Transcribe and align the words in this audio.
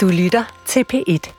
Du 0.00 0.08
lytter 0.08 0.62
til 0.66 0.84
P1. 0.92 1.32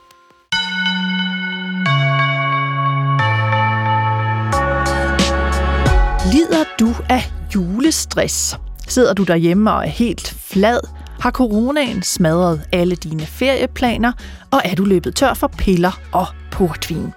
Lider 6.34 6.64
du 6.80 6.88
af 7.10 7.32
julestress? 7.56 8.58
Sidder 8.88 9.14
du 9.14 9.24
derhjemme 9.24 9.72
og 9.72 9.86
er 9.86 9.90
helt 9.90 10.36
flad? 10.40 10.80
Har 11.20 11.32
coronaen 11.32 12.04
smadret 12.04 12.62
alle 12.72 12.96
dine 12.96 13.26
ferieplaner? 13.26 14.12
Og 14.52 14.62
er 14.66 14.76
du 14.76 14.84
løbet 14.84 15.16
tør 15.16 15.34
for 15.34 15.48
piller 15.48 16.00
og 16.12 16.26
portvin? 16.52 17.14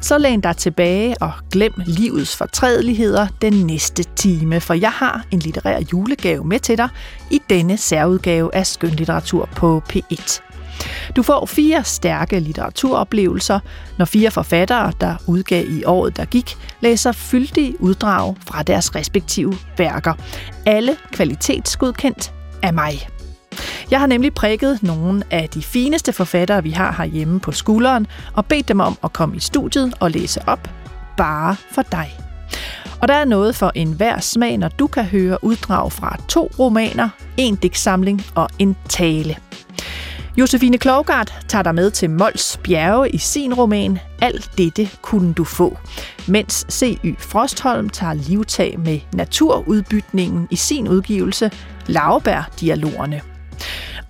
Så 0.00 0.18
læn 0.18 0.40
dig 0.40 0.56
tilbage 0.56 1.16
og 1.20 1.32
glem 1.52 1.72
livets 1.86 2.36
fortrædeligheder 2.36 3.26
den 3.42 3.52
næste 3.52 4.04
time, 4.16 4.60
for 4.60 4.74
jeg 4.74 4.92
har 4.92 5.24
en 5.30 5.38
litterær 5.38 5.80
julegave 5.92 6.44
med 6.44 6.60
til 6.60 6.78
dig 6.78 6.88
i 7.30 7.40
denne 7.50 7.76
særudgave 7.76 8.54
af 8.54 8.66
skønlitteratur 8.66 9.48
på 9.56 9.82
P1. 9.92 10.53
Du 11.16 11.22
får 11.22 11.46
fire 11.46 11.84
stærke 11.84 12.40
litteraturoplevelser, 12.40 13.60
når 13.98 14.04
fire 14.04 14.30
forfattere, 14.30 14.92
der 15.00 15.16
udgav 15.26 15.64
i 15.68 15.84
året, 15.84 16.16
der 16.16 16.24
gik, 16.24 16.56
læser 16.80 17.12
fyldige 17.12 17.80
uddrag 17.80 18.36
fra 18.46 18.62
deres 18.62 18.94
respektive 18.94 19.54
værker. 19.78 20.14
Alle 20.66 20.96
kvalitetsgodkendt 21.12 22.32
af 22.62 22.74
mig. 22.74 23.08
Jeg 23.90 24.00
har 24.00 24.06
nemlig 24.06 24.34
prikket 24.34 24.82
nogle 24.82 25.22
af 25.30 25.48
de 25.48 25.62
fineste 25.62 26.12
forfattere, 26.12 26.62
vi 26.62 26.70
har 26.70 26.94
herhjemme 26.98 27.40
på 27.40 27.52
skulderen, 27.52 28.06
og 28.32 28.46
bedt 28.46 28.68
dem 28.68 28.80
om 28.80 28.98
at 29.04 29.12
komme 29.12 29.36
i 29.36 29.40
studiet 29.40 29.94
og 30.00 30.10
læse 30.10 30.40
op, 30.46 30.70
bare 31.16 31.56
for 31.70 31.82
dig. 31.82 32.18
Og 33.02 33.08
der 33.08 33.14
er 33.14 33.24
noget 33.24 33.56
for 33.56 33.72
enhver 33.74 34.20
smag, 34.20 34.58
når 34.58 34.68
du 34.68 34.86
kan 34.86 35.04
høre 35.04 35.44
uddrag 35.44 35.92
fra 35.92 36.16
to 36.28 36.50
romaner, 36.58 37.08
en 37.36 37.56
digtsamling 37.56 38.22
og 38.34 38.48
en 38.58 38.76
tale. 38.88 39.36
Josefine 40.36 40.78
Klogart 40.78 41.34
tager 41.48 41.62
dig 41.62 41.74
med 41.74 41.90
til 41.90 42.10
Mols 42.10 42.58
Bjerge 42.64 43.10
i 43.10 43.18
sin 43.18 43.54
roman 43.54 43.98
Alt 44.22 44.50
dette 44.58 44.90
kunne 45.02 45.34
du 45.34 45.44
få, 45.44 45.78
mens 46.28 46.66
C.Y. 46.70 47.14
Frostholm 47.18 47.88
tager 47.88 48.14
livtag 48.14 48.78
med 48.80 49.00
naturudbytningen 49.12 50.48
i 50.50 50.56
sin 50.56 50.88
udgivelse 50.88 51.50
Lauebær-dialogerne. 51.86 53.20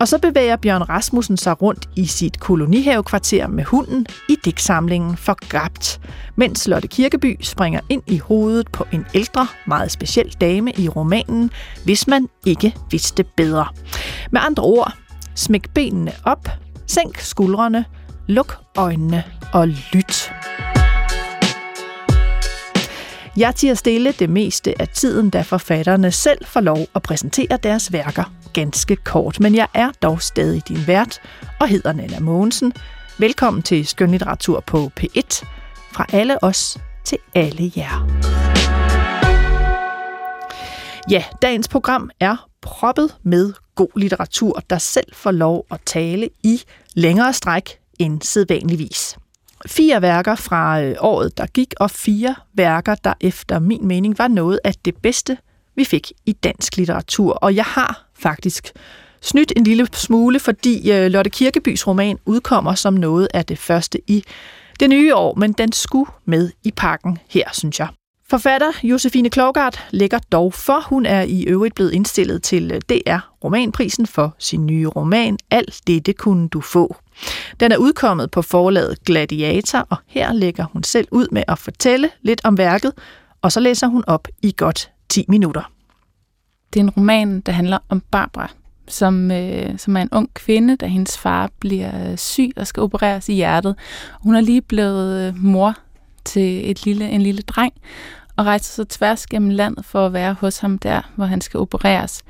Og 0.01 0.09
så 0.09 0.19
bevæger 0.19 0.57
Bjørn 0.57 0.83
Rasmussen 0.83 1.37
sig 1.37 1.63
rundt 1.63 1.89
i 1.97 2.07
sit 2.07 2.41
kolonihavekvarter 2.41 3.47
med 3.47 3.65
hunden 3.65 4.07
i 4.29 4.37
digtsamlingen 4.45 5.17
Forgabt, 5.17 6.01
mens 6.37 6.69
Lotte 6.69 6.89
Kirkeby 6.89 7.37
springer 7.41 7.81
ind 7.89 8.03
i 8.07 8.19
hovedet 8.19 8.73
på 8.73 8.87
en 8.93 9.07
ældre, 9.15 9.47
meget 9.67 9.91
speciel 9.91 10.37
dame 10.41 10.73
i 10.73 10.89
romanen, 10.89 11.51
hvis 11.85 12.07
man 12.07 12.29
ikke 12.47 12.75
vidste 12.91 13.25
bedre. 13.37 13.67
Med 14.31 14.41
andre 14.45 14.63
ord, 14.63 14.93
smæk 15.35 15.71
benene 15.75 16.13
op, 16.25 16.49
sænk 16.87 17.19
skuldrene, 17.19 17.85
luk 18.27 18.57
øjnene 18.77 19.25
og 19.53 19.69
lyt. 19.69 20.33
Jeg 23.37 23.55
tiger 23.55 23.75
stille 23.75 24.13
det 24.13 24.31
meste 24.31 24.81
af 24.81 24.89
tiden, 24.89 25.31
da 25.31 25.43
forfatterne 25.43 26.11
selv 26.11 26.45
får 26.47 26.61
lov 26.61 26.79
at 26.95 27.03
præsentere 27.03 27.59
deres 27.63 27.93
værker 27.93 28.25
ganske 28.53 28.97
kort. 28.97 29.41
Men 29.41 29.55
jeg 29.55 29.69
er 29.75 29.91
dog 30.03 30.23
stadig 30.23 30.69
din 30.69 30.87
vært 30.87 31.21
og 31.61 31.69
hedder 31.69 31.93
Nana 31.93 32.21
Mogensen. 32.21 32.73
Velkommen 33.19 33.63
til 33.63 33.87
Skønlitteratur 33.87 34.61
på 34.61 34.91
P1. 35.01 35.45
Fra 35.93 36.07
alle 36.13 36.45
os 36.45 36.79
til 37.05 37.19
alle 37.35 37.73
jer. 37.77 38.07
Ja, 41.11 41.25
dagens 41.43 41.69
program 41.69 42.11
er 42.21 42.49
proppet 42.63 43.17
med 43.23 43.53
god 43.75 43.89
litteratur, 43.97 44.63
der 44.71 44.79
selv 44.79 45.15
får 45.15 45.31
lov 45.31 45.67
at 45.71 45.81
tale 45.87 46.31
i 46.43 46.63
længere 46.95 47.33
stræk 47.33 47.79
end 47.99 48.23
sædvanligvis. 48.23 49.17
Fire 49.67 50.03
værker 50.03 50.35
fra 50.35 50.83
øh, 50.83 50.97
året, 51.01 51.39
der 51.39 51.47
gik, 51.47 51.75
og 51.81 51.91
fire 51.91 52.35
værker, 52.55 52.95
der 52.95 53.15
efter 53.21 53.59
min 53.59 53.87
mening 53.87 54.19
var 54.19 54.29
noget 54.29 54.61
af 54.65 54.75
det 54.85 54.97
bedste, 54.97 55.39
vi 55.77 55.85
fik 55.85 56.13
i 56.27 56.33
dansk 56.33 56.77
litteratur. 56.77 57.33
Og 57.33 57.55
jeg 57.57 57.65
har 57.65 58.07
faktisk 58.15 58.73
snydt 59.21 59.53
en 59.57 59.65
lille 59.65 59.89
smule, 59.93 60.41
fordi 60.41 60.93
øh, 60.93 61.07
Lotte 61.07 61.31
Kirkebys 61.31 61.87
roman 61.87 62.19
udkommer 62.27 62.75
som 62.75 62.95
noget 62.95 63.29
af 63.35 63.45
det 63.45 63.59
første 63.59 64.01
i 64.07 64.25
det 64.81 64.91
nye 64.91 65.15
år, 65.15 65.35
men 65.35 65.53
den 65.53 65.73
skulle 65.73 66.11
med 66.25 66.51
i 66.65 66.71
pakken 66.71 67.19
her, 67.29 67.45
synes 67.53 67.81
jeg. 67.81 67.89
Forfatter 68.31 68.73
Josefine 68.83 69.31
Klogart 69.31 69.87
lægger 69.91 70.19
dog 70.33 70.55
for. 70.55 70.81
Hun 70.89 71.07
er 71.07 71.23
i 71.23 71.43
øvrigt 71.43 71.75
blevet 71.75 71.93
indstillet 71.93 72.43
til 72.43 72.73
øh, 72.73 72.81
DR 72.81 73.34
Romanprisen 73.45 74.07
for 74.07 74.35
sin 74.39 74.67
nye 74.67 74.87
roman 74.87 75.39
Alt 75.51 75.81
det, 75.87 76.07
det 76.07 76.17
kunne 76.17 76.49
du 76.49 76.61
få. 76.61 76.97
Den 77.61 77.73
er 77.73 77.77
udkommet 77.77 78.31
på 78.31 78.43
forlaget 78.43 79.05
Gladiator, 79.05 79.87
og 79.91 79.97
her 80.07 80.33
lægger 80.33 80.65
hun 80.73 80.83
selv 80.83 81.09
ud 81.11 81.29
med 81.33 81.43
at 81.49 81.59
fortælle 81.59 82.11
lidt 82.23 82.41
om 82.45 82.59
værket, 82.59 82.93
og 83.43 83.53
så 83.53 83.61
læser 83.61 83.87
hun 83.87 84.05
op 84.07 84.29
i 84.43 84.55
godt 84.57 84.91
10 85.09 85.25
minutter. 85.29 85.73
Det 86.73 86.81
er 86.81 86.85
en 86.85 86.91
roman, 86.91 87.41
der 87.41 87.53
handler 87.53 87.79
om 87.89 88.01
Barbara, 88.01 88.51
som, 88.89 89.31
øh, 89.31 89.79
som 89.79 89.97
er 89.97 90.03
en 90.03 90.09
ung 90.13 90.35
kvinde, 90.35 90.77
da 90.77 90.87
hendes 90.87 91.19
far 91.19 91.51
bliver 91.61 92.11
øh, 92.11 92.19
syg 92.19 92.51
og 92.57 92.67
skal 92.67 92.83
opereres 92.83 93.29
i 93.29 93.33
hjertet. 93.33 93.77
Hun 94.23 94.35
er 94.35 94.41
lige 94.41 94.63
blevet 94.63 95.29
øh, 95.29 95.37
mor 95.37 95.75
til 96.25 96.71
et 96.71 96.85
lille, 96.85 97.11
en 97.11 97.23
lille 97.23 97.43
dreng, 97.43 97.73
og 98.37 98.47
rejser 98.47 98.73
sig 98.73 98.89
tværs 98.89 99.27
gennem 99.27 99.51
landet 99.51 99.85
for 99.85 100.07
at 100.07 100.13
være 100.13 100.33
hos 100.35 100.59
ham 100.59 100.79
der, 100.79 101.01
hvor 101.17 101.25
han 101.25 101.41
skal 101.41 101.61
opereres. 101.61 102.23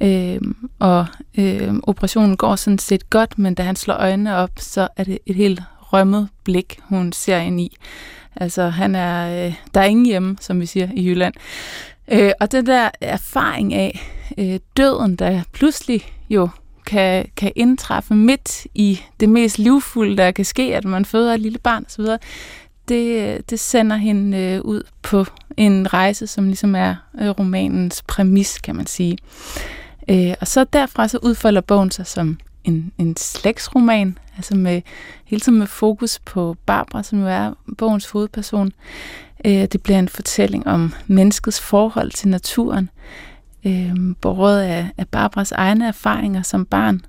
Øh, 0.00 0.40
og 0.78 1.06
øh, 1.38 1.74
operationen 1.82 2.36
går 2.36 2.56
sådan 2.56 2.78
set 2.78 3.10
godt, 3.10 3.38
men 3.38 3.54
da 3.54 3.62
han 3.62 3.76
slår 3.76 3.94
øjnene 3.94 4.36
op, 4.36 4.50
så 4.56 4.88
er 4.96 5.04
det 5.04 5.18
et 5.26 5.34
helt 5.34 5.60
rømmet 5.80 6.28
blik, 6.44 6.78
hun 6.82 7.12
ser 7.12 7.38
ind 7.38 7.60
i. 7.60 7.76
Altså, 8.36 8.68
han 8.68 8.94
er, 8.94 9.46
øh, 9.46 9.54
der 9.74 9.80
er 9.80 9.84
ingen 9.84 10.06
hjemme, 10.06 10.36
som 10.40 10.60
vi 10.60 10.66
siger 10.66 10.88
i 10.94 11.06
Jylland. 11.06 11.34
Øh, 12.08 12.32
og 12.40 12.52
den 12.52 12.66
der 12.66 12.90
erfaring 13.00 13.74
af 13.74 14.00
øh, 14.38 14.58
døden, 14.76 15.16
der 15.16 15.42
pludselig 15.52 16.04
jo 16.30 16.48
kan, 16.86 17.26
kan 17.36 17.52
indtræffe 17.56 18.14
midt 18.14 18.66
i 18.74 19.00
det 19.20 19.28
mest 19.28 19.58
livfulde, 19.58 20.16
der 20.16 20.30
kan 20.30 20.44
ske, 20.44 20.76
at 20.76 20.84
man 20.84 21.04
føder 21.04 21.34
et 21.34 21.40
lille 21.40 21.58
barn 21.58 21.84
osv., 21.86 22.04
det, 22.88 23.50
det 23.50 23.60
sender 23.60 23.96
hende 23.96 24.38
øh, 24.38 24.60
ud 24.60 24.82
på 25.02 25.26
en 25.56 25.92
rejse, 25.92 26.26
som 26.26 26.46
ligesom 26.46 26.74
er 26.74 26.94
øh, 27.20 27.28
romanens 27.28 28.02
præmis, 28.02 28.58
kan 28.58 28.76
man 28.76 28.86
sige. 28.86 29.18
Øh, 30.10 30.34
og 30.40 30.46
så 30.46 30.64
derfra 30.64 31.08
så 31.08 31.18
udfolder 31.22 31.60
bogen 31.60 31.90
sig 31.90 32.06
som 32.06 32.38
en, 32.64 32.92
en 32.98 33.16
slægtsroman, 33.16 34.18
altså 34.36 34.56
med 34.56 34.82
hele 35.24 35.40
tiden 35.40 35.58
med 35.58 35.66
fokus 35.66 36.18
på 36.18 36.56
Barbara, 36.66 37.02
som 37.02 37.20
jo 37.20 37.26
er 37.26 37.52
bogens 37.78 38.10
hovedperson. 38.10 38.72
Øh, 39.44 39.52
det 39.52 39.82
bliver 39.82 39.98
en 39.98 40.08
fortælling 40.08 40.66
om 40.66 40.94
menneskets 41.06 41.60
forhold 41.60 42.10
til 42.10 42.28
naturen, 42.28 42.90
øh, 43.66 43.94
både 44.20 44.66
af, 44.66 44.88
af 44.98 45.08
Barbaras 45.08 45.52
egne 45.52 45.88
erfaringer 45.88 46.42
som 46.42 46.64
barn, 46.64 47.04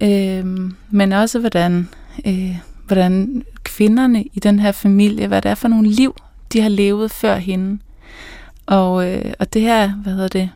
øh, 0.00 0.70
men 0.90 1.12
også 1.12 1.38
hvordan, 1.38 1.88
øh, 2.26 2.56
hvordan 2.86 3.44
kvinderne 3.62 4.24
i 4.24 4.40
den 4.40 4.58
her 4.58 4.72
familie, 4.72 5.26
hvad 5.26 5.42
det 5.42 5.50
er 5.50 5.54
for 5.54 5.68
nogle 5.68 5.88
liv, 5.88 6.16
de 6.52 6.60
har 6.60 6.68
levet 6.68 7.10
før 7.10 7.36
hende. 7.36 7.78
Og, 8.66 9.12
øh, 9.12 9.32
og 9.38 9.52
det 9.52 9.62
her, 9.62 9.90
hvad 9.90 10.12
hedder 10.12 10.28
det, 10.28 10.50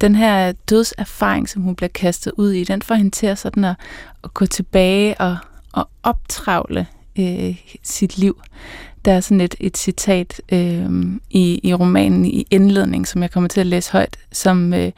den 0.00 0.14
her 0.14 0.52
dødserfaring, 0.52 1.48
som 1.48 1.62
hun 1.62 1.76
bliver 1.76 1.88
kastet 1.88 2.32
ud 2.36 2.52
i, 2.52 2.64
den 2.64 2.82
får 2.82 2.94
hende 2.94 3.10
til 3.10 3.26
at, 3.26 3.38
sådan 3.38 3.64
at, 3.64 3.76
at 4.24 4.34
gå 4.34 4.46
tilbage 4.46 5.20
og, 5.20 5.36
og 5.72 5.88
optravle 6.02 6.86
øh, 7.18 7.56
sit 7.82 8.18
liv. 8.18 8.42
Der 9.04 9.12
er 9.12 9.20
sådan 9.20 9.40
et, 9.40 9.54
et 9.60 9.76
citat 9.76 10.42
øh, 10.52 10.90
i, 11.30 11.60
i 11.62 11.74
romanen 11.74 12.24
i 12.24 12.46
indledning, 12.50 13.08
som 13.08 13.22
jeg 13.22 13.30
kommer 13.30 13.48
til 13.48 13.60
at 13.60 13.66
læse 13.66 13.92
højt, 13.92 14.16
som, 14.32 14.74
øh, 14.74 14.92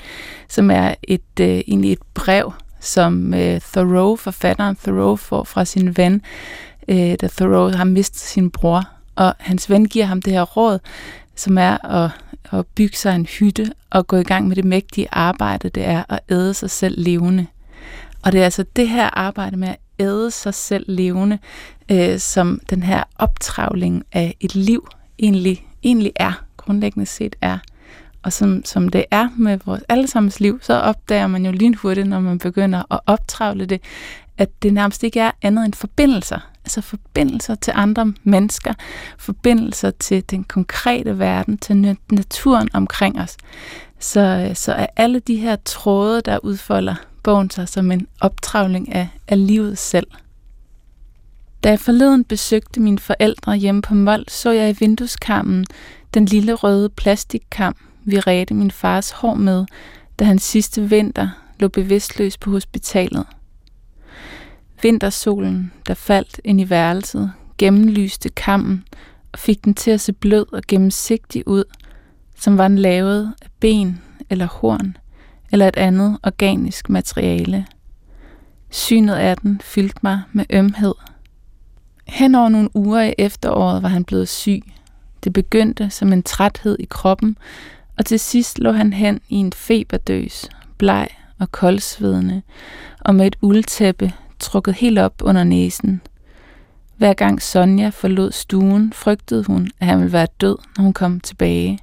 som 0.48 0.70
er 0.70 0.94
et, 1.02 1.40
øh, 1.40 1.46
egentlig 1.48 1.92
et 1.92 2.02
brev, 2.14 2.52
som 2.80 3.34
øh, 3.34 3.60
Thoreau, 3.60 4.16
forfatteren 4.16 4.76
Thoreau, 4.76 5.16
får 5.16 5.44
fra 5.44 5.64
sin 5.64 5.96
ven, 5.96 6.22
øh, 6.88 7.16
da 7.20 7.28
Thoreau 7.28 7.70
har 7.70 7.84
mistet 7.84 8.20
sin 8.20 8.50
bror. 8.50 8.84
Og 9.16 9.34
hans 9.38 9.70
ven 9.70 9.86
giver 9.86 10.04
ham 10.04 10.22
det 10.22 10.32
her 10.32 10.42
råd, 10.42 10.78
som 11.38 11.58
er 11.58 12.04
at, 12.04 12.10
at 12.52 12.66
bygge 12.66 12.96
sig 12.96 13.14
en 13.14 13.26
hytte 13.26 13.72
og 13.90 14.06
gå 14.06 14.16
i 14.16 14.22
gang 14.22 14.48
med 14.48 14.56
det 14.56 14.64
mægtige 14.64 15.08
arbejde, 15.12 15.68
det 15.68 15.84
er 15.84 16.04
at 16.08 16.20
æde 16.30 16.54
sig 16.54 16.70
selv 16.70 16.94
levende. 16.98 17.46
Og 18.22 18.32
det 18.32 18.40
er 18.40 18.44
altså 18.44 18.64
det 18.76 18.88
her 18.88 19.10
arbejde 19.12 19.56
med 19.56 19.68
at 19.68 19.76
æde 19.98 20.30
sig 20.30 20.54
selv 20.54 20.84
levende, 20.88 21.38
øh, 21.90 22.18
som 22.18 22.60
den 22.70 22.82
her 22.82 23.04
optravling 23.16 24.04
af 24.12 24.36
et 24.40 24.54
liv 24.54 24.88
egentlig, 25.18 25.66
egentlig 25.82 26.12
er, 26.16 26.44
grundlæggende 26.56 27.06
set 27.06 27.36
er. 27.40 27.58
Og 28.22 28.32
som, 28.32 28.64
som 28.64 28.88
det 28.88 29.04
er 29.10 29.28
med 29.36 29.58
vores 29.66 29.82
allesammens 29.88 30.40
liv, 30.40 30.58
så 30.62 30.74
opdager 30.74 31.26
man 31.26 31.46
jo 31.46 31.52
lynhurtigt, 31.52 32.08
når 32.08 32.20
man 32.20 32.38
begynder 32.38 32.92
at 32.92 33.00
optravle 33.06 33.66
det, 33.66 33.80
at 34.38 34.62
det 34.62 34.72
nærmest 34.72 35.02
ikke 35.04 35.20
er 35.20 35.30
andet 35.42 35.64
end 35.64 35.74
forbindelser. 35.74 36.50
Altså 36.68 36.80
forbindelser 36.80 37.54
til 37.54 37.72
andre 37.76 38.14
mennesker, 38.24 38.74
forbindelser 39.18 39.90
til 39.90 40.30
den 40.30 40.44
konkrete 40.44 41.18
verden, 41.18 41.58
til 41.58 41.96
naturen 42.10 42.68
omkring 42.72 43.20
os. 43.20 43.36
Så, 43.98 44.20
øh, 44.20 44.56
så 44.56 44.72
er 44.72 44.86
alle 44.96 45.18
de 45.18 45.36
her 45.36 45.56
tråde, 45.64 46.22
der 46.22 46.38
udfolder 46.42 46.94
bogen 47.22 47.50
sig 47.50 47.68
som 47.68 47.92
en 47.92 48.06
optravling 48.20 48.92
af, 48.92 49.08
af 49.28 49.46
livet 49.46 49.78
selv. 49.78 50.06
Da 51.64 51.68
jeg 51.68 51.80
forleden 51.80 52.24
besøgte 52.24 52.80
mine 52.80 52.98
forældre 52.98 53.56
hjemme 53.56 53.82
på 53.82 53.94
Mold, 53.94 54.24
så 54.28 54.50
jeg 54.50 54.70
i 54.70 54.76
vindueskammen 54.80 55.66
den 56.14 56.24
lille 56.24 56.52
røde 56.52 56.88
plastikkam, 56.88 57.76
vi 58.04 58.20
redte 58.20 58.54
min 58.54 58.70
fars 58.70 59.10
hår 59.10 59.34
med, 59.34 59.66
da 60.18 60.24
han 60.24 60.38
sidste 60.38 60.82
vinter 60.82 61.28
lå 61.58 61.68
bevidstløs 61.68 62.38
på 62.38 62.50
hospitalet. 62.50 63.26
Vintersolen, 64.82 65.72
der 65.86 65.94
faldt 65.94 66.40
ind 66.44 66.60
i 66.60 66.70
værelset, 66.70 67.32
gennemlyste 67.58 68.28
kammen 68.28 68.84
og 69.32 69.38
fik 69.38 69.64
den 69.64 69.74
til 69.74 69.90
at 69.90 70.00
se 70.00 70.12
blød 70.12 70.52
og 70.52 70.62
gennemsigtig 70.68 71.48
ud, 71.48 71.64
som 72.36 72.58
var 72.58 72.68
den 72.68 72.78
lavet 72.78 73.34
af 73.42 73.48
ben 73.60 74.02
eller 74.30 74.46
horn 74.46 74.96
eller 75.52 75.68
et 75.68 75.76
andet 75.76 76.18
organisk 76.22 76.90
materiale. 76.90 77.66
Synet 78.70 79.14
af 79.14 79.36
den 79.36 79.60
fyldte 79.64 79.98
mig 80.02 80.22
med 80.32 80.44
ømhed. 80.50 80.94
Hen 82.06 82.34
over 82.34 82.48
nogle 82.48 82.76
uger 82.76 83.02
i 83.02 83.14
efteråret 83.18 83.82
var 83.82 83.88
han 83.88 84.04
blevet 84.04 84.28
syg. 84.28 84.62
Det 85.24 85.32
begyndte 85.32 85.90
som 85.90 86.12
en 86.12 86.22
træthed 86.22 86.76
i 86.80 86.86
kroppen, 86.90 87.38
og 87.98 88.06
til 88.06 88.20
sidst 88.20 88.58
lå 88.58 88.72
han 88.72 88.92
hen 88.92 89.20
i 89.28 89.34
en 89.34 89.52
feberdøs, 89.52 90.48
bleg 90.78 91.08
og 91.38 91.52
koldsvedende, 91.52 92.42
og 93.00 93.14
med 93.14 93.26
et 93.26 93.36
uldtæppe 93.40 94.12
trukket 94.40 94.74
helt 94.74 94.98
op 94.98 95.22
under 95.22 95.44
næsen. 95.44 96.00
Hver 96.96 97.12
gang 97.12 97.42
Sonja 97.42 97.88
forlod 97.88 98.32
stuen, 98.32 98.92
frygtede 98.92 99.44
hun, 99.44 99.70
at 99.80 99.86
han 99.86 99.98
ville 99.98 100.12
være 100.12 100.26
død, 100.40 100.56
når 100.76 100.82
hun 100.82 100.92
kom 100.92 101.20
tilbage. 101.20 101.78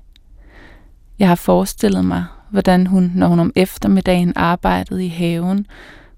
Jeg 1.19 1.27
har 1.27 1.35
forestillet 1.35 2.05
mig, 2.05 2.25
hvordan 2.49 2.87
hun, 2.87 3.11
når 3.15 3.27
hun 3.27 3.39
om 3.39 3.51
eftermiddagen 3.55 4.33
arbejdede 4.35 5.05
i 5.05 5.09
haven, 5.09 5.67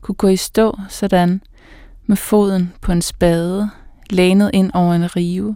kunne 0.01 0.15
gå 0.15 0.27
i 0.27 0.35
stå 0.35 0.79
sådan, 0.89 1.41
med 2.05 2.17
foden 2.17 2.73
på 2.81 2.91
en 2.91 3.01
spade, 3.01 3.69
lænet 4.09 4.51
ind 4.53 4.71
over 4.73 4.93
en 4.93 5.15
rive, 5.15 5.55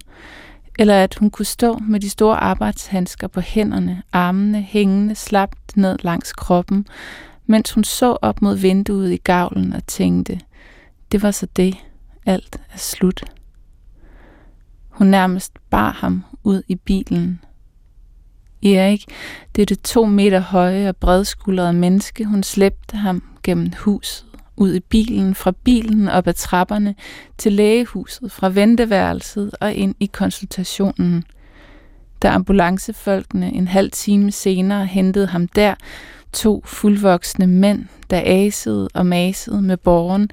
eller 0.80 1.04
at 1.04 1.16
hun 1.16 1.30
kunne 1.30 1.46
stå 1.46 1.78
med 1.78 2.00
de 2.00 2.10
store 2.10 2.38
arbejdshandsker 2.38 3.28
på 3.28 3.42
hænderne, 3.42 4.04
armene 4.14 4.62
hængende 4.62 5.16
slapt 5.16 5.78
ned 5.78 5.98
langs 6.02 6.34
kroppen, 6.34 6.88
mens 7.46 7.72
hun 7.72 7.84
så 7.84 8.18
op 8.22 8.42
mod 8.42 8.56
vinduet 8.56 9.12
i 9.12 9.18
gavlen 9.18 9.74
og 9.74 9.88
tænkte, 9.88 10.40
det 11.12 11.24
var 11.24 11.32
så 11.32 11.46
det, 11.56 11.78
alt 12.26 12.58
er 12.74 12.78
slut. 12.78 13.24
Hun 14.90 15.08
nærmest 15.08 15.54
bar 15.70 15.92
ham 15.92 16.24
ud 16.44 16.62
i 16.68 16.76
bilen. 16.76 17.42
Erik, 18.64 19.06
det 19.56 19.62
er 19.62 19.66
det 19.66 19.82
to 19.82 20.06
meter 20.06 20.40
høje 20.40 20.90
og 20.90 20.96
bredskuldrede 20.96 21.74
menneske, 21.74 22.26
hun 22.26 22.44
slæbte 22.44 22.98
ham 22.98 23.24
gennem 23.44 23.72
huset, 23.78 24.26
ud 24.58 24.74
i 24.74 24.80
bilen, 24.80 25.36
fra 25.36 25.52
bilen 25.52 26.08
op 26.08 26.28
ad 26.28 26.34
trapperne, 26.34 26.96
til 27.38 27.54
lægehuset, 27.54 28.32
fra 28.32 28.50
venteværelset 28.50 29.52
og 29.62 29.74
ind 29.74 29.96
i 30.00 30.06
konsultationen. 30.06 31.24
Da 32.22 32.30
ambulancefolkene 32.30 33.54
en 33.54 33.68
halv 33.68 33.92
time 33.92 34.32
senere 34.32 34.86
hentede 34.86 35.28
ham 35.28 35.48
der, 35.48 35.76
to 36.34 36.64
fuldvoksne 36.66 37.48
mænd, 37.48 37.86
der 38.10 38.22
asede 38.26 38.90
og 38.94 39.06
masede 39.06 39.62
med 39.62 39.78
borgen, 39.78 40.30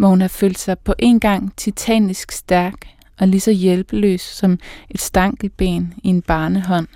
hvor 0.00 0.08
hun 0.08 0.20
har 0.20 0.28
følt 0.28 0.58
sig 0.58 0.78
på 0.78 0.94
en 0.98 1.20
gang 1.20 1.52
titanisk 1.56 2.32
stærk 2.32 2.74
og 3.18 3.28
lige 3.28 3.40
så 3.40 3.50
hjælpeløs 3.50 4.20
som 4.20 4.58
et 4.90 5.00
stankelben 5.00 5.94
i 6.02 6.08
en 6.08 6.22
barnehånd. 6.22 6.86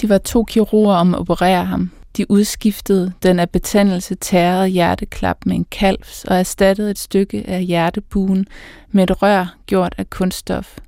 De 0.00 0.08
var 0.08 0.18
to 0.18 0.44
kirurger 0.44 0.94
om 0.94 1.14
at 1.14 1.20
operere 1.20 1.64
ham. 1.64 1.90
De 2.16 2.30
udskiftede 2.30 3.12
den 3.22 3.38
af 3.38 3.50
betændelse 3.50 4.14
tærrede 4.14 4.68
hjerteklap 4.68 5.36
med 5.46 5.56
en 5.56 5.66
kalvs 5.70 6.24
og 6.24 6.36
erstattede 6.36 6.90
et 6.90 6.98
stykke 6.98 7.44
af 7.46 7.64
hjertebuen 7.64 8.46
med 8.90 9.04
et 9.04 9.22
rør 9.22 9.56
gjort 9.66 9.94
af 9.98 10.10
kunststof. 10.10 10.78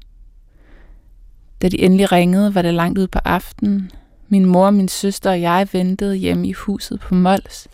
Da 1.63 1.69
de 1.69 1.81
endelig 1.81 2.13
ringede, 2.13 2.55
var 2.55 2.63
det 2.63 2.75
langt 2.75 2.99
ud 2.99 3.07
på 3.07 3.19
aftenen. 3.25 3.91
Min 4.29 4.45
mor, 4.45 4.71
min 4.71 4.89
søster 4.89 5.31
og 5.31 5.41
jeg 5.41 5.69
ventede 5.73 6.17
hjemme 6.17 6.49
i 6.49 6.53
huset 6.53 7.01
på 7.01 7.15
Mols. 7.15 7.69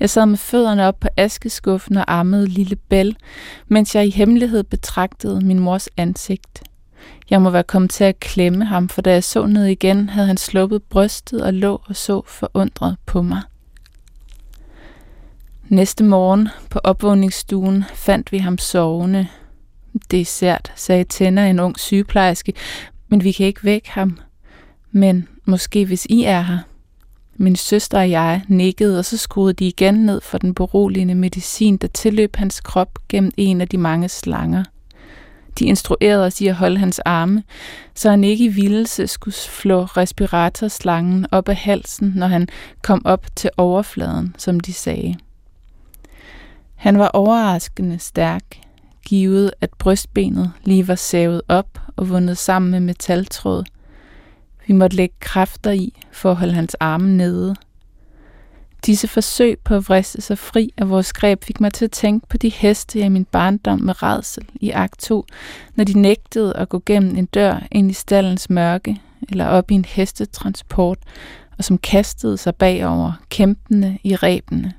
Jeg 0.00 0.10
sad 0.10 0.26
med 0.26 0.38
fødderne 0.38 0.86
op 0.86 1.00
på 1.00 1.08
askeskuffen 1.16 1.96
og 1.96 2.04
ammede 2.08 2.46
lille 2.46 2.76
Bell, 2.76 3.16
mens 3.68 3.94
jeg 3.94 4.06
i 4.06 4.10
hemmelighed 4.10 4.64
betragtede 4.64 5.40
min 5.40 5.58
mors 5.58 5.88
ansigt. 5.96 6.62
Jeg 7.30 7.42
må 7.42 7.50
være 7.50 7.62
kommet 7.62 7.90
til 7.90 8.04
at 8.04 8.20
klemme 8.20 8.64
ham, 8.64 8.88
for 8.88 9.02
da 9.02 9.12
jeg 9.12 9.24
så 9.24 9.46
ned 9.46 9.66
igen, 9.66 10.08
havde 10.08 10.26
han 10.26 10.36
sluppet 10.36 10.82
brystet 10.82 11.42
og 11.42 11.54
lå 11.54 11.82
og 11.84 11.96
så 11.96 12.22
forundret 12.26 12.96
på 13.06 13.22
mig. 13.22 13.42
Næste 15.68 16.04
morgen 16.04 16.48
på 16.70 16.78
opvågningsstuen 16.78 17.84
fandt 17.94 18.32
vi 18.32 18.38
ham 18.38 18.58
sovende. 18.58 19.26
Det 20.10 20.20
er 20.20 20.24
sært, 20.24 20.72
sagde 20.76 21.04
Tænder, 21.04 21.44
en 21.44 21.60
ung 21.60 21.78
sygeplejerske, 21.78 22.52
men 23.08 23.24
vi 23.24 23.32
kan 23.32 23.46
ikke 23.46 23.64
vække 23.64 23.90
ham. 23.90 24.18
Men 24.92 25.28
måske 25.44 25.86
hvis 25.86 26.06
I 26.06 26.24
er 26.24 26.40
her. 26.40 26.58
Min 27.42 27.56
søster 27.56 27.98
og 27.98 28.10
jeg 28.10 28.42
nikkede, 28.48 28.98
og 28.98 29.04
så 29.04 29.16
skruede 29.16 29.52
de 29.54 29.66
igen 29.66 29.94
ned 29.94 30.20
for 30.20 30.38
den 30.38 30.54
beroligende 30.54 31.14
medicin, 31.14 31.76
der 31.76 31.88
tilløb 31.88 32.36
hans 32.36 32.60
krop 32.60 32.98
gennem 33.08 33.30
en 33.36 33.60
af 33.60 33.68
de 33.68 33.78
mange 33.78 34.08
slanger. 34.08 34.64
De 35.58 35.64
instruerede 35.64 36.26
os 36.26 36.40
i 36.40 36.46
at 36.46 36.54
holde 36.54 36.78
hans 36.78 36.98
arme, 36.98 37.42
så 37.94 38.10
han 38.10 38.24
ikke 38.24 38.44
i 38.44 38.48
vildelse 38.48 39.06
skulle 39.06 39.34
flå 39.34 39.82
respiratorslangen 39.82 41.26
op 41.32 41.48
af 41.48 41.56
halsen, 41.56 42.12
når 42.16 42.26
han 42.26 42.48
kom 42.82 43.02
op 43.04 43.26
til 43.36 43.50
overfladen, 43.56 44.34
som 44.38 44.60
de 44.60 44.72
sagde. 44.72 45.16
Han 46.74 46.98
var 46.98 47.08
overraskende 47.08 47.98
stærk, 47.98 48.44
givet 49.06 49.50
at 49.60 49.70
brystbenet 49.78 50.52
lige 50.64 50.88
var 50.88 50.94
savet 50.94 51.42
op 51.48 51.78
og 51.96 52.08
vundet 52.08 52.38
sammen 52.38 52.70
med 52.70 52.80
metaltråd. 52.80 53.64
Vi 54.70 54.74
måtte 54.74 54.96
lægge 54.96 55.14
kræfter 55.20 55.70
i 55.70 56.00
for 56.12 56.30
at 56.30 56.36
holde 56.36 56.54
hans 56.54 56.74
arme 56.74 57.16
nede– 57.16 57.54
Disse 58.86 59.08
forsøg 59.08 59.58
på 59.64 59.74
at 59.74 59.88
vriste 59.88 60.20
sig 60.20 60.38
fri 60.38 60.72
af 60.76 60.90
vores 60.90 61.12
greb 61.12 61.44
fik 61.44 61.60
mig 61.60 61.72
til 61.72 61.84
at 61.84 61.90
tænke 61.90 62.26
på 62.28 62.36
de 62.36 62.48
heste 62.48 63.00
i 63.00 63.08
min 63.08 63.24
barndom 63.24 63.80
med 63.80 64.02
redsel 64.02 64.44
i 64.54 64.70
akt 64.70 64.98
2, 64.98 65.24
når 65.74 65.84
de 65.84 65.98
nægtede 65.98 66.56
at 66.56 66.68
gå 66.68 66.82
gennem 66.86 67.16
en 67.16 67.26
dør 67.26 67.66
ind 67.70 67.90
i 67.90 67.94
stallens 67.94 68.50
mørke 68.50 69.00
eller 69.28 69.46
op 69.46 69.70
i 69.70 69.74
en 69.74 69.84
hestetransport, 69.84 70.98
og 71.58 71.64
som 71.64 71.78
kastede 71.78 72.36
sig 72.36 72.54
bagover, 72.54 73.12
kæmpende 73.28 73.98
i 74.04 74.16
rebene. 74.16 74.72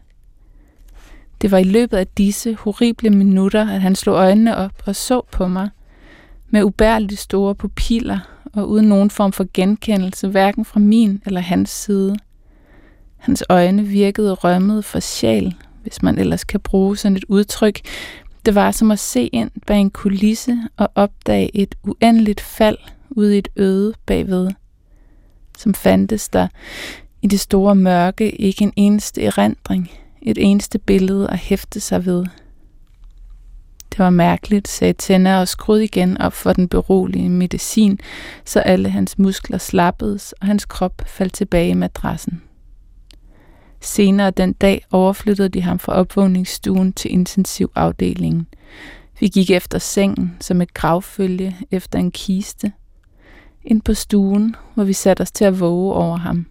Det 1.41 1.51
var 1.51 1.57
i 1.57 1.63
løbet 1.63 1.97
af 1.97 2.07
disse 2.07 2.55
horrible 2.55 3.09
minutter, 3.09 3.69
at 3.69 3.81
han 3.81 3.95
slog 3.95 4.15
øjnene 4.15 4.57
op 4.57 4.83
og 4.85 4.95
så 4.95 5.21
på 5.31 5.47
mig, 5.47 5.69
med 6.51 6.63
ubærligt 6.63 7.19
store 7.19 7.55
pupiller 7.55 8.19
og 8.53 8.69
uden 8.69 8.85
nogen 8.85 9.09
form 9.09 9.31
for 9.31 9.47
genkendelse, 9.53 10.27
hverken 10.27 10.65
fra 10.65 10.79
min 10.79 11.21
eller 11.25 11.41
hans 11.41 11.69
side– 11.69 12.17
Hans 13.21 13.43
øjne 13.49 13.83
virkede 13.83 14.33
rømmet 14.33 14.85
for 14.85 14.99
sjæl, 14.99 15.55
hvis 15.81 16.01
man 16.01 16.17
ellers 16.17 16.43
kan 16.43 16.59
bruge 16.59 16.97
sådan 16.97 17.17
et 17.17 17.25
udtryk. 17.27 17.79
Det 18.45 18.55
var 18.55 18.71
som 18.71 18.91
at 18.91 18.99
se 18.99 19.27
ind 19.27 19.51
bag 19.67 19.79
en 19.79 19.89
kulisse 19.89 20.57
og 20.77 20.89
opdage 20.95 21.55
et 21.57 21.75
uendeligt 21.83 22.41
fald 22.41 22.77
ude 23.09 23.35
i 23.35 23.37
et 23.37 23.47
øde 23.55 23.93
bagved. 24.05 24.49
Som 25.57 25.73
fandtes 25.73 26.29
der 26.29 26.47
i 27.21 27.27
det 27.27 27.39
store 27.39 27.75
mørke 27.75 28.31
ikke 28.31 28.63
en 28.63 28.73
eneste 28.75 29.23
erindring, 29.23 29.91
et 30.21 30.37
eneste 30.37 30.79
billede 30.79 31.29
at 31.29 31.37
hæfte 31.37 31.79
sig 31.79 32.05
ved. 32.05 32.25
Det 33.91 33.99
var 33.99 34.09
mærkeligt, 34.09 34.67
sagde 34.67 34.93
Tænder 34.93 35.39
og 35.39 35.47
skrud 35.47 35.79
igen 35.79 36.17
op 36.17 36.33
for 36.33 36.53
den 36.53 36.67
berolige 36.67 37.29
medicin, 37.29 37.99
så 38.45 38.59
alle 38.59 38.89
hans 38.89 39.17
muskler 39.17 39.57
slappedes, 39.57 40.33
og 40.41 40.47
hans 40.47 40.65
krop 40.65 41.01
faldt 41.05 41.33
tilbage 41.33 41.69
i 41.69 41.73
madrassen. 41.73 42.41
Senere 43.81 44.31
den 44.31 44.53
dag 44.53 44.85
overflyttede 44.91 45.49
de 45.49 45.61
ham 45.61 45.79
fra 45.79 45.93
opvågningsstuen 45.93 46.93
til 46.93 47.11
intensivafdelingen. 47.11 48.47
Vi 49.19 49.27
gik 49.27 49.51
efter 49.51 49.79
sengen 49.79 50.37
som 50.39 50.61
et 50.61 50.73
gravfølge 50.73 51.57
efter 51.71 51.99
en 51.99 52.11
kiste. 52.11 52.71
Ind 53.63 53.81
på 53.81 53.93
stuen, 53.93 54.55
hvor 54.73 54.83
vi 54.83 54.93
satte 54.93 55.21
os 55.21 55.31
til 55.31 55.45
at 55.45 55.59
våge 55.59 55.93
over 55.93 56.17
ham. 56.17 56.45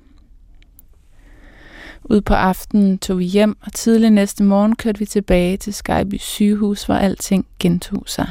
Ud 2.10 2.20
på 2.20 2.34
aftenen 2.34 2.98
tog 2.98 3.18
vi 3.18 3.24
hjem, 3.24 3.56
og 3.60 3.72
tidlig 3.72 4.10
næste 4.10 4.44
morgen 4.44 4.76
kørte 4.76 4.98
vi 4.98 5.04
tilbage 5.04 5.56
til 5.56 5.74
Skyby 5.74 6.16
sygehus, 6.18 6.84
hvor 6.84 6.94
alting 6.94 7.46
gentog 7.58 8.02
sig. 8.06 8.28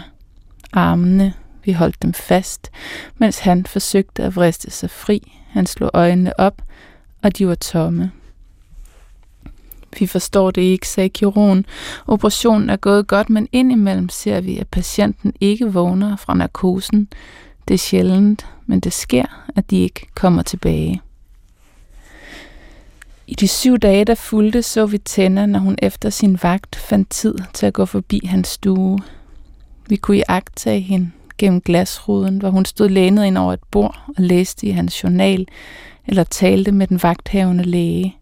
Armene, 0.74 1.34
vi 1.64 1.72
holdt 1.72 2.02
dem 2.02 2.14
fast, 2.14 2.72
mens 3.18 3.40
han 3.40 3.66
forsøgte 3.66 4.24
at 4.24 4.36
vriste 4.36 4.72
sig 4.72 4.90
fri. 4.90 5.38
Han 5.50 5.66
slog 5.66 5.92
øjnene 5.94 6.40
op, 6.40 6.62
og 7.24 7.38
de 7.38 7.48
var 7.48 7.56
tomme. 7.56 8.12
Vi 10.00 10.08
forstår 10.08 10.52
det 10.52 10.62
ikke, 10.62 10.88
sagde 10.88 11.10
kirurgen. 11.10 11.66
Operationen 12.08 12.70
er 12.70 12.78
gået 12.78 13.08
godt, 13.08 13.30
men 13.30 13.48
indimellem 13.52 14.10
ser 14.10 14.42
vi, 14.42 14.58
at 14.58 14.68
patienten 14.68 15.34
ikke 15.40 15.74
vågner 15.74 16.16
fra 16.16 16.34
narkosen. 16.34 17.08
Det 17.68 17.74
er 17.74 17.78
sjældent, 17.78 18.46
men 18.66 18.80
det 18.80 18.94
sker, 18.94 19.46
at 19.56 19.70
de 19.70 19.78
ikke 19.78 20.08
kommer 20.16 20.42
tilbage. 20.42 21.02
I 23.30 23.36
de 23.36 23.48
syv 23.48 23.78
dage, 23.78 24.06
der 24.06 24.16
fulgte, 24.16 24.62
så 24.62 24.86
vi 24.86 24.98
tænder, 24.98 25.46
når 25.46 25.60
hun 25.60 25.76
efter 25.82 26.10
sin 26.10 26.40
vagt 26.44 26.76
fandt 26.76 27.10
tid 27.10 27.36
til 27.54 27.66
at 27.66 27.74
gå 27.74 27.86
forbi 27.86 28.22
hans 28.26 28.48
stue. 28.48 29.00
Vi 29.90 29.96
kunne 29.96 30.18
i 30.18 30.24
agtage 30.28 30.80
hende 30.80 31.12
gennem 31.38 31.62
glasruden, 31.62 32.38
hvor 32.38 32.50
hun 32.50 32.66
stod 32.66 32.90
lænet 32.90 33.26
ind 33.26 33.38
over 33.38 33.54
et 33.54 33.64
bord 33.72 34.04
og 34.08 34.14
læste 34.18 34.68
i 34.68 34.70
hans 34.70 35.04
journal 35.04 35.48
eller 36.08 36.24
talte 36.24 36.72
med 36.72 36.88
den 36.88 37.00
vagthavende 37.04 37.64
læge. 37.64 38.16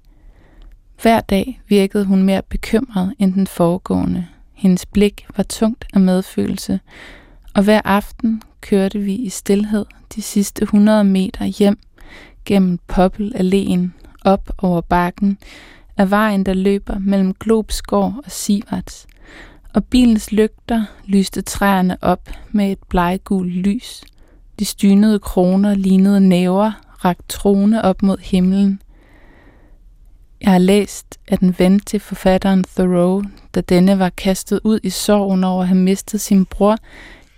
Hver 1.02 1.20
dag 1.20 1.62
virkede 1.68 2.06
hun 2.06 2.24
mere 2.24 2.42
bekymret 2.42 3.14
end 3.20 3.34
den 3.34 3.48
foregående. 3.48 4.26
Hendes 4.54 4.86
blik 4.86 5.26
var 5.38 5.44
tungt 5.44 5.86
af 5.94 6.00
medfølelse, 6.00 6.80
og 7.56 7.64
hver 7.64 7.82
aften 7.86 8.42
kørte 8.62 9.00
vi 9.00 9.16
i 9.16 9.30
stillhed 9.30 9.86
de 10.16 10.22
sidste 10.22 10.64
100 10.64 11.04
meter 11.04 11.46
hjem 11.46 11.80
gennem 12.46 12.80
Poppel 12.88 13.34
op 14.26 14.52
over 14.58 14.82
bakken 14.82 15.38
af 15.98 16.12
vejen, 16.12 16.46
der 16.46 16.54
løber 16.54 17.00
mellem 17.00 17.34
Globsgård 17.34 18.14
og 18.26 18.32
Sivarts, 18.32 19.08
og 19.74 19.86
bilens 19.86 20.32
lygter 20.32 20.86
lyste 21.06 21.42
træerne 21.42 21.98
op 22.02 22.30
med 22.52 22.72
et 22.72 22.80
bleggult 22.90 23.52
lys. 23.52 24.04
De 24.60 24.66
stynede 24.66 25.20
kroner 25.20 25.76
lignede 25.76 26.22
næver, 26.22 26.72
rakt 27.06 27.30
trone 27.30 27.84
op 27.84 28.02
mod 28.02 28.18
himlen. 28.18 28.82
Jeg 30.42 30.52
har 30.52 30.60
læst, 30.60 31.20
at 31.28 31.40
en 31.40 31.56
ven 31.60 31.80
til 31.80 32.00
forfatteren 32.00 32.64
Thoreau, 32.64 33.24
da 33.56 33.62
denne 33.62 34.00
var 34.00 34.10
kastet 34.10 34.60
ud 34.64 34.80
i 34.84 34.90
sorgen 34.90 35.44
over 35.44 35.62
at 35.62 35.68
have 35.68 35.80
mistet 35.80 36.22
sin 36.22 36.46
bror, 36.46 36.78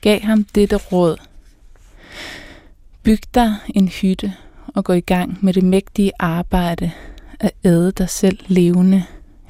gav 0.02 0.22
ham 0.22 0.44
dette 0.44 0.76
råd. 0.76 1.18
Byg 3.04 3.20
dig 3.36 3.56
en 3.76 3.88
hytte 3.88 4.34
og 4.80 4.86
gå 4.86 4.94
i 4.94 5.00
gang 5.00 5.38
med 5.42 5.54
det 5.54 5.64
mægtige 5.64 6.12
arbejde 6.20 6.92
at 7.40 7.52
æde 7.64 7.92
dig 7.92 8.10
selv 8.10 8.40
levende. 8.48 9.04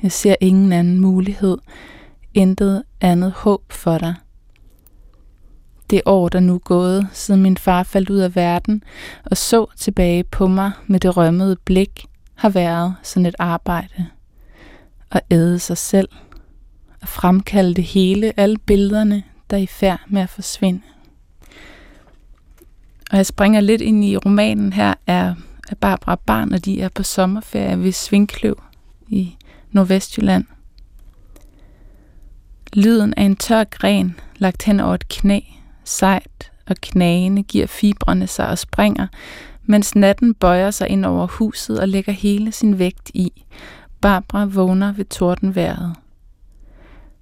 Jeg 0.03 0.11
ser 0.11 0.35
ingen 0.41 0.71
anden 0.71 0.99
mulighed, 0.99 1.57
intet 2.33 2.83
andet 3.01 3.31
håb 3.31 3.71
for 3.71 3.97
dig. 3.97 4.15
Det 5.89 6.01
år, 6.05 6.29
der 6.29 6.39
nu 6.39 6.55
er 6.55 6.59
gået, 6.59 7.07
siden 7.11 7.41
min 7.41 7.57
far 7.57 7.83
faldt 7.83 8.09
ud 8.09 8.17
af 8.17 8.35
verden 8.35 8.83
og 9.25 9.37
så 9.37 9.65
tilbage 9.77 10.23
på 10.23 10.47
mig 10.47 10.71
med 10.87 10.99
det 10.99 11.17
rømmede 11.17 11.57
blik, 11.65 12.05
har 12.35 12.49
været 12.49 12.95
sådan 13.03 13.25
et 13.25 13.35
arbejde. 13.39 14.05
At 15.11 15.21
æde 15.31 15.59
sig 15.59 15.77
selv. 15.77 16.09
At 17.01 17.07
fremkalde 17.07 17.73
det 17.73 17.83
hele, 17.83 18.39
alle 18.39 18.57
billederne, 18.57 19.23
der 19.49 19.57
er 19.57 19.61
i 19.61 19.67
færd 19.67 20.01
med 20.07 20.21
at 20.21 20.29
forsvinde. 20.29 20.81
Og 23.09 23.17
jeg 23.17 23.25
springer 23.25 23.61
lidt 23.61 23.81
ind 23.81 24.05
i 24.05 24.17
romanen 24.17 24.73
her, 24.73 24.93
er, 25.07 25.35
er 25.69 25.75
Barbara 25.75 26.15
Barn, 26.15 26.53
og 26.53 26.65
de 26.65 26.81
er 26.81 26.89
på 26.89 27.03
sommerferie 27.03 27.79
ved 27.79 27.91
Svinkløv 27.91 28.61
i 29.07 29.35
Nordvestjylland. 29.71 30.45
Lyden 32.73 33.13
af 33.17 33.23
en 33.23 33.35
tør 33.35 33.63
gren 33.63 34.19
lagt 34.37 34.63
hen 34.63 34.79
over 34.79 34.93
et 34.93 35.07
knæ, 35.07 35.39
sejt 35.83 36.51
og 36.67 36.75
knagende 36.81 37.43
giver 37.43 37.67
fibrene 37.67 38.27
sig 38.27 38.47
og 38.47 38.57
springer, 38.57 39.07
mens 39.63 39.95
natten 39.95 40.33
bøjer 40.33 40.71
sig 40.71 40.89
ind 40.89 41.05
over 41.05 41.27
huset 41.27 41.79
og 41.79 41.87
lægger 41.87 42.11
hele 42.11 42.51
sin 42.51 42.79
vægt 42.79 43.11
i. 43.13 43.45
Barbara 44.01 44.45
vågner 44.45 44.93
ved 44.93 45.05
tordenværet. 45.05 45.95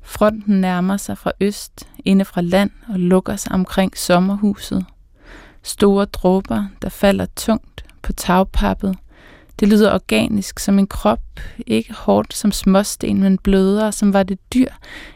Fronten 0.01 0.61
nærmer 0.61 0.97
sig 0.97 1.17
fra 1.17 1.31
øst, 1.41 1.87
inde 2.05 2.25
fra 2.25 2.41
land 2.41 2.71
og 2.87 2.99
lukker 2.99 3.35
sig 3.35 3.51
omkring 3.51 3.97
sommerhuset. 3.97 4.85
Store 5.67 6.05
dråber, 6.05 6.65
der 6.81 6.89
falder 6.89 7.25
tungt 7.35 7.85
på 8.01 8.13
tagpappet. 8.13 8.97
Det 9.59 9.67
lyder 9.67 9.93
organisk 9.93 10.59
som 10.59 10.79
en 10.79 10.87
krop, 10.87 11.39
ikke 11.67 11.93
hårdt 11.93 12.33
som 12.33 12.51
småsten, 12.51 13.21
men 13.21 13.37
blødere, 13.37 13.91
som 13.91 14.13
var 14.13 14.23
det 14.23 14.39
dyr. 14.53 14.69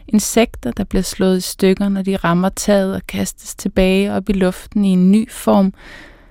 Insekter, 0.08 0.70
der 0.70 0.84
bliver 0.84 1.02
slået 1.02 1.38
i 1.38 1.40
stykker, 1.40 1.88
når 1.88 2.02
de 2.02 2.16
rammer 2.16 2.48
taget 2.48 2.94
og 2.94 3.06
kastes 3.06 3.54
tilbage 3.54 4.12
op 4.12 4.28
i 4.28 4.32
luften 4.32 4.84
i 4.84 4.88
en 4.88 5.10
ny 5.12 5.30
form. 5.30 5.74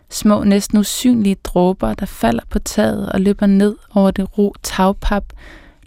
Små, 0.10 0.44
næsten 0.44 0.78
usynlige 0.78 1.38
dråber, 1.44 1.94
der 1.94 2.06
falder 2.06 2.44
på 2.50 2.60
taget 2.60 3.12
og 3.12 3.22
løber 3.22 3.46
ned 3.46 3.76
over 3.96 4.12
det 4.12 4.38
ro 4.38 4.56
tagpap, 4.64 5.24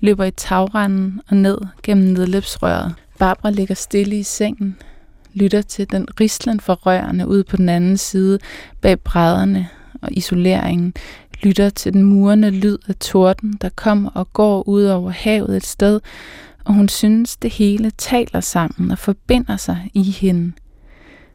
løber 0.00 0.25
i 0.25 0.31
tagranden 0.31 1.21
og 1.29 1.37
ned 1.37 1.59
gennem 1.83 2.12
nedløbsrøret. 2.12 2.95
Barbara 3.19 3.50
ligger 3.50 3.75
stille 3.75 4.19
i 4.19 4.23
sengen, 4.23 4.76
lytter 5.35 5.62
til 5.62 5.91
den 5.91 6.07
rislen 6.21 6.61
forrørende 6.61 7.05
rørene 7.05 7.29
ude 7.29 7.45
på 7.45 7.57
den 7.57 7.69
anden 7.69 7.97
side 7.97 8.38
bag 8.81 9.00
brædderne 9.00 9.69
og 10.03 10.09
isoleringen, 10.12 10.95
lytter 11.43 11.71
til 11.71 11.93
den 11.93 12.03
murende 12.03 12.50
lyd 12.50 12.79
af 12.88 12.95
torden, 12.95 13.53
der 13.61 13.69
kommer 13.69 14.11
og 14.11 14.33
går 14.33 14.69
ud 14.69 14.85
over 14.85 15.11
havet 15.11 15.57
et 15.57 15.67
sted, 15.67 16.00
og 16.64 16.75
hun 16.75 16.88
synes, 16.88 17.37
det 17.37 17.50
hele 17.50 17.91
taler 17.91 18.41
sammen 18.41 18.91
og 18.91 18.99
forbinder 18.99 19.57
sig 19.57 19.91
i 19.95 20.03
hende. 20.03 20.53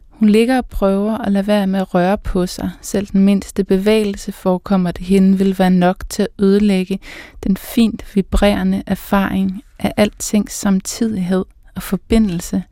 Hun 0.09 0.29
ligger 0.29 0.57
og 0.57 0.65
prøver 0.65 1.17
at 1.17 1.31
lade 1.31 1.47
være 1.47 1.67
med 1.67 1.79
at 1.79 1.95
røre 1.95 2.17
på 2.17 2.47
sig. 2.47 2.71
Selv 2.81 3.07
den 3.07 3.25
mindste 3.25 3.63
bevægelse 3.63 4.31
forekommer 4.31 4.91
det 4.91 5.05
hende 5.05 5.37
vil 5.37 5.59
være 5.59 5.69
nok 5.69 6.03
til 6.09 6.23
at 6.23 6.27
ødelægge 6.39 6.99
den 7.43 7.57
fint 7.57 8.15
vibrerende 8.15 8.83
erfaring 8.87 9.63
af 9.79 9.93
altings 9.97 10.53
samtidighed 10.53 11.45
og 11.75 11.83
forbindelse, 11.83 12.63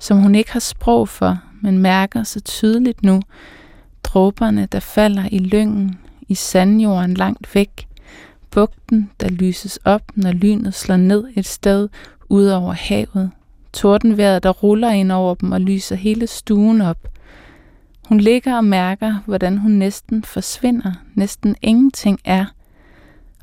som 0.00 0.18
hun 0.18 0.34
ikke 0.34 0.52
har 0.52 0.60
sprog 0.60 1.08
for, 1.08 1.38
men 1.60 1.78
mærker 1.78 2.22
så 2.22 2.40
tydeligt 2.40 3.02
nu. 3.02 3.22
Dråberne, 4.02 4.68
der 4.72 4.80
falder 4.80 5.24
i 5.32 5.38
lyngen, 5.38 5.98
i 6.28 6.34
sandjorden 6.34 7.14
langt 7.14 7.54
væk. 7.54 7.86
Bugten, 8.50 9.10
der 9.20 9.28
lyses 9.28 9.78
op, 9.84 10.02
når 10.14 10.32
lynet 10.32 10.74
slår 10.74 10.96
ned 10.96 11.24
et 11.36 11.46
sted 11.46 11.88
ud 12.28 12.46
over 12.46 12.72
havet 12.72 13.30
tordenværet, 13.72 14.42
der 14.42 14.50
ruller 14.50 14.90
ind 14.90 15.12
over 15.12 15.34
dem 15.34 15.52
og 15.52 15.60
lyser 15.60 15.96
hele 15.96 16.26
stuen 16.26 16.80
op. 16.80 17.08
Hun 18.08 18.20
ligger 18.20 18.56
og 18.56 18.64
mærker, 18.64 19.18
hvordan 19.26 19.58
hun 19.58 19.70
næsten 19.70 20.24
forsvinder, 20.24 20.92
næsten 21.14 21.56
ingenting 21.62 22.18
er, 22.24 22.44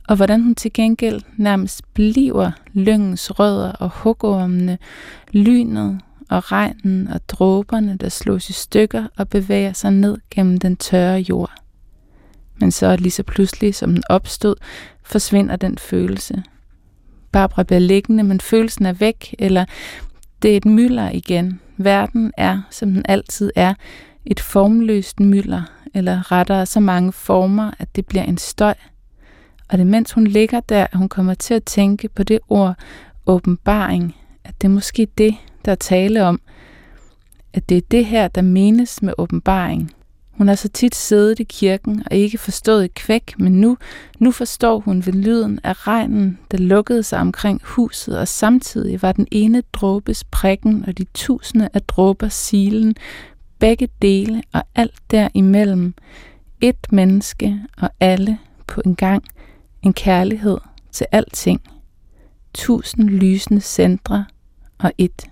og 0.08 0.16
hvordan 0.16 0.42
hun 0.42 0.56
til 0.56 0.74
gengæld 0.74 1.22
nærmest 1.38 1.94
bliver 1.94 2.52
lyngens 2.74 3.40
rødder 3.40 3.72
og 3.72 3.90
hugormene, 3.90 4.78
lynet 5.32 6.00
og 6.30 6.52
regnen 6.52 7.08
og 7.08 7.30
dråberne, 7.30 7.98
der 7.98 8.10
slås 8.10 8.50
i 8.50 8.54
stykker 8.54 9.08
og 9.18 9.30
bevæger 9.30 9.74
sig 9.74 9.92
ned 9.92 10.18
gennem 10.32 10.58
den 10.58 10.76
tørre 10.76 11.20
jord. 11.20 11.52
Men 12.60 12.72
så 12.72 12.96
lige 12.96 13.12
så 13.12 13.24
pludselig, 13.24 13.76
som 13.76 13.94
den 13.94 14.04
opstod, 14.10 14.56
forsvinder 15.04 15.56
den 15.56 15.78
følelse. 15.78 16.44
Barbara 17.32 17.64
bliver 17.64 17.80
liggende, 17.80 18.24
men 18.24 18.42
følelsen 18.42 18.86
er 18.86 18.94
væk, 18.94 19.36
eller 19.40 19.66
det 20.42 20.54
er 20.54 20.58
et 20.58 20.66
mylder 20.66 21.10
igen. 21.10 21.60
Verden 21.78 22.32
er, 22.38 22.62
som 22.70 22.94
den 22.94 23.06
altid 23.08 23.52
er, 23.56 23.74
et 24.26 24.40
formløst 24.40 25.20
mylder, 25.20 25.62
eller 25.94 26.32
rettere 26.32 26.66
så 26.66 26.80
mange 26.80 27.12
former, 27.12 27.72
at 27.80 27.96
det 27.96 28.06
bliver 28.06 28.24
en 28.24 28.38
støj. 28.38 28.74
Og 29.70 29.78
det 29.78 29.88
mens 29.88 30.12
hun 30.12 30.28
ligger 30.28 30.60
der, 30.60 30.84
at 30.84 30.98
hun 30.98 31.10
kommer 31.10 31.34
til 31.34 31.54
at 31.54 31.64
tænke 31.64 32.10
på 32.10 32.24
det 32.24 32.40
ord 32.50 32.76
åbenbaring, 33.26 34.16
at 34.44 34.62
det 34.62 34.68
er 34.68 34.72
måske 34.72 35.08
det, 35.18 35.36
der 35.68 35.72
er 35.72 35.76
tale 35.76 36.24
om, 36.24 36.42
at 37.54 37.70
det 37.70 37.78
er 37.78 37.82
det 37.92 38.06
her, 38.06 38.28
der 38.28 38.42
menes 38.42 39.02
med 39.02 39.14
åbenbaring. 39.18 39.92
Hun 40.32 40.48
har 40.48 40.56
så 40.56 40.70
tit 40.70 40.96
siddet 40.96 41.40
i 41.40 41.44
kirken 41.44 42.04
og 42.12 42.18
ikke 42.18 42.38
forstået 42.38 42.86
et 42.86 42.94
kvæk, 42.94 43.34
men 43.40 43.52
nu, 43.52 43.78
nu 44.20 44.32
forstår 44.32 44.80
hun 44.80 45.06
ved 45.06 45.14
lyden 45.14 45.60
af 45.64 45.88
regnen, 45.88 46.40
der 46.52 46.58
lukkede 46.58 47.04
sig 47.04 47.20
omkring 47.20 47.62
huset, 47.64 48.20
og 48.20 48.28
samtidig 48.28 49.02
var 49.02 49.12
den 49.12 49.28
ene 49.32 49.64
dråbes 49.74 50.24
prikken 50.24 50.86
og 50.88 50.98
de 50.98 51.06
tusinde 51.14 51.70
af 51.74 51.82
dråber 51.82 52.30
silen, 52.30 52.96
begge 53.60 53.90
dele 54.02 54.44
og 54.54 54.64
alt 54.76 54.96
derimellem. 55.12 55.94
Et 56.62 56.92
menneske 56.92 57.60
og 57.78 57.90
alle 58.00 58.38
på 58.68 58.82
en 58.86 58.96
gang, 58.96 59.24
en 59.84 59.94
kærlighed 59.94 60.58
til 60.92 61.06
alting. 61.12 61.62
Tusind 62.54 63.10
lysende 63.10 63.62
centre 63.62 64.26
og 64.78 64.92
et 64.98 65.28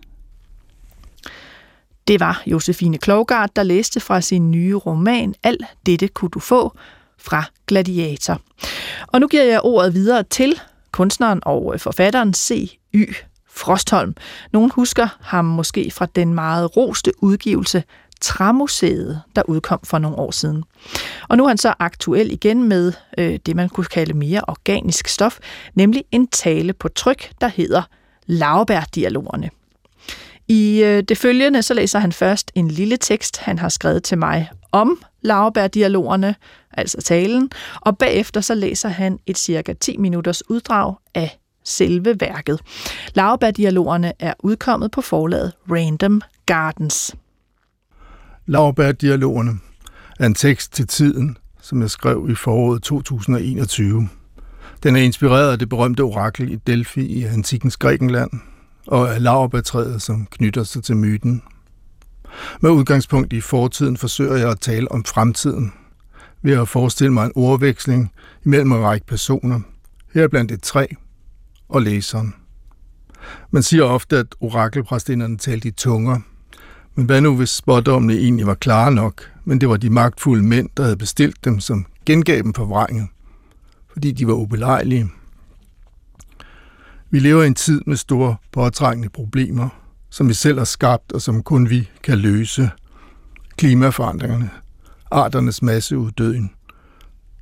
det 2.08 2.20
var 2.20 2.44
Josefine 2.46 2.98
Klogart, 2.98 3.56
der 3.56 3.64
læste 3.64 4.00
fra 4.00 4.22
sin 4.22 4.52
nye 4.52 4.76
roman 4.76 5.36
Alt 5.44 5.66
dette 5.86 6.08
kunne 6.08 6.30
du 6.30 6.40
få 6.40 6.78
fra 7.18 7.44
Gladiator. 7.68 8.42
Og 9.08 9.20
nu 9.20 9.28
giver 9.28 9.44
jeg 9.44 9.62
ordet 9.64 9.94
videre 9.94 10.24
til 10.24 10.62
kunstneren 10.92 11.40
og 11.46 11.72
øh, 11.74 11.80
forfatteren 11.80 12.34
C.Y. 12.34 13.14
Frostholm. 13.50 14.16
Nogen 14.54 14.72
husker 14.72 15.08
ham 15.22 15.46
måske 15.46 15.92
fra 15.92 16.06
den 16.16 16.34
meget 16.34 16.78
roste 16.78 17.12
udgivelse 17.24 17.84
Tramuseet, 18.22 19.22
der 19.36 19.42
udkom 19.48 19.80
for 19.84 19.98
nogle 19.98 20.18
år 20.18 20.32
siden. 20.32 20.64
Og 21.30 21.38
nu 21.38 21.44
er 21.44 21.48
han 21.48 21.58
så 21.58 21.74
aktuel 21.80 22.32
igen 22.32 22.64
med 22.64 22.94
øh, 23.18 23.40
det, 23.46 23.56
man 23.56 23.70
kunne 23.70 23.86
kalde 23.86 24.14
mere 24.14 24.42
organisk 24.48 25.08
stof, 25.08 25.40
nemlig 25.74 26.04
en 26.12 26.28
tale 26.28 26.74
på 26.74 26.88
tryk, 26.88 27.32
der 27.42 27.48
hedder 27.48 27.82
Laurbær-dialogerne. 28.26 29.50
I 30.48 30.84
øh, 30.84 31.04
det 31.04 31.18
følgende 31.18 31.64
så 31.64 31.74
læser 31.74 32.00
han 32.00 32.12
først 32.12 32.52
en 32.56 32.68
lille 32.68 32.98
tekst, 32.98 33.38
han 33.38 33.60
har 33.60 33.70
skrevet 33.70 34.04
til 34.04 34.18
mig 34.18 34.50
om 34.72 35.02
Lauerbær-dialogerne, 35.22 36.36
altså 36.72 37.02
talen, 37.02 37.50
og 37.82 37.98
bagefter 37.98 38.42
så 38.42 38.56
læser 38.56 38.90
han 38.90 39.20
et 39.26 39.38
cirka 39.38 39.74
10 39.74 39.98
minutters 39.98 40.50
uddrag 40.50 40.96
af 41.16 41.40
selve 41.64 42.16
værket. 42.20 42.60
Lauerbær-dialogerne 43.14 44.14
er 44.20 44.34
udkommet 44.40 44.92
på 44.92 45.02
forlaget 45.02 45.54
Random 45.72 46.22
Gardens. 46.46 47.16
Lauerbær-dialogerne 48.46 49.60
er 50.20 50.26
en 50.26 50.36
tekst 50.36 50.74
til 50.74 50.88
tiden, 50.88 51.38
som 51.62 51.82
jeg 51.82 51.90
skrev 51.90 52.28
i 52.30 52.36
foråret 52.36 52.84
2021. 52.84 54.10
Den 54.84 54.96
er 54.96 55.02
inspireret 55.02 55.52
af 55.52 55.60
det 55.60 55.70
berømte 55.70 56.02
orakel 56.02 56.52
i 56.52 56.56
Delphi 56.56 57.06
i 57.06 57.24
antikens 57.24 57.78
Grækenland, 57.78 58.32
og 58.88 59.16
af 59.16 60.02
som 60.02 60.28
knytter 60.32 60.64
sig 60.64 60.84
til 60.84 60.98
myten. 60.98 61.44
Med 62.62 62.70
udgangspunkt 62.70 63.34
i 63.34 63.42
fortiden 63.42 63.98
forsøger 63.98 64.36
jeg 64.36 64.50
at 64.50 64.60
tale 64.60 64.92
om 64.92 65.04
fremtiden, 65.06 65.74
ved 66.42 66.54
at 66.54 66.70
forestille 66.70 67.14
mig 67.14 67.26
en 67.26 67.32
ordveksling 67.36 68.12
imellem 68.46 68.72
en 68.72 68.84
række 68.84 69.06
personer, 69.06 69.60
her 70.14 70.28
blandt 70.28 70.52
et 70.52 70.62
træ 70.62 70.86
og 71.70 71.82
læseren. 71.82 72.34
Man 73.52 73.64
siger 73.64 73.84
ofte, 73.84 74.18
at 74.18 74.36
orakelpræstinderne 74.40 75.38
talte 75.38 75.68
i 75.68 75.72
tunger, 75.72 76.20
men 76.96 77.06
hvad 77.06 77.22
nu 77.22 77.36
hvis 77.36 77.50
spådommene 77.50 78.14
egentlig 78.14 78.48
var 78.48 78.54
klare 78.54 78.92
nok, 78.92 79.32
men 79.46 79.62
det 79.62 79.70
var 79.70 79.78
de 79.78 79.90
magtfulde 79.90 80.44
mænd, 80.44 80.70
der 80.78 80.84
havde 80.84 80.98
bestilt 80.98 81.46
dem, 81.46 81.60
som 81.60 81.86
gengav 82.06 82.42
dem 82.42 82.54
forvrænget, 82.54 83.08
fordi 83.94 84.12
de 84.12 84.28
var 84.28 84.34
ubelejlige. 84.34 85.10
Vi 87.10 87.20
lever 87.20 87.44
i 87.44 87.48
en 87.48 87.56
tid 87.56 87.82
med 87.86 87.98
store 87.98 88.36
påtrængende 88.52 89.10
problemer, 89.10 89.70
som 90.10 90.30
vi 90.30 90.34
selv 90.34 90.58
har 90.58 90.66
skabt 90.66 91.12
og 91.12 91.22
som 91.22 91.44
kun 91.44 91.70
vi 91.70 91.90
kan 92.04 92.18
løse. 92.18 92.70
Klimaforandringerne, 93.58 94.50
arternes 95.12 95.62
masseuddøen, 95.62 96.52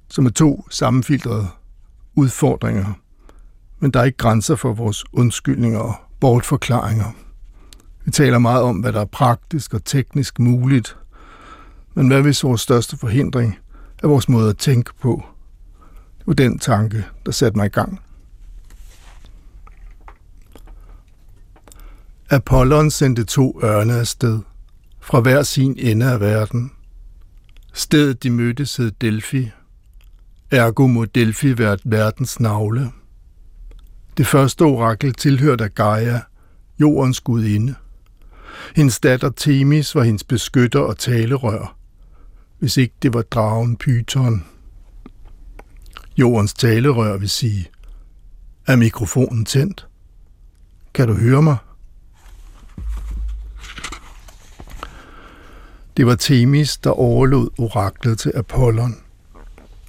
som 0.10 0.26
er 0.26 0.30
to 0.30 0.66
sammenfiltrede 0.70 1.48
udfordringer, 2.16 2.94
men 3.80 3.92
der 3.92 4.00
er 4.00 4.04
ikke 4.04 4.18
grænser 4.18 4.56
for 4.56 4.74
vores 4.74 5.04
undskyldninger 5.14 5.80
og 5.80 5.96
bortforklaringer. 6.20 7.12
Vi 8.06 8.12
taler 8.12 8.38
meget 8.38 8.64
om, 8.64 8.78
hvad 8.78 8.94
der 8.94 9.02
er 9.02 9.06
praktisk 9.06 9.74
og 9.74 9.86
teknisk 9.86 10.40
muligt, 10.40 10.98
men 11.94 12.08
hvad 12.08 12.22
hvis 12.22 12.44
vores 12.44 12.62
største 12.62 12.98
forhindring 12.98 13.58
er 14.04 14.08
vores 14.08 14.30
måde 14.30 14.50
at 14.50 14.58
tænke 14.58 14.92
på? 15.02 15.24
Det 16.18 16.28
var 16.28 16.34
den 16.34 16.60
tanke, 16.60 17.06
der 17.26 17.32
satte 17.32 17.58
mig 17.58 17.66
i 17.66 17.70
gang. 17.70 18.00
Apollon 22.34 22.92
sendte 22.92 23.24
to 23.24 23.60
ørne 23.64 23.94
afsted, 23.94 24.40
fra 25.00 25.20
hver 25.20 25.44
sin 25.44 25.76
ende 25.80 26.12
af 26.12 26.20
verden. 26.20 26.72
Stedet 27.74 28.24
de 28.24 28.30
mødtes 28.30 28.76
hed 28.76 28.92
Delphi. 28.92 29.50
Ergo 30.52 30.88
må 30.88 31.06
Delphi 31.06 31.58
være 31.58 31.78
verdens 31.84 32.40
navle. 32.40 32.92
Det 34.18 34.28
første 34.28 34.62
orakel 34.62 35.14
tilhørte 35.14 35.70
Gaia, 35.70 36.22
jordens 36.80 37.20
gudinde. 37.20 37.76
Hendes 38.76 39.00
datter 39.00 39.32
Themis 39.38 39.96
var 39.96 40.04
hendes 40.04 40.24
beskytter 40.24 40.80
og 40.80 40.98
talerør, 40.98 41.78
hvis 42.60 42.78
ikke 42.78 42.96
det 43.02 43.14
var 43.14 43.22
dragen 43.22 43.78
Python. 43.78 44.46
Jordens 46.18 46.54
talerør 46.54 47.18
vil 47.18 47.30
sige, 47.30 47.70
er 48.68 48.76
mikrofonen 48.76 49.46
tændt? 49.46 49.88
Kan 50.94 51.08
du 51.08 51.14
høre 51.14 51.42
mig? 51.42 51.58
Det 55.98 56.06
var 56.06 56.16
Themis, 56.16 56.78
der 56.78 56.90
overlod 56.90 57.50
oraklet 57.58 58.20
til 58.20 58.32
Apollon. 58.36 58.96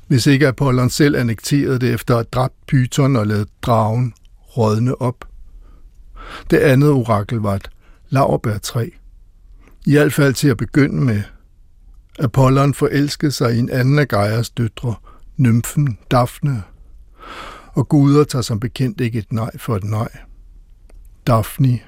Hvis 0.07 0.27
ikke 0.27 0.49
Apollon 0.49 0.91
selv 0.91 1.17
annekterede 1.17 1.79
det 1.79 1.95
efter 1.95 2.17
at 2.17 2.33
dræbt 2.33 2.55
Python 2.67 3.17
og 3.17 3.27
lavet 3.27 3.49
dragen 3.63 4.15
rådne 4.57 5.01
op. 5.01 5.25
Det 6.51 6.57
andet 6.57 6.91
orakel 6.91 7.39
var 7.39 7.55
et 7.55 7.71
laurbærtræ. 8.09 8.89
I 9.87 9.93
hvert 9.93 10.13
fald 10.13 10.35
til 10.35 10.49
at 10.49 10.57
begynde 10.57 11.05
med. 11.05 11.23
Apollon 12.19 12.75
forelskede 12.75 13.33
sig 13.33 13.55
i 13.55 13.59
en 13.59 13.71
anden 13.71 13.99
af 13.99 14.09
Gaias 14.09 14.51
døtre, 14.51 14.95
nymfen 15.37 15.99
Daphne. 16.11 16.63
Og 17.73 17.89
guder 17.89 18.25
tager 18.25 18.43
som 18.43 18.61
bekendt 18.61 19.01
ikke 19.01 19.19
et 19.19 19.33
nej 19.33 19.59
for 19.59 19.77
et 19.77 19.85
nej. 19.85 20.09
Daphne 21.27 21.81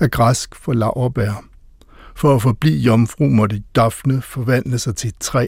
er 0.00 0.08
græsk 0.08 0.54
for 0.54 0.72
laurbær. 0.72 1.49
For 2.20 2.34
at 2.34 2.42
forblive 2.42 2.78
jomfru 2.78 3.28
måtte 3.28 3.62
Daphne 3.74 4.22
forvandle 4.22 4.78
sig 4.78 4.96
til 4.96 5.08
et 5.08 5.18
træ. 5.20 5.46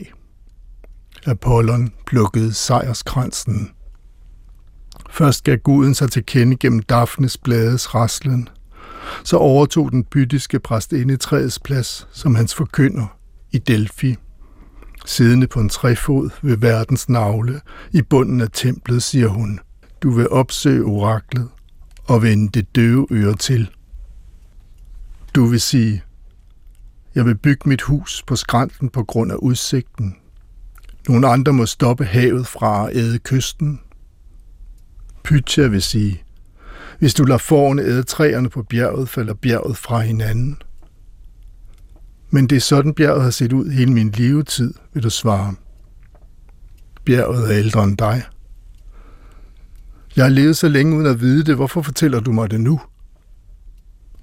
Apollon 1.27 1.93
plukkede 2.07 2.53
sejrskransen. 2.53 3.71
Først 5.11 5.45
gav 5.45 5.57
guden 5.57 5.95
sig 5.95 6.11
til 6.11 6.27
kende 6.27 6.57
gennem 6.57 6.83
Daphnes 6.83 7.39
blades 7.39 7.95
raslen. 7.95 8.49
Så 9.25 9.37
overtog 9.37 9.93
den 9.93 10.05
bytiske 10.05 10.61
præstinde 10.61 11.17
træets 11.17 11.59
plads 11.59 12.09
som 12.13 12.35
hans 12.35 12.55
forkynder 12.55 13.17
i 13.51 13.59
Delphi. 13.59 14.17
Siddende 15.07 15.47
på 15.47 15.61
en 15.61 15.69
træfod 15.69 16.31
ved 16.43 16.57
verdens 16.57 17.09
navle 17.09 17.61
i 17.91 18.03
bunden 18.03 18.41
af 18.41 18.49
templet, 18.53 19.03
siger 19.03 19.29
hun, 19.29 19.61
du 20.03 20.11
vil 20.11 20.29
opsøge 20.29 20.85
oraklet 20.85 21.49
og 22.05 22.23
vende 22.23 22.49
det 22.49 22.77
døve 22.77 23.07
øre 23.11 23.35
til. 23.35 23.71
Du 25.35 25.47
vil 25.47 25.61
sige, 25.61 26.03
jeg 27.15 27.27
vil 27.27 27.39
bygge 27.39 27.69
mit 27.69 27.83
hus 27.83 28.23
på 28.27 28.37
skrænten 28.37 28.89
på 28.89 29.05
grund 29.05 29.33
af 29.33 29.37
udsigten. 29.37 30.17
Nogle 31.09 31.29
andre 31.29 31.53
må 31.53 31.67
stoppe 31.67 32.05
havet 32.05 32.47
fra 32.47 32.91
at 32.91 32.97
æde 32.97 33.19
kysten. 33.19 33.81
Pytja 35.25 35.67
vil 35.67 35.83
sige, 35.83 36.23
hvis 36.99 37.15
du 37.15 37.25
lader 37.25 37.39
forne 37.39 37.83
æde 37.83 38.03
træerne 38.03 38.49
på 38.49 38.63
bjerget, 38.63 39.09
falder 39.09 39.35
bjerget 39.35 39.77
fra 39.77 40.01
hinanden. 40.01 40.63
Men 42.31 42.47
det 42.47 42.57
er 42.57 42.61
sådan, 42.61 42.95
bjerget 42.95 43.23
har 43.23 43.31
set 43.31 43.53
ud 43.53 43.71
hele 43.71 43.93
min 43.93 44.11
levetid, 44.11 44.75
vil 44.95 45.03
du 45.03 45.11
svare. 45.11 45.55
Bjerget 47.05 47.45
er 47.53 47.59
ældre 47.59 47.85
end 47.85 47.97
dig. 47.97 48.23
Jeg 50.17 50.25
har 50.25 50.31
levet 50.31 50.57
så 50.57 50.69
længe 50.69 50.97
uden 50.97 51.07
at 51.07 51.21
vide 51.21 51.45
det. 51.45 51.57
Hvorfor 51.57 51.83
fortæller 51.83 52.21
du 52.21 52.33
mig 52.33 52.51
det 52.51 52.61
nu? 52.61 52.81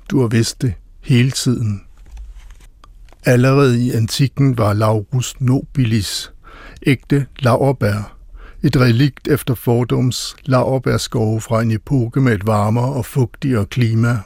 Du 0.09 0.21
har 0.21 0.27
vidst 0.27 0.61
det 0.61 0.73
hele 1.01 1.31
tiden. 1.31 1.81
Allerede 3.25 3.85
i 3.85 3.91
antikken 3.91 4.57
var 4.57 4.73
Laurus 4.73 5.41
nobilis, 5.41 6.31
ægte 6.85 7.25
laurbær, 7.39 8.17
et 8.63 8.77
relikt 8.77 9.27
efter 9.27 9.55
fordums 9.55 10.35
laurbærskove 10.45 11.41
fra 11.41 11.61
en 11.61 11.71
epoke 11.71 12.21
med 12.21 12.33
et 12.33 12.47
varmere 12.47 12.93
og 12.93 13.05
fugtigere 13.05 13.65
klima. 13.65 14.19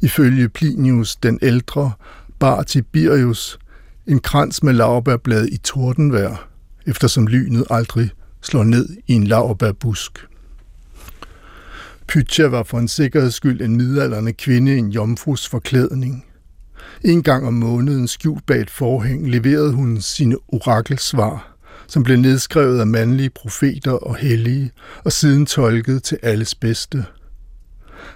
Ifølge 0.00 0.48
Plinius 0.48 1.16
den 1.16 1.38
ældre 1.42 1.92
bar 2.38 2.62
Tiberius 2.62 3.58
en 4.06 4.20
krans 4.20 4.62
med 4.62 4.72
laurbærblad 4.72 5.46
i 5.46 5.56
tordenvejr, 5.56 6.48
eftersom 6.86 7.26
lynet 7.26 7.64
aldrig 7.70 8.10
slår 8.40 8.64
ned 8.64 8.88
i 9.06 9.12
en 9.12 9.26
laurbærbusk. 9.26 10.26
Pytja 12.08 12.46
var 12.46 12.62
for 12.62 12.78
en 12.78 12.88
sikkerheds 12.88 13.34
skyld 13.34 13.60
en 13.60 13.76
midalderne 13.76 14.32
kvinde 14.32 14.74
i 14.74 14.78
en 14.78 14.88
jomfrus 14.88 15.48
forklædning– 15.48 16.24
en 17.04 17.22
gang 17.22 17.46
om 17.46 17.54
måneden, 17.54 18.08
skjult 18.08 18.46
bag 18.46 18.60
et 18.60 18.70
forhæng, 18.70 19.30
leverede 19.30 19.72
hun 19.72 20.00
sine 20.00 20.36
orakelsvar, 20.48 21.56
som 21.86 22.02
blev 22.02 22.16
nedskrevet 22.16 22.80
af 22.80 22.86
mandlige 22.86 23.30
profeter 23.30 23.92
og 23.92 24.16
hellige, 24.16 24.70
og 25.04 25.12
siden 25.12 25.46
tolket 25.46 26.02
til 26.02 26.18
alles 26.22 26.54
bedste. 26.54 27.04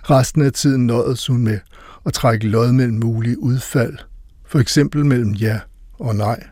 Resten 0.02 0.42
af 0.42 0.52
tiden 0.52 0.86
nåedes 0.86 1.26
hun 1.26 1.44
med 1.44 1.58
at 2.06 2.12
trække 2.12 2.48
lod 2.48 2.72
mellem 2.72 2.98
mulige 2.98 3.42
udfald, 3.42 3.98
for 4.46 4.58
eksempel 4.58 5.06
mellem 5.06 5.32
ja 5.32 5.60
og 5.98 6.16
nej. 6.16 6.46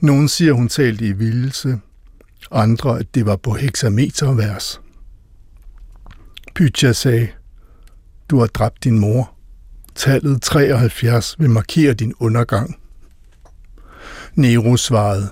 Nogen 0.00 0.28
siger, 0.28 0.52
hun 0.52 0.68
talte 0.68 1.06
i 1.06 1.12
vildelse, 1.12 1.80
andre, 2.50 2.98
at 2.98 3.14
det 3.14 3.26
var 3.26 3.36
på 3.36 3.52
hexametervers. 3.52 4.80
Pytja 6.54 6.92
sagde, 6.92 7.28
du 8.30 8.38
har 8.38 8.46
dræbt 8.46 8.84
din 8.84 8.98
mor. 8.98 9.33
Tallet 9.94 10.42
73 10.42 11.36
vil 11.38 11.50
markere 11.50 11.94
din 11.94 12.14
undergang. 12.18 12.78
Nero 14.34 14.76
svarede, 14.76 15.28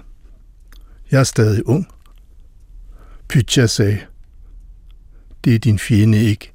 Jeg 1.11 1.21
er 1.21 1.25
stadig 1.25 1.67
ung. 1.69 1.89
Pytja 3.29 3.67
sagde, 3.67 4.01
Det 5.45 5.55
er 5.55 5.59
din 5.59 5.79
fjende 5.79 6.19
ikke. 6.19 6.53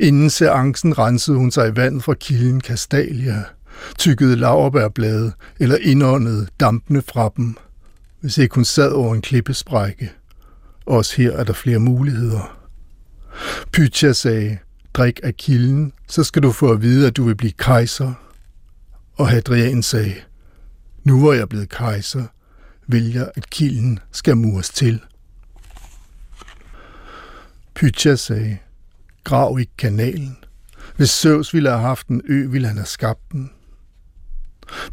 Inden 0.00 0.30
seancen 0.30 0.98
rensede 0.98 1.36
hun 1.36 1.50
sig 1.50 1.68
i 1.68 1.76
vand 1.76 2.00
fra 2.00 2.14
kilden 2.14 2.60
Kastalia, 2.60 3.44
tykkede 3.98 4.36
laverbærblade 4.36 5.32
eller 5.58 5.76
indåndede 5.76 6.46
dampene 6.60 7.02
fra 7.02 7.30
dem, 7.36 7.56
hvis 8.20 8.38
ikke 8.38 8.54
hun 8.54 8.64
sad 8.64 8.92
over 8.92 9.14
en 9.14 9.22
klippesprække. 9.22 10.12
Også 10.86 11.16
her 11.16 11.32
er 11.32 11.44
der 11.44 11.52
flere 11.52 11.78
muligheder. 11.78 12.58
Pytja 13.72 14.12
sagde, 14.12 14.58
drik 14.94 15.20
af 15.22 15.36
kilden, 15.36 15.92
så 16.08 16.24
skal 16.24 16.42
du 16.42 16.52
få 16.52 16.72
at 16.72 16.82
vide, 16.82 17.06
at 17.06 17.16
du 17.16 17.24
vil 17.24 17.36
blive 17.36 17.52
kejser. 17.52 18.12
Og 19.14 19.28
Hadrian 19.28 19.82
sagde, 19.82 20.14
Nu 21.04 21.18
hvor 21.18 21.32
jeg 21.32 21.42
er 21.42 21.46
blevet 21.46 21.68
kejser, 21.68 22.24
vil 22.86 23.12
jeg, 23.12 23.30
at 23.34 23.50
kilden 23.50 23.98
skal 24.12 24.36
mures 24.36 24.70
til. 24.70 25.00
Pytja 27.74 28.16
sagde, 28.16 28.58
grav 29.24 29.58
ikke 29.60 29.76
kanalen. 29.78 30.36
Hvis 30.96 31.10
Søvs 31.10 31.54
ville 31.54 31.68
have 31.70 31.80
haft 31.80 32.08
en 32.08 32.22
ø, 32.28 32.46
ville 32.48 32.68
han 32.68 32.76
have 32.76 32.86
skabt 32.86 33.32
den. 33.32 33.50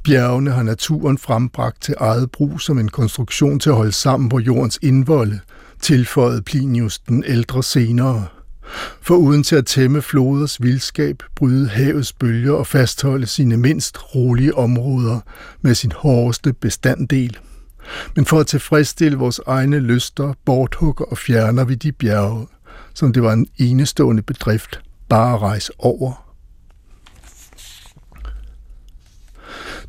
Bjergene 0.03 0.51
har 0.51 0.63
naturen 0.63 1.17
frembragt 1.17 1.81
til 1.81 1.95
eget 1.97 2.31
brug 2.31 2.61
som 2.61 2.79
en 2.79 2.89
konstruktion 2.89 3.59
til 3.59 3.69
at 3.69 3.75
holde 3.75 3.91
sammen 3.91 4.29
på 4.29 4.39
jordens 4.39 4.79
indvolde, 4.81 5.39
tilføjede 5.81 6.41
Plinius 6.41 6.99
den 6.99 7.23
ældre 7.27 7.63
senere. 7.63 8.27
For 9.01 9.15
uden 9.15 9.43
til 9.43 9.55
at 9.55 9.65
tæmme 9.65 10.01
floders 10.01 10.61
vildskab, 10.61 11.23
bryde 11.35 11.69
havets 11.69 12.13
bølger 12.13 12.53
og 12.53 12.67
fastholde 12.67 13.27
sine 13.27 13.57
mindst 13.57 14.15
rolige 14.15 14.55
områder 14.55 15.19
med 15.61 15.75
sin 15.75 15.91
hårdeste 15.91 16.53
bestanddel. 16.53 17.37
Men 18.15 18.25
for 18.25 18.39
at 18.39 18.47
tilfredsstille 18.47 19.17
vores 19.17 19.39
egne 19.47 19.79
lyster, 19.79 20.33
borthugger 20.45 21.05
og 21.05 21.17
fjerner 21.17 21.63
vi 21.63 21.75
de 21.75 21.91
bjerge, 21.91 22.47
som 22.93 23.13
det 23.13 23.23
var 23.23 23.33
en 23.33 23.47
enestående 23.57 24.21
bedrift 24.21 24.81
bare 25.09 25.33
at 25.33 25.41
rejse 25.41 25.71
over. 25.79 26.27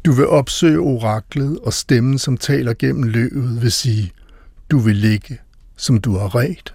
Du 0.04 0.12
vil 0.12 0.26
opsøge 0.26 0.78
oraklet, 0.78 1.58
og 1.58 1.72
stemmen, 1.72 2.18
som 2.18 2.36
taler 2.36 2.74
gennem 2.74 3.02
løvet, 3.02 3.62
vil 3.62 3.72
sige, 3.72 4.12
du 4.70 4.78
vil 4.78 4.96
ligge, 4.96 5.38
som 5.76 6.00
du 6.00 6.18
har 6.18 6.34
ret. 6.34 6.74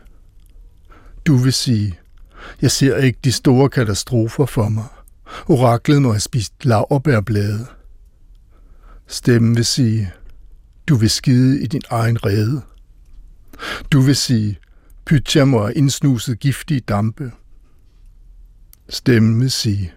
Du 1.28 1.36
vil 1.36 1.54
sige, 1.54 2.00
jeg 2.62 2.72
ser 2.72 2.98
ikke 2.98 3.20
de 3.24 3.32
store 3.32 3.70
katastrofer 3.70 4.46
for 4.46 4.70
mig. 4.70 4.88
Oraklet 5.48 6.02
må 6.02 6.12
have 6.12 6.20
spist 6.20 6.66
laverbærblade. 6.66 7.66
Stemmen 9.08 9.56
vil 9.56 9.66
sige, 9.66 10.14
du 10.88 10.96
vil 10.96 11.10
skide 11.10 11.64
i 11.64 11.68
din 11.68 11.82
egen 11.90 12.26
rede. 12.26 12.62
Du 13.92 14.02
vil 14.02 14.16
sige, 14.16 14.60
Pytja 15.06 15.46
må 15.46 15.62
have 15.62 15.74
indsnuset 15.74 16.40
giftige 16.40 16.80
dampe. 16.80 17.32
Stemmen 18.90 19.42
vil 19.42 19.52
sige, 19.52 19.94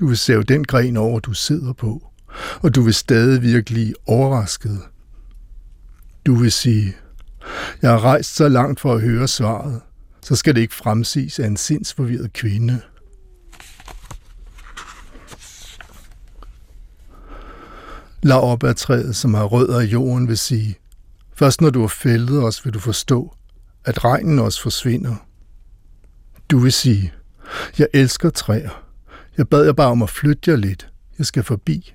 du 0.00 0.06
vil 0.06 0.18
save 0.18 0.42
den 0.42 0.64
gren 0.64 0.96
over, 0.96 1.20
du 1.20 1.32
sidder 1.32 1.72
på, 1.72 2.12
og 2.60 2.74
du 2.74 2.82
vil 2.82 2.94
stadig 2.94 3.42
virkelig 3.42 3.94
overrasket. 4.06 4.80
Du 6.26 6.34
vil 6.34 6.52
sige, 6.52 6.96
jeg 7.82 7.90
har 7.90 8.04
rejst 8.04 8.34
så 8.34 8.48
langt 8.48 8.80
for 8.80 8.94
at 8.94 9.00
høre 9.00 9.28
svaret, 9.28 9.80
så 10.22 10.36
skal 10.36 10.54
det 10.54 10.60
ikke 10.60 10.74
fremsiges 10.74 11.38
af 11.38 11.46
en 11.46 11.56
sindsforvirret 11.56 12.32
kvinde. 12.32 12.80
Lad 18.22 18.36
op 18.36 18.64
af 18.64 18.76
træet, 18.76 19.16
som 19.16 19.34
har 19.34 19.44
rødder 19.44 19.80
i 19.80 19.86
jorden, 19.86 20.28
vil 20.28 20.38
sige, 20.38 20.78
først 21.34 21.60
når 21.60 21.70
du 21.70 21.80
har 21.80 21.88
fældet 21.88 22.42
os, 22.42 22.64
vil 22.64 22.74
du 22.74 22.78
forstå, 22.78 23.36
at 23.84 24.04
regnen 24.04 24.38
også 24.38 24.62
forsvinder. 24.62 25.16
Du 26.50 26.58
vil 26.58 26.72
sige, 26.72 27.12
jeg 27.78 27.88
elsker 27.94 28.30
træer. 28.30 28.84
Jeg 29.36 29.48
bad 29.48 29.64
jer 29.64 29.72
bare 29.72 29.90
om 29.90 30.02
at 30.02 30.10
flytte 30.10 30.50
jer 30.50 30.56
lidt. 30.56 30.88
Jeg 31.18 31.26
skal 31.26 31.42
forbi. 31.42 31.94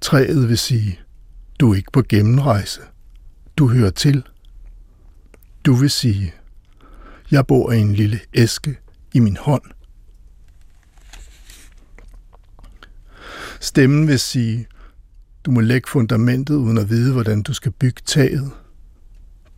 Træet 0.00 0.48
vil 0.48 0.58
sige, 0.58 1.00
du 1.60 1.72
er 1.72 1.76
ikke 1.76 1.92
på 1.92 2.02
gennemrejse. 2.08 2.80
Du 3.56 3.68
hører 3.68 3.90
til. 3.90 4.22
Du 5.66 5.74
vil 5.74 5.90
sige, 5.90 6.34
jeg 7.32 7.46
bor 7.46 7.72
i 7.72 7.78
en 7.78 7.94
lille 7.94 8.20
æske 8.34 8.78
i 9.14 9.18
min 9.18 9.36
hånd. 9.36 9.62
Stemmen 13.60 14.08
vil 14.08 14.18
sige, 14.18 14.66
du 15.44 15.50
må 15.50 15.60
lægge 15.60 15.88
fundamentet 15.88 16.54
uden 16.54 16.78
at 16.78 16.90
vide, 16.90 17.12
hvordan 17.12 17.42
du 17.42 17.54
skal 17.54 17.72
bygge 17.72 18.02
taget. 18.06 18.50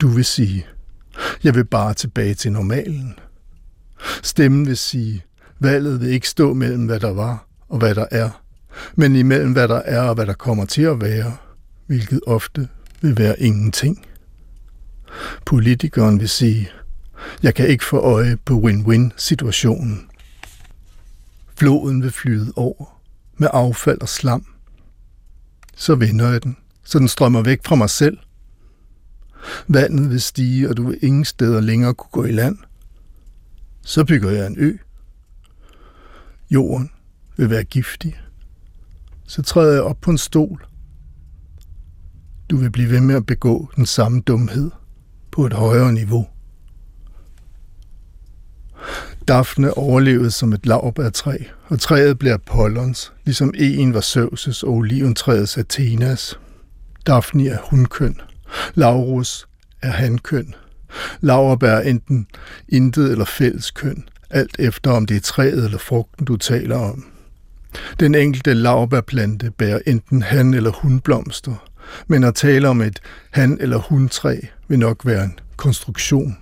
Du 0.01 0.09
vil 0.09 0.25
sige, 0.25 0.67
jeg 1.45 1.55
vil 1.55 1.65
bare 1.65 1.95
tilbage 1.95 2.35
til 2.35 2.53
normalen. 2.53 3.19
Stemmen 4.23 4.67
vil 4.67 4.77
sige, 4.77 5.25
valget 5.61 6.01
vil 6.01 6.09
ikke 6.09 6.29
stå 6.29 6.55
mellem, 6.55 6.87
hvad 6.87 7.01
der 7.01 7.13
var 7.13 7.47
og 7.69 7.79
hvad 7.79 7.95
der 7.95 8.07
er, 8.11 8.43
men 8.95 9.17
imellem, 9.17 9.53
hvad 9.53 9.69
der 9.69 9.83
er 9.85 10.01
og 10.01 10.15
hvad 10.15 10.27
der 10.27 10.33
kommer 10.33 10.65
til 10.65 10.83
at 10.83 11.01
være, 11.01 11.37
hvilket 11.87 12.21
ofte 12.27 12.69
vil 13.01 13.19
være 13.19 13.41
ingenting. 13.41 14.07
Politikeren 15.47 16.21
vil 16.21 16.29
sige, 16.29 16.71
jeg 17.43 17.55
kan 17.55 17.69
ikke 17.69 17.85
få 17.85 17.99
øje 17.99 18.37
på 18.45 18.55
win-win-situationen. 18.55 20.11
Floden 21.57 22.03
vil 22.03 22.11
flyde 22.11 22.53
over 22.57 23.01
med 23.37 23.49
affald 23.53 24.01
og 24.01 24.09
slam. 24.09 24.47
Så 25.77 25.95
vender 25.95 26.31
jeg 26.31 26.43
den, 26.43 26.57
så 26.85 26.99
den 26.99 27.09
strømmer 27.09 27.43
væk 27.43 27.61
fra 27.65 27.75
mig 27.75 27.91
selv. 27.91 28.19
Vandet 29.69 30.11
vil 30.11 30.21
stige, 30.21 30.69
og 30.69 30.77
du 30.77 30.87
vil 30.87 30.99
ingen 31.03 31.25
steder 31.25 31.61
længere 31.61 31.95
kunne 31.95 32.11
gå 32.11 32.25
i 32.25 32.33
land. 32.33 32.59
Så 33.83 34.05
bygger 34.05 34.31
jeg 34.31 34.47
en 34.47 34.57
ø. 34.59 34.77
Jorden 36.51 36.91
vil 37.37 37.51
være 37.51 37.65
giftig. 37.65 38.21
Så 39.27 39.43
træder 39.43 39.73
jeg 39.73 39.83
op 39.83 40.01
på 40.01 40.11
en 40.11 40.19
stol. 40.19 40.67
Du 42.51 42.57
vil 42.57 42.71
blive 42.71 42.91
ved 42.91 43.01
med 43.01 43.15
at 43.15 43.27
begå 43.27 43.71
den 43.77 43.87
samme 43.87 44.21
dumhed 44.21 44.71
på 45.31 45.47
et 45.47 45.53
højere 45.53 45.93
niveau. 45.93 46.27
Daphne 49.29 49.77
overlevede 49.79 50.31
som 50.31 50.53
et 50.53 50.67
lavbærtræ, 50.67 51.37
og 51.67 51.81
træet 51.81 52.19
blev 52.19 52.33
Apollons, 52.33 53.13
ligesom 53.25 53.55
en 53.57 53.95
var 53.95 54.01
Søvses 54.01 54.63
og 54.63 54.73
oliventræets 54.73 55.59
Athenas. 55.59 56.39
Daphne 57.07 57.49
er 57.49 57.59
hunkøn, 57.71 58.21
Laurus 58.75 59.49
er 59.83 59.91
hankøn. 59.91 60.55
Lauerbær 61.21 61.71
er 61.73 61.81
enten 61.81 62.27
intet 62.69 63.11
eller 63.11 63.25
fælles 63.25 63.71
køn, 63.71 64.05
alt 64.31 64.57
efter 64.59 64.91
om 64.91 65.07
det 65.07 65.17
er 65.17 65.21
træet 65.21 65.65
eller 65.65 65.79
frugten, 65.79 66.25
du 66.27 66.37
taler 66.37 66.77
om. 66.79 67.07
Den 68.01 68.15
enkelte 68.15 68.55
laurbærplante 68.55 69.51
bærer 69.51 69.79
enten 69.87 70.23
han- 70.23 70.55
eller 70.55 70.71
hunblomster, 70.71 71.69
men 72.07 72.25
at 72.25 72.35
tale 72.35 72.69
om 72.69 72.81
et 72.81 73.01
han- 73.31 73.59
eller 73.61 73.79
hundtræ 73.79 74.41
vil 74.69 74.79
nok 74.79 75.07
være 75.07 75.25
en 75.25 75.39
konstruktion. 75.57 76.37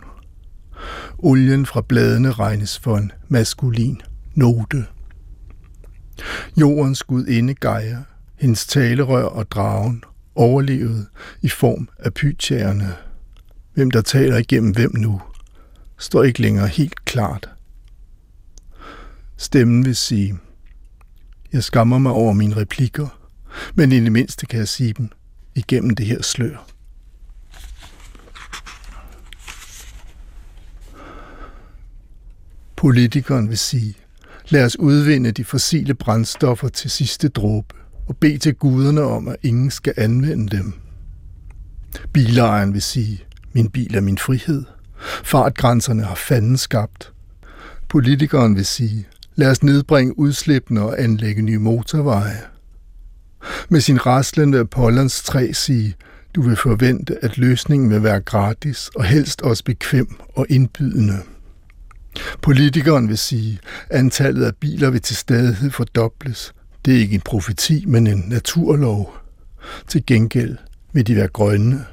Olien 1.18 1.66
fra 1.66 1.80
bladene 1.80 2.32
regnes 2.32 2.78
for 2.78 2.96
en 2.96 3.12
maskulin 3.28 4.00
note. 4.34 4.84
Jordens 6.56 7.02
gudinde 7.02 7.54
Gaia, 7.54 7.98
hendes 8.38 8.66
talerør 8.66 9.24
og 9.24 9.50
dragen, 9.50 10.04
overlevede 10.34 11.06
i 11.42 11.48
form 11.48 11.88
af 11.98 12.14
pytjerne. 12.14 12.94
Hvem 13.74 13.90
der 13.90 14.00
taler 14.00 14.36
igennem 14.36 14.72
hvem 14.72 14.96
nu, 14.96 15.20
står 15.98 16.22
ikke 16.22 16.42
længere 16.42 16.68
helt 16.68 17.04
klart. 17.04 17.50
Stemmen 19.36 19.84
vil 19.84 19.96
sige, 19.96 20.34
jeg 21.52 21.64
skammer 21.64 21.98
mig 21.98 22.12
over 22.12 22.32
mine 22.32 22.56
replikker, 22.56 23.18
men 23.74 23.92
i 23.92 24.00
det 24.00 24.12
mindste 24.12 24.46
kan 24.46 24.58
jeg 24.58 24.68
sige 24.68 24.92
dem 24.92 25.08
igennem 25.54 25.96
det 25.96 26.06
her 26.06 26.22
slør. 26.22 26.66
Politikeren 32.82 33.48
vil 33.48 33.58
sige, 33.58 33.94
lad 34.48 34.64
os 34.64 34.78
udvinde 34.78 35.32
de 35.32 35.44
fossile 35.44 35.94
brændstoffer 35.94 36.68
til 36.68 36.90
sidste 36.90 37.28
dråbe 37.28 37.74
og 38.08 38.16
bede 38.16 38.38
til 38.38 38.54
guderne 38.54 39.00
om, 39.00 39.28
at 39.28 39.36
ingen 39.42 39.70
skal 39.70 39.94
anvende 39.96 40.56
dem. 40.56 40.72
Bilejeren 42.12 42.74
vil 42.74 42.82
sige, 42.82 43.24
min 43.52 43.70
bil 43.70 43.94
er 43.94 44.00
min 44.00 44.18
frihed. 44.18 44.64
Fartgrænserne 45.24 46.02
har 46.02 46.14
fanden 46.14 46.56
skabt. 46.56 47.12
Politikeren 47.88 48.56
vil 48.56 48.66
sige, 48.66 49.06
lad 49.34 49.50
os 49.50 49.62
nedbringe 49.62 50.18
udslippene 50.18 50.82
og 50.82 51.02
anlægge 51.02 51.42
nye 51.42 51.58
motorveje. 51.58 52.40
Med 53.68 53.80
sin 53.80 54.06
raslende 54.06 54.64
Pollands 54.64 55.20
Apollons 55.20 55.22
træ 55.22 55.52
sige, 55.52 55.94
du 56.34 56.42
vil 56.42 56.56
forvente, 56.56 57.24
at 57.24 57.38
løsningen 57.38 57.90
vil 57.90 58.02
være 58.02 58.20
gratis 58.20 58.90
og 58.94 59.04
helst 59.04 59.42
også 59.42 59.64
bekvem 59.64 60.08
og 60.34 60.46
indbydende. 60.48 61.18
Politikeren 62.42 63.08
vil 63.08 63.18
sige, 63.18 63.58
at 63.90 63.98
antallet 63.98 64.44
af 64.44 64.56
biler 64.56 64.90
vil 64.90 65.00
til 65.00 65.16
stadighed 65.16 65.70
fordobles. 65.70 66.54
Det 66.84 66.94
er 66.94 66.98
ikke 66.98 67.14
en 67.14 67.20
profeti, 67.20 67.84
men 67.86 68.06
en 68.06 68.24
naturlov. 68.28 69.16
Til 69.88 70.06
gengæld 70.06 70.56
vil 70.92 71.06
de 71.06 71.16
være 71.16 71.28
grønne. 71.28 71.84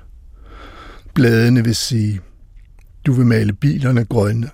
Bladene 1.14 1.64
vil 1.64 1.76
sige, 1.76 2.22
du 3.06 3.14
vil 3.14 3.26
male 3.26 3.54
bilerne 3.54 4.06
grønne 4.06 4.50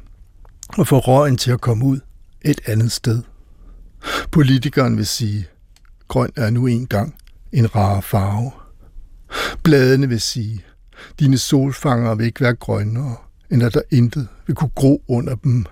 og 0.78 0.88
få 0.88 1.00
røgen 1.00 1.38
til 1.38 1.52
at 1.52 1.62
komme 1.62 1.86
ud 1.86 2.00
et 2.42 2.62
andet 2.66 2.92
sted. 2.92 3.22
Politikeren 4.32 4.98
vil 4.98 5.06
sige, 5.06 5.48
grøn 6.08 6.32
er 6.36 6.50
nu 6.50 6.68
engang 6.68 7.16
en 7.52 7.76
rar 7.76 8.02
farve. 8.02 8.52
Bladene 9.64 10.10
vil 10.10 10.22
sige, 10.22 10.66
dine 11.20 11.38
solfanger 11.38 12.16
vil 12.16 12.26
ikke 12.26 12.42
være 12.42 12.56
grønnere, 12.56 13.16
end 13.56 13.64
at 13.64 13.74
der 13.74 13.82
intet 13.92 14.28
vil 14.48 14.56
kunne 14.56 14.72
gro 14.76 15.04
under 15.08 15.36
dem. 15.36 15.66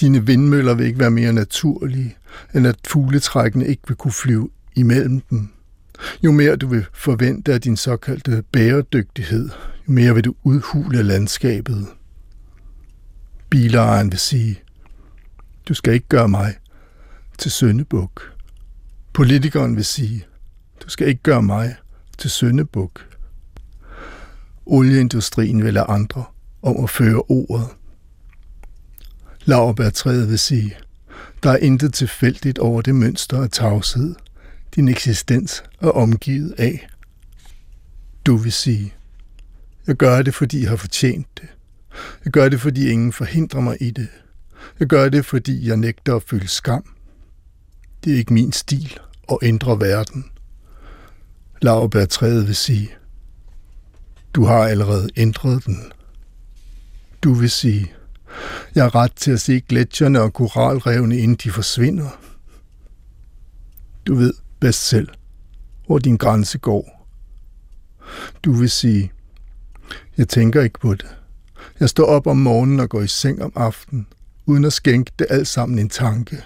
Dine 0.00 0.26
vindmøller 0.26 0.74
vil 0.74 0.86
ikke 0.86 0.98
være 0.98 1.10
mere 1.10 1.32
naturlige, 1.32 2.16
end 2.54 2.66
at 2.66 2.76
fugletrækkene 2.86 3.66
ikke 3.66 3.82
vil 3.88 3.96
kunne 3.96 4.12
flyve 4.12 4.48
imellem 4.76 5.20
dem. 5.20 5.48
Jo 6.24 6.32
mere 6.32 6.56
du 6.56 6.66
vil 6.66 6.86
forvente 6.92 7.52
af 7.52 7.60
din 7.60 7.76
såkaldte 7.76 8.44
bæredygtighed, 8.52 9.48
jo 9.88 9.92
mere 9.92 10.14
vil 10.14 10.24
du 10.24 10.34
udhule 10.44 11.02
landskabet. 11.02 11.86
Bilejeren 13.50 14.10
vil 14.10 14.18
sige, 14.18 14.60
du 15.68 15.74
skal 15.74 15.94
ikke 15.94 16.08
gøre 16.08 16.28
mig 16.28 16.54
til 17.38 17.50
søndebuk. 17.50 18.32
Politikeren 19.12 19.76
vil 19.76 19.84
sige, 19.84 20.26
du 20.84 20.88
skal 20.88 21.08
ikke 21.08 21.22
gøre 21.22 21.42
mig 21.42 21.76
til 22.18 22.30
søndebuk. 22.30 23.06
Olieindustrien 24.66 25.64
vil 25.64 25.74
lade 25.74 25.86
andre 25.86 26.24
om 26.62 26.84
at 26.84 26.90
føre 26.90 27.22
ordet. 27.28 27.68
Lauerbærtræet 29.44 30.28
vil 30.28 30.38
sige, 30.38 30.76
der 31.42 31.50
er 31.50 31.56
intet 31.56 31.94
tilfældigt 31.94 32.58
over 32.58 32.82
det 32.82 32.94
mønster 32.94 33.42
af 33.42 33.50
tavshed, 33.50 34.14
din 34.74 34.88
eksistens 34.88 35.64
er 35.80 35.88
omgivet 35.88 36.54
af. 36.58 36.88
Du 38.26 38.36
vil 38.36 38.52
sige, 38.52 38.94
jeg 39.86 39.96
gør 39.96 40.22
det, 40.22 40.34
fordi 40.34 40.60
jeg 40.62 40.68
har 40.68 40.76
fortjent 40.76 41.26
det. 41.40 41.48
Jeg 42.24 42.32
gør 42.32 42.48
det, 42.48 42.60
fordi 42.60 42.90
ingen 42.90 43.12
forhindrer 43.12 43.60
mig 43.60 43.76
i 43.80 43.90
det. 43.90 44.08
Jeg 44.80 44.88
gør 44.88 45.08
det, 45.08 45.26
fordi 45.26 45.68
jeg 45.68 45.76
nægter 45.76 46.16
at 46.16 46.22
føle 46.22 46.48
skam. 46.48 46.84
Det 48.04 48.12
er 48.12 48.16
ikke 48.16 48.32
min 48.32 48.52
stil 48.52 48.98
at 49.32 49.38
ændre 49.42 49.80
verden. 49.80 50.24
Lauerbærtræet 51.62 52.46
vil 52.46 52.56
sige, 52.56 52.90
du 54.34 54.44
har 54.44 54.58
allerede 54.58 55.08
ændret 55.16 55.66
den. 55.66 55.92
Du 57.22 57.34
vil 57.34 57.50
sige, 57.50 57.92
jeg 58.74 58.84
har 58.84 58.94
ret 58.94 59.12
til 59.12 59.30
at 59.30 59.40
se 59.40 59.60
gletsjerne 59.60 60.20
og 60.20 60.32
koralrevne, 60.32 61.16
inden 61.16 61.36
de 61.36 61.50
forsvinder. 61.50 62.08
Du 64.06 64.14
ved 64.14 64.34
bedst 64.60 64.88
selv, 64.88 65.08
hvor 65.86 65.98
din 65.98 66.16
grænse 66.16 66.58
går. 66.58 67.06
Du 68.44 68.52
vil 68.52 68.70
sige, 68.70 69.12
jeg 70.16 70.28
tænker 70.28 70.62
ikke 70.62 70.80
på 70.80 70.94
det. 70.94 71.16
Jeg 71.80 71.88
står 71.88 72.04
op 72.04 72.26
om 72.26 72.36
morgenen 72.36 72.80
og 72.80 72.88
går 72.88 73.00
i 73.00 73.06
seng 73.06 73.42
om 73.42 73.52
aftenen, 73.54 74.06
uden 74.46 74.64
at 74.64 74.72
skænke 74.72 75.12
det 75.18 75.26
alt 75.30 75.48
sammen 75.48 75.78
en 75.78 75.88
tanke. 75.88 76.42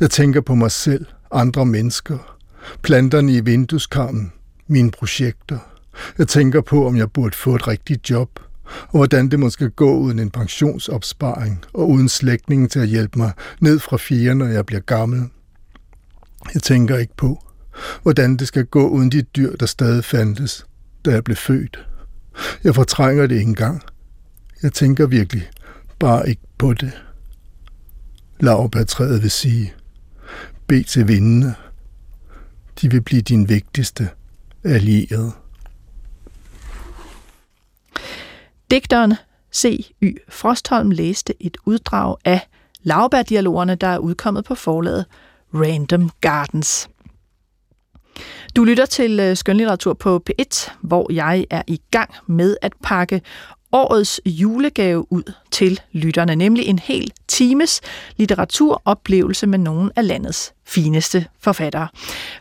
Jeg 0.00 0.10
tænker 0.10 0.40
på 0.40 0.54
mig 0.54 0.70
selv, 0.70 1.06
andre 1.30 1.66
mennesker, 1.66 2.38
planterne 2.82 3.32
i 3.32 3.40
vindueskarmen, 3.40 4.32
mine 4.66 4.90
projekter. 4.90 5.58
Jeg 6.18 6.28
tænker 6.28 6.60
på, 6.60 6.86
om 6.86 6.96
jeg 6.96 7.12
burde 7.12 7.36
få 7.36 7.54
et 7.54 7.68
rigtigt 7.68 8.10
job, 8.10 8.40
og 8.64 8.96
hvordan 8.96 9.28
det 9.28 9.40
måske 9.40 9.70
gå 9.70 9.96
uden 9.96 10.18
en 10.18 10.30
pensionsopsparing 10.30 11.64
og 11.74 11.88
uden 11.88 12.08
slægtningen 12.08 12.68
til 12.68 12.78
at 12.78 12.88
hjælpe 12.88 13.18
mig 13.18 13.32
ned 13.60 13.78
fra 13.78 13.96
fire, 13.96 14.34
når 14.34 14.46
jeg 14.46 14.66
bliver 14.66 14.80
gammel. 14.80 15.30
Jeg 16.54 16.62
tænker 16.62 16.96
ikke 16.98 17.16
på, 17.16 17.44
hvordan 18.02 18.36
det 18.36 18.48
skal 18.48 18.64
gå 18.64 18.88
uden 18.88 19.12
de 19.12 19.22
dyr, 19.22 19.56
der 19.56 19.66
stadig 19.66 20.04
fandtes, 20.04 20.66
da 21.04 21.10
jeg 21.10 21.24
blev 21.24 21.36
født. 21.36 21.86
Jeg 22.64 22.74
fortrænger 22.74 23.26
det 23.26 23.34
ikke 23.34 23.48
engang. 23.48 23.82
Jeg 24.62 24.72
tænker 24.72 25.06
virkelig 25.06 25.50
bare 25.98 26.28
ikke 26.28 26.42
på 26.58 26.72
det. 26.74 26.92
Laurbærtræet 28.40 29.22
vil 29.22 29.30
sige, 29.30 29.72
bed 30.66 30.84
til 30.84 31.08
vindene. 31.08 31.54
De 32.80 32.90
vil 32.90 33.00
blive 33.00 33.22
din 33.22 33.48
vigtigste 33.48 34.08
allierede. 34.64 35.32
Digteren 38.72 39.14
C.Y. 39.54 40.16
Frostholm 40.28 40.90
læste 40.90 41.34
et 41.40 41.56
uddrag 41.64 42.16
af 42.24 42.48
Lauberdialogerne, 42.82 43.74
der 43.74 43.86
er 43.86 43.98
udkommet 43.98 44.44
på 44.44 44.54
forlaget 44.54 45.04
Random 45.54 46.10
Gardens. 46.20 46.88
Du 48.56 48.64
lytter 48.64 48.86
til 48.86 49.20
øh, 49.20 49.36
skønlitteratur 49.36 49.94
på 49.94 50.22
P1, 50.30 50.70
hvor 50.80 51.12
jeg 51.12 51.46
er 51.50 51.62
i 51.66 51.80
gang 51.90 52.10
med 52.26 52.56
at 52.62 52.72
pakke 52.82 53.22
årets 53.72 54.20
julegave 54.26 55.12
ud 55.12 55.32
til 55.50 55.80
lytterne, 55.92 56.34
nemlig 56.34 56.66
en 56.66 56.78
hel 56.78 57.12
times 57.28 57.80
litteraturoplevelse 58.16 59.46
med 59.46 59.58
nogle 59.58 59.90
af 59.96 60.06
landets 60.06 60.54
fineste 60.66 61.26
forfattere. 61.40 61.88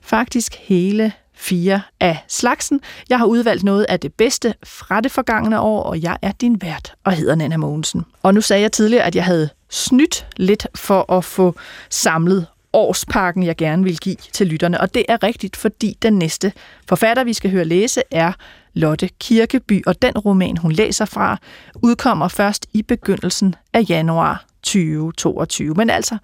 Faktisk 0.02 0.56
hele 0.56 1.12
fire 1.42 1.82
af 2.00 2.18
slagsen. 2.28 2.82
Jeg 3.10 3.18
har 3.18 3.26
udvalgt 3.26 3.64
noget 3.64 3.86
af 3.90 4.00
det 4.00 4.14
bedste 4.14 4.54
fra 4.64 5.02
det 5.02 5.12
forgangne 5.12 5.60
år, 5.60 5.84
og 5.84 6.02
jeg 6.02 6.18
er 6.22 6.32
din 6.32 6.62
vært 6.62 6.94
og 7.04 7.12
hedder 7.12 7.36
Nana 7.36 7.58
Mogensen. 7.58 8.06
Og 8.24 8.34
nu 8.34 8.42
sagde 8.42 8.62
jeg 8.62 8.72
tidligere, 8.72 9.04
at 9.04 9.16
jeg 9.16 9.26
havde 9.26 9.50
snydt 9.70 10.28
lidt 10.38 10.68
for 10.76 11.12
at 11.12 11.26
få 11.26 11.56
samlet 11.90 12.48
årspakken, 12.74 13.44
jeg 13.44 13.56
gerne 13.56 13.84
vil 13.84 13.98
give 13.98 14.16
til 14.16 14.48
lytterne. 14.48 14.82
Og 14.82 14.94
det 14.94 15.06
er 15.10 15.24
rigtigt, 15.24 15.56
fordi 15.56 15.98
den 16.02 16.14
næste 16.14 16.54
forfatter, 16.88 17.24
vi 17.24 17.34
skal 17.34 17.52
høre 17.52 17.66
læse, 17.66 18.02
er 18.12 18.34
Lotte 18.74 19.10
Kirkeby, 19.20 19.84
og 19.86 20.02
den 20.02 20.18
roman, 20.18 20.58
hun 20.58 20.72
læser 20.72 21.06
fra, 21.06 21.38
udkommer 21.76 22.28
først 22.28 22.68
i 22.74 22.82
begyndelsen 22.82 23.56
af 23.74 23.86
januar 23.90 24.46
2022. 24.64 25.74
Men 25.74 25.90
altså, 25.90 26.18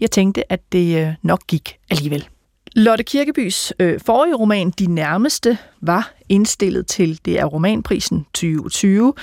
jeg 0.00 0.10
tænkte, 0.10 0.52
at 0.52 0.60
det 0.72 1.06
øh, 1.06 1.14
nok 1.22 1.46
gik 1.46 1.76
alligevel. 1.90 2.28
Lotte 2.76 3.04
Kirkebys 3.04 3.72
øh, 3.78 4.00
forrige 4.06 4.34
roman, 4.34 4.70
De 4.70 4.86
Nærmeste, 4.86 5.58
var 5.80 6.12
indstillet 6.28 6.86
til 6.86 7.20
det 7.24 7.40
er 7.40 7.44
romanprisen 7.44 8.24
2020, 8.24 9.14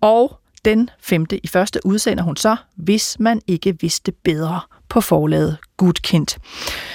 og 0.00 0.38
den 0.64 0.90
femte 1.00 1.40
i 1.44 1.46
første 1.46 1.80
udsender 1.84 2.24
hun 2.24 2.36
så, 2.36 2.56
hvis 2.76 3.16
man 3.20 3.40
ikke 3.46 3.80
vidste 3.80 4.12
bedre 4.12 4.60
på 4.88 5.00
forlaget 5.00 5.56
Gudkendt. 5.76 6.38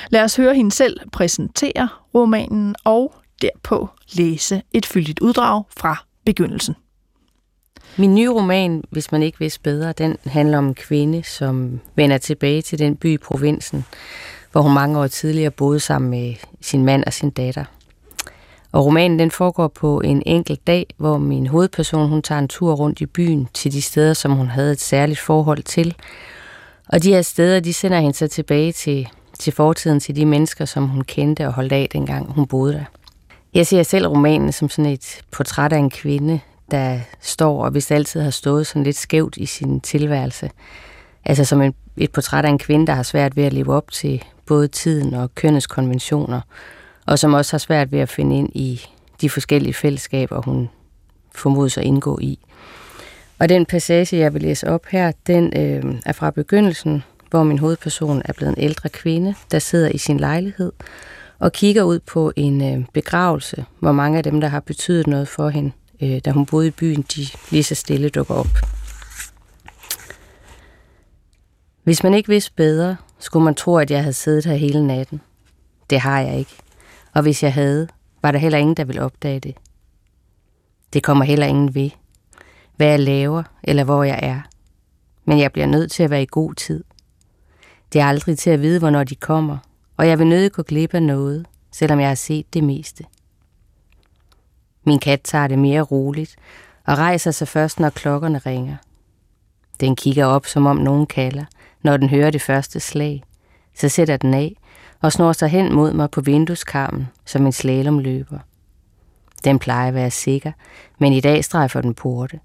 Lad 0.10 0.24
os 0.24 0.36
høre 0.36 0.56
hende 0.56 0.72
selv 0.72 1.00
præsentere 1.12 1.90
romanen 2.16 2.76
og 2.84 3.16
derpå 3.42 3.90
læse 4.14 4.62
et 4.74 4.86
fyldigt 4.86 5.20
uddrag 5.20 5.64
fra 5.78 6.06
begyndelsen. 6.26 6.76
Min 7.98 8.16
nye 8.16 8.30
roman, 8.30 8.84
hvis 8.90 9.12
man 9.12 9.24
ikke 9.24 9.40
vidste 9.40 9.62
bedre, 9.62 9.92
den 9.92 10.18
handler 10.26 10.58
om 10.58 10.68
en 10.68 10.76
kvinde, 10.76 11.24
som 11.24 11.80
vender 11.96 12.18
tilbage 12.18 12.62
til 12.62 12.80
den 12.80 12.96
by 12.96 13.14
i 13.14 13.18
provinsen, 13.18 13.86
hvor 14.52 14.62
hun 14.62 14.74
mange 14.74 15.00
år 15.00 15.08
tidligere 15.08 15.52
boede 15.52 15.80
sammen 15.80 16.12
med 16.12 16.34
sin 16.62 16.86
mand 16.86 17.04
og 17.08 17.14
sin 17.14 17.30
datter. 17.30 17.66
Og 18.72 18.86
romanen 18.86 19.20
den 19.20 19.32
foregår 19.32 19.68
på 19.68 20.02
en 20.02 20.24
enkelt 20.26 20.68
dag, 20.68 20.86
hvor 20.98 21.18
min 21.18 21.48
hovedperson 21.48 22.10
hun 22.10 22.22
tager 22.22 22.40
en 22.40 22.48
tur 22.48 22.74
rundt 22.74 23.02
i 23.02 23.06
byen 23.06 23.48
til 23.54 23.72
de 23.72 23.82
steder, 23.82 24.14
som 24.14 24.32
hun 24.32 24.48
havde 24.48 24.72
et 24.72 24.82
særligt 24.82 25.20
forhold 25.20 25.64
til. 25.64 25.96
Og 26.88 27.04
de 27.04 27.14
her 27.14 27.22
steder, 27.22 27.60
de 27.60 27.74
sender 27.74 28.00
hende 28.00 28.18
så 28.18 28.28
tilbage 28.28 28.72
til, 28.72 29.08
til 29.40 29.54
fortiden, 29.54 30.00
til 30.00 30.16
de 30.16 30.26
mennesker, 30.26 30.66
som 30.66 30.88
hun 30.88 31.02
kendte 31.02 31.48
og 31.48 31.54
holdt 31.54 31.74
af, 31.74 31.90
dengang 31.94 32.32
hun 32.32 32.48
boede 32.48 32.74
der. 32.74 32.84
Jeg 33.54 33.68
ser 33.68 33.84
selv 33.84 34.08
romanen 34.08 34.52
som 34.52 34.70
sådan 34.70 34.92
et 34.92 35.22
portræt 35.32 35.74
af 35.74 35.78
en 35.78 35.90
kvinde, 35.90 36.40
der 36.72 37.00
står 37.22 37.66
og 37.66 37.72
hvis 37.72 37.92
altid 37.92 38.22
har 38.22 38.30
stået 38.30 38.68
sådan 38.68 38.84
lidt 38.84 38.98
skævt 38.98 39.38
i 39.38 39.46
sin 39.46 39.82
tilværelse. 39.82 40.50
Altså 41.26 41.46
som 41.46 41.62
en, 41.62 41.74
et 41.98 42.12
portræt 42.12 42.46
af 42.46 42.50
en 42.50 42.58
kvinde, 42.58 42.88
der 42.88 42.94
har 42.94 43.04
svært 43.04 43.36
ved 43.36 43.44
at 43.44 43.54
leve 43.54 43.74
op 43.74 43.92
til 43.92 44.24
både 44.46 44.68
tiden 44.68 45.14
og 45.14 45.36
kønnets 45.36 45.68
konventioner, 45.68 46.42
og 47.06 47.20
som 47.20 47.34
også 47.34 47.54
har 47.54 47.60
svært 47.60 47.92
ved 47.92 48.00
at 48.00 48.10
finde 48.10 48.38
ind 48.38 48.50
i 48.56 48.82
de 49.22 49.30
forskellige 49.30 49.74
fællesskaber, 49.74 50.42
hun 50.42 50.70
formodes 51.36 51.78
at 51.78 51.84
indgå 51.84 52.20
i. 52.22 52.40
Og 53.40 53.50
den 53.50 53.66
passage, 53.66 54.18
jeg 54.18 54.34
vil 54.34 54.42
læse 54.42 54.68
op 54.68 54.86
her, 54.86 55.12
den 55.28 55.54
øh, 55.58 55.96
er 56.06 56.12
fra 56.12 56.32
begyndelsen, 56.32 57.04
hvor 57.30 57.44
min 57.44 57.60
hovedperson 57.60 58.22
er 58.26 58.34
blevet 58.34 58.58
en 58.58 58.64
ældre 58.64 58.90
kvinde, 58.90 59.36
der 59.52 59.60
sidder 59.60 59.90
i 59.90 59.98
sin 59.98 60.20
lejlighed 60.20 60.72
og 61.40 61.52
kigger 61.52 61.84
ud 61.84 62.00
på 62.00 62.32
en 62.36 62.74
øh, 62.74 62.86
begravelse, 62.94 63.66
hvor 63.80 63.92
mange 63.92 64.18
af 64.18 64.24
dem, 64.24 64.42
der 64.42 64.48
har 64.48 64.60
betydet 64.60 65.08
noget 65.08 65.28
for 65.28 65.50
hende, 65.50 65.72
øh, 66.02 66.20
da 66.26 66.32
hun 66.32 66.46
boede 66.46 66.68
i 66.68 66.72
byen, 66.72 67.02
de 67.02 67.28
lige 67.52 67.64
så 67.64 67.76
stille 67.76 68.10
dukker 68.10 68.34
op. 68.34 68.81
Hvis 71.84 72.04
man 72.04 72.14
ikke 72.14 72.30
vidste 72.30 72.54
bedre, 72.56 72.96
skulle 73.20 73.44
man 73.46 73.56
tro, 73.56 73.78
at 73.78 73.92
jeg 73.92 74.00
havde 74.02 74.14
siddet 74.14 74.46
her 74.46 74.56
hele 74.56 74.88
natten. 74.88 75.22
Det 75.90 76.00
har 76.00 76.20
jeg 76.20 76.38
ikke. 76.38 76.56
Og 77.14 77.22
hvis 77.22 77.44
jeg 77.44 77.54
havde, 77.54 77.88
var 78.22 78.32
der 78.32 78.40
heller 78.40 78.58
ingen, 78.58 78.76
der 78.76 78.84
ville 78.84 79.02
opdage 79.02 79.40
det. 79.40 79.56
Det 80.94 81.04
kommer 81.04 81.26
heller 81.26 81.46
ingen 81.46 81.76
ved, 81.76 81.90
hvad 82.76 82.88
jeg 82.88 83.00
laver 83.00 83.44
eller 83.64 83.84
hvor 83.84 84.04
jeg 84.04 84.20
er. 84.22 84.42
Men 85.26 85.40
jeg 85.40 85.52
bliver 85.52 85.68
nødt 85.68 85.92
til 85.92 86.04
at 86.04 86.10
være 86.10 86.24
i 86.24 86.28
god 86.32 86.54
tid. 86.54 86.84
Det 87.94 88.02
er 88.02 88.06
aldrig 88.06 88.38
til 88.38 88.50
at 88.50 88.62
vide, 88.62 88.80
hvornår 88.80 89.04
de 89.04 89.16
kommer, 89.16 89.58
og 89.98 90.08
jeg 90.08 90.20
vil 90.20 90.28
nødig 90.28 90.52
gå 90.52 90.64
glip 90.64 90.94
af 90.94 91.04
noget, 91.04 91.46
selvom 91.72 92.00
jeg 92.00 92.08
har 92.08 92.16
set 92.16 92.54
det 92.54 92.64
meste. 92.64 93.04
Min 94.84 95.00
kat 95.00 95.22
tager 95.22 95.48
det 95.48 95.60
mere 95.60 95.82
roligt 95.82 96.36
og 96.88 96.98
rejser 96.98 97.32
sig 97.32 97.48
først, 97.48 97.80
når 97.80 97.90
klokkerne 97.90 98.38
ringer. 98.38 98.76
Den 99.80 99.96
kigger 99.96 100.26
op, 100.26 100.46
som 100.46 100.66
om 100.66 100.78
nogen 100.78 101.06
kalder, 101.06 101.46
når 101.84 101.98
den 101.98 102.10
hører 102.10 102.32
det 102.32 102.42
første 102.42 102.80
slag. 102.80 103.24
Så 103.76 103.90
sætter 103.90 104.18
den 104.18 104.34
af 104.34 104.56
og 105.02 105.12
snor 105.12 105.34
sig 105.34 105.50
hen 105.50 105.74
mod 105.74 105.94
mig 105.94 106.12
på 106.12 106.22
vindueskarmen 106.22 107.08
som 107.26 107.46
en 107.46 107.52
slalomløber. 107.52 108.40
Den 109.44 109.60
plejer 109.60 109.88
at 109.88 109.94
være 109.94 110.12
sikker, 110.12 110.52
men 111.00 111.14
i 111.14 111.20
dag 111.20 111.46
strejfer 111.46 111.82
den 111.82 111.94
porte. 111.94 112.40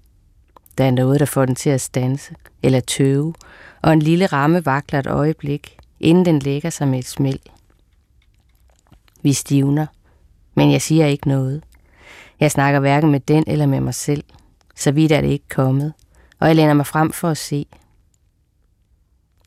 Der 0.77 0.83
er 0.85 0.91
noget, 0.91 1.19
der 1.19 1.25
får 1.25 1.45
den 1.45 1.55
til 1.55 1.69
at 1.69 1.81
stanse 1.81 2.35
eller 2.63 2.79
tøve, 2.79 3.33
og 3.81 3.93
en 3.93 4.01
lille 4.01 4.25
ramme 4.25 4.65
vakler 4.65 4.99
et 4.99 5.07
øjeblik, 5.07 5.77
inden 5.99 6.25
den 6.25 6.39
lægger 6.39 6.69
sig 6.69 6.87
med 6.87 6.99
et 6.99 7.07
smæld. 7.07 7.39
Vi 9.21 9.33
stivner, 9.33 9.85
Men 10.55 10.71
jeg 10.71 10.81
siger 10.81 11.05
ikke 11.05 11.27
noget. 11.27 11.63
Jeg 12.39 12.51
snakker 12.51 12.79
hverken 12.79 13.11
med 13.11 13.19
den 13.19 13.43
eller 13.47 13.65
med 13.65 13.79
mig 13.79 13.93
selv. 13.93 14.23
Så 14.75 14.91
vidt 14.91 15.11
er 15.11 15.21
det 15.21 15.27
ikke 15.27 15.47
kommet, 15.49 15.93
og 16.39 16.47
jeg 16.47 16.55
læner 16.55 16.73
mig 16.73 16.87
frem 16.87 17.11
for 17.11 17.29
at 17.29 17.37
se. 17.37 17.65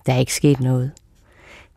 Der 0.06 0.12
er 0.12 0.18
ikke 0.18 0.34
sket 0.34 0.60
noget. 0.60 0.90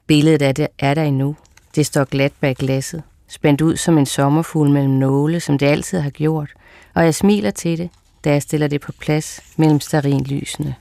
Billedet 0.07 0.41
af 0.41 0.55
det 0.55 0.67
er 0.79 0.93
der 0.93 1.03
endnu. 1.03 1.35
Det 1.75 1.85
står 1.85 2.03
glat 2.03 2.33
bag 2.39 2.55
glasset, 2.55 3.03
spændt 3.27 3.61
ud 3.61 3.75
som 3.75 3.97
en 3.97 4.05
sommerfugl 4.05 4.69
mellem 4.69 4.93
nåle, 4.93 5.39
som 5.39 5.57
det 5.57 5.65
altid 5.65 5.99
har 5.99 6.09
gjort, 6.09 6.53
og 6.93 7.03
jeg 7.03 7.15
smiler 7.15 7.51
til 7.51 7.77
det, 7.77 7.89
da 8.23 8.31
jeg 8.31 8.41
stiller 8.41 8.67
det 8.67 8.81
på 8.81 8.91
plads 8.91 9.39
mellem 9.57 9.79
starinlysene. 9.79 10.75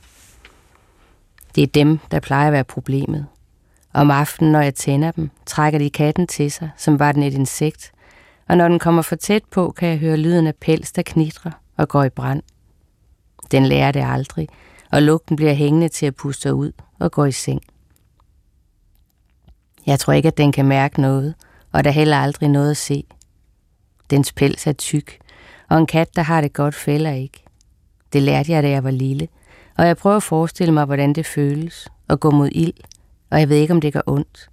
Det 1.54 1.62
er 1.62 1.66
dem, 1.66 1.98
der 2.10 2.20
plejer 2.20 2.46
at 2.46 2.52
være 2.52 2.64
problemet. 2.64 3.26
Om 3.92 4.10
aftenen, 4.10 4.52
når 4.52 4.60
jeg 4.60 4.74
tænder 4.74 5.10
dem, 5.10 5.30
trækker 5.46 5.78
de 5.78 5.90
katten 5.90 6.26
til 6.26 6.52
sig, 6.52 6.70
som 6.76 6.98
var 6.98 7.12
den 7.12 7.22
et 7.22 7.34
insekt, 7.34 7.92
og 8.48 8.56
når 8.56 8.68
den 8.68 8.78
kommer 8.78 9.02
for 9.02 9.16
tæt 9.16 9.44
på, 9.50 9.70
kan 9.70 9.88
jeg 9.88 9.98
høre 9.98 10.16
lyden 10.16 10.46
af 10.46 10.54
pels, 10.54 10.92
der 10.92 11.02
knitrer 11.02 11.50
og 11.76 11.88
går 11.88 12.04
i 12.04 12.08
brand. 12.08 12.42
Den 13.50 13.66
lærer 13.66 13.92
det 13.92 14.04
aldrig, 14.06 14.48
og 14.92 15.02
lugten 15.02 15.36
bliver 15.36 15.52
hængende 15.52 15.88
til 15.88 16.06
at 16.06 16.16
puste 16.16 16.54
ud 16.54 16.72
og 17.02 17.12
går 17.12 17.26
i 17.26 17.32
seng. 17.32 17.60
Jeg 19.86 20.00
tror 20.00 20.12
ikke, 20.12 20.28
at 20.28 20.36
den 20.36 20.52
kan 20.52 20.66
mærke 20.66 21.00
noget, 21.00 21.34
og 21.72 21.84
der 21.84 21.90
heller 21.90 22.16
aldrig 22.16 22.48
noget 22.48 22.70
at 22.70 22.76
se. 22.76 23.04
Dens 24.10 24.32
pels 24.32 24.66
er 24.66 24.72
tyk, 24.72 25.18
og 25.68 25.78
en 25.78 25.86
kat, 25.86 26.16
der 26.16 26.22
har 26.22 26.40
det 26.40 26.52
godt, 26.52 26.74
fælder 26.74 27.10
ikke. 27.10 27.44
Det 28.12 28.22
lærte 28.22 28.52
jeg, 28.52 28.62
da 28.62 28.70
jeg 28.70 28.84
var 28.84 28.90
lille, 28.90 29.28
og 29.78 29.86
jeg 29.86 29.96
prøver 29.96 30.16
at 30.16 30.22
forestille 30.22 30.74
mig, 30.74 30.84
hvordan 30.84 31.12
det 31.12 31.26
føles 31.26 31.88
at 32.08 32.20
gå 32.20 32.30
mod 32.30 32.48
ild, 32.52 32.74
og 33.30 33.40
jeg 33.40 33.48
ved 33.48 33.56
ikke, 33.56 33.74
om 33.74 33.80
det 33.80 33.92
gør 33.92 34.02
ondt. 34.06 34.50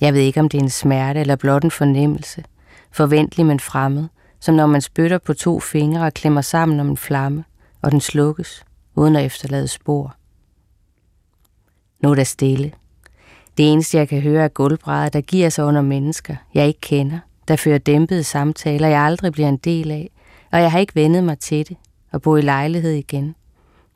Jeg 0.00 0.14
ved 0.14 0.20
ikke, 0.20 0.40
om 0.40 0.48
det 0.48 0.58
er 0.58 0.62
en 0.62 0.70
smerte 0.70 1.20
eller 1.20 1.36
blot 1.36 1.64
en 1.64 1.70
fornemmelse, 1.70 2.44
forventelig, 2.92 3.46
men 3.46 3.60
fremmed, 3.60 4.08
som 4.40 4.54
når 4.54 4.66
man 4.66 4.80
spytter 4.80 5.18
på 5.18 5.34
to 5.34 5.60
fingre 5.60 6.06
og 6.06 6.14
klemmer 6.14 6.40
sammen 6.40 6.80
om 6.80 6.88
en 6.88 6.96
flamme, 6.96 7.44
og 7.82 7.92
den 7.92 8.00
slukkes, 8.00 8.64
uden 8.94 9.16
at 9.16 9.24
efterlade 9.24 9.68
spor. 9.68 10.16
Nu 12.02 12.10
er 12.10 12.14
der 12.14 12.24
stille. 12.24 12.72
Det 13.56 13.72
eneste, 13.72 13.96
jeg 13.96 14.08
kan 14.08 14.20
høre, 14.20 14.44
er 14.44 14.48
gulvbrædder, 14.48 15.08
der 15.08 15.20
giver 15.20 15.48
sig 15.48 15.64
under 15.64 15.82
mennesker, 15.82 16.36
jeg 16.54 16.66
ikke 16.66 16.80
kender, 16.80 17.18
der 17.48 17.56
fører 17.56 17.78
dæmpede 17.78 18.24
samtaler, 18.24 18.88
jeg 18.88 19.00
aldrig 19.00 19.32
bliver 19.32 19.48
en 19.48 19.56
del 19.56 19.90
af, 19.90 20.10
og 20.52 20.60
jeg 20.60 20.72
har 20.72 20.78
ikke 20.78 20.94
vendet 20.94 21.24
mig 21.24 21.38
til 21.38 21.68
det, 21.68 21.76
og 22.12 22.22
bo 22.22 22.36
i 22.36 22.40
lejlighed 22.40 22.92
igen. 22.92 23.34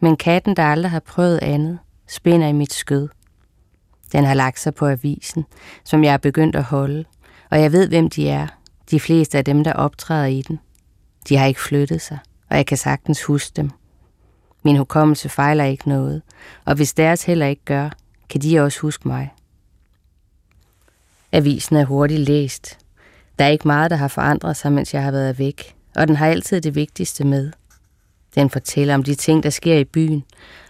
Men 0.01 0.17
katten, 0.17 0.57
der 0.57 0.63
aldrig 0.63 0.91
har 0.91 1.01
prøvet 1.01 1.39
andet, 1.43 1.79
spænder 2.09 2.49
i 2.49 2.53
mit 2.53 2.73
skød. 2.73 3.09
Den 4.13 4.25
har 4.25 4.35
lagt 4.35 4.61
sig 4.61 4.75
på 4.75 4.87
avisen, 4.87 5.45
som 5.85 6.05
jeg 6.05 6.13
er 6.13 6.19
begyndt 6.19 6.57
at 6.57 6.65
holde, 6.65 7.05
og 7.51 7.61
jeg 7.61 7.73
ved, 7.73 7.89
hvem 7.89 8.11
de 8.11 8.29
er, 8.29 8.47
de 8.91 9.01
fleste 9.01 9.39
af 9.39 9.45
dem, 9.45 9.65
der 9.65 9.73
optræder 9.73 10.27
i 10.27 10.43
den. 10.43 10.59
De 11.29 11.37
har 11.37 11.47
ikke 11.47 11.61
flyttet 11.61 12.01
sig, 12.01 12.19
og 12.51 12.57
jeg 12.57 12.67
kan 12.67 12.77
sagtens 12.77 13.25
huske 13.25 13.53
dem. 13.57 13.71
Min 14.65 14.77
hukommelse 14.77 15.29
fejler 15.29 15.65
ikke 15.65 15.89
noget, 15.89 16.23
og 16.65 16.75
hvis 16.75 16.93
deres 16.93 17.25
heller 17.25 17.47
ikke 17.47 17.65
gør, 17.65 17.91
kan 18.29 18.41
de 18.41 18.61
også 18.61 18.81
huske 18.81 19.09
mig. 19.09 19.35
Avisen 21.33 21.77
er 21.77 21.85
hurtigt 21.85 22.21
læst. 22.21 22.79
Der 23.39 23.45
er 23.45 23.49
ikke 23.49 23.69
meget, 23.69 23.91
der 23.91 23.97
har 23.97 24.09
forandret 24.09 24.57
sig, 24.57 24.73
mens 24.73 24.95
jeg 24.95 25.03
har 25.03 25.11
været 25.11 25.39
væk, 25.39 25.75
og 25.97 26.09
den 26.09 26.17
har 26.17 26.27
altid 26.27 26.61
det 26.61 26.75
vigtigste 26.75 27.25
med. 27.25 27.53
Den 28.35 28.51
fortæller 28.51 28.95
om 28.95 29.03
de 29.03 29.15
ting, 29.15 29.43
der 29.43 29.51
sker 29.51 29.79
i 29.79 29.85
byen, 29.85 30.25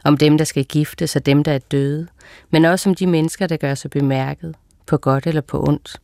om 0.05 0.17
dem, 0.17 0.39
der 0.39 0.45
skal 0.45 0.65
giftes 0.65 1.17
og 1.17 1.27
dem, 1.27 1.45
der 1.45 1.53
er 1.53 1.59
døde, 1.59 2.07
men 2.51 2.65
også 2.65 2.89
om 2.91 2.95
de 2.95 3.07
mennesker, 3.07 3.47
der 3.47 3.57
gør 3.57 3.75
sig 3.75 3.91
bemærket, 3.91 4.55
på 4.87 4.97
godt 4.97 5.27
eller 5.27 5.41
på 5.41 5.69
ondt. 5.69 6.01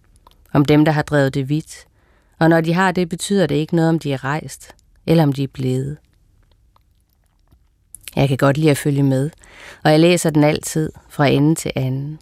Om 0.52 0.64
dem, 0.64 0.84
der 0.84 0.92
har 0.92 1.02
drevet 1.02 1.34
det 1.34 1.48
vidt, 1.48 1.86
og 2.38 2.48
når 2.48 2.60
de 2.60 2.74
har 2.74 2.92
det, 2.92 3.08
betyder 3.08 3.46
det 3.46 3.54
ikke 3.54 3.76
noget, 3.76 3.88
om 3.88 3.98
de 3.98 4.12
er 4.12 4.24
rejst, 4.24 4.74
eller 5.06 5.22
om 5.22 5.32
de 5.32 5.42
er 5.42 5.48
blevet. 5.48 5.96
Jeg 8.16 8.28
kan 8.28 8.36
godt 8.36 8.56
lide 8.56 8.70
at 8.70 8.78
følge 8.78 9.02
med, 9.02 9.30
og 9.84 9.90
jeg 9.90 10.00
læser 10.00 10.30
den 10.30 10.44
altid, 10.44 10.92
fra 11.08 11.26
ende 11.26 11.54
til 11.54 11.72
anden. 11.76 12.18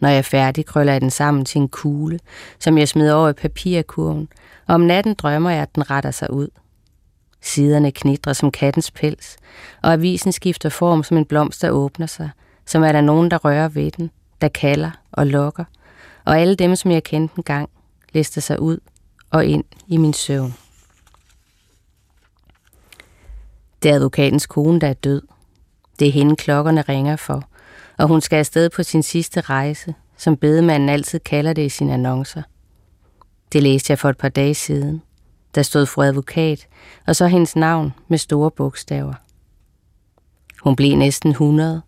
Når 0.00 0.08
jeg 0.08 0.18
er 0.18 0.22
færdig, 0.22 0.66
krøller 0.66 0.92
jeg 0.92 1.00
den 1.00 1.10
sammen 1.10 1.44
til 1.44 1.60
en 1.60 1.68
kugle, 1.68 2.20
som 2.58 2.78
jeg 2.78 2.88
smider 2.88 3.14
over 3.14 3.28
i 3.28 3.32
papirkurven, 3.32 4.28
og 4.66 4.74
om 4.74 4.80
natten 4.80 5.14
drømmer 5.14 5.50
jeg, 5.50 5.62
at 5.62 5.74
den 5.74 5.90
retter 5.90 6.10
sig 6.10 6.32
ud. 6.32 6.48
Siderne 7.42 7.92
knitrer 7.92 8.32
som 8.32 8.50
kattens 8.50 8.90
pels, 8.90 9.36
og 9.82 9.92
avisen 9.92 10.32
skifter 10.32 10.68
form 10.68 11.02
som 11.02 11.16
en 11.16 11.24
blomst, 11.24 11.62
der 11.62 11.70
åbner 11.70 12.06
sig, 12.06 12.30
som 12.66 12.82
er 12.82 12.92
der 12.92 13.00
nogen, 13.00 13.30
der 13.30 13.38
rører 13.38 13.68
ved 13.68 13.90
den, 13.90 14.10
der 14.40 14.48
kalder 14.48 14.90
og 15.12 15.26
lokker, 15.26 15.64
og 16.24 16.38
alle 16.38 16.54
dem, 16.54 16.76
som 16.76 16.90
jeg 16.90 17.02
kendte 17.02 17.34
engang, 17.36 17.70
lister 18.12 18.40
sig 18.40 18.60
ud 18.60 18.78
og 19.30 19.46
ind 19.46 19.64
i 19.88 19.96
min 19.96 20.12
søvn. 20.12 20.54
Det 23.82 23.90
er 23.90 23.94
advokatens 23.94 24.46
kone, 24.46 24.80
der 24.80 24.86
er 24.86 24.92
død. 24.92 25.22
Det 25.98 26.08
er 26.08 26.12
hende, 26.12 26.36
klokkerne 26.36 26.82
ringer 26.82 27.16
for, 27.16 27.48
og 27.98 28.08
hun 28.08 28.20
skal 28.20 28.36
afsted 28.36 28.70
på 28.70 28.82
sin 28.82 29.02
sidste 29.02 29.40
rejse, 29.40 29.94
som 30.16 30.36
bedemanden 30.36 30.88
altid 30.88 31.18
kalder 31.18 31.52
det 31.52 31.62
i 31.62 31.68
sine 31.68 31.94
annoncer. 31.94 32.42
Det 33.52 33.62
læste 33.62 33.90
jeg 33.90 33.98
for 33.98 34.08
et 34.08 34.18
par 34.18 34.28
dage 34.28 34.54
siden. 34.54 35.02
Der 35.54 35.62
stod 35.62 35.86
fru 35.86 36.02
advokat, 36.02 36.66
og 37.06 37.16
så 37.16 37.26
hendes 37.26 37.56
navn 37.56 37.94
med 38.08 38.18
store 38.18 38.50
bogstaver. 38.50 39.14
Hun 40.62 40.76
blev 40.76 40.96
næsten 40.96 41.30
100. 41.30 41.82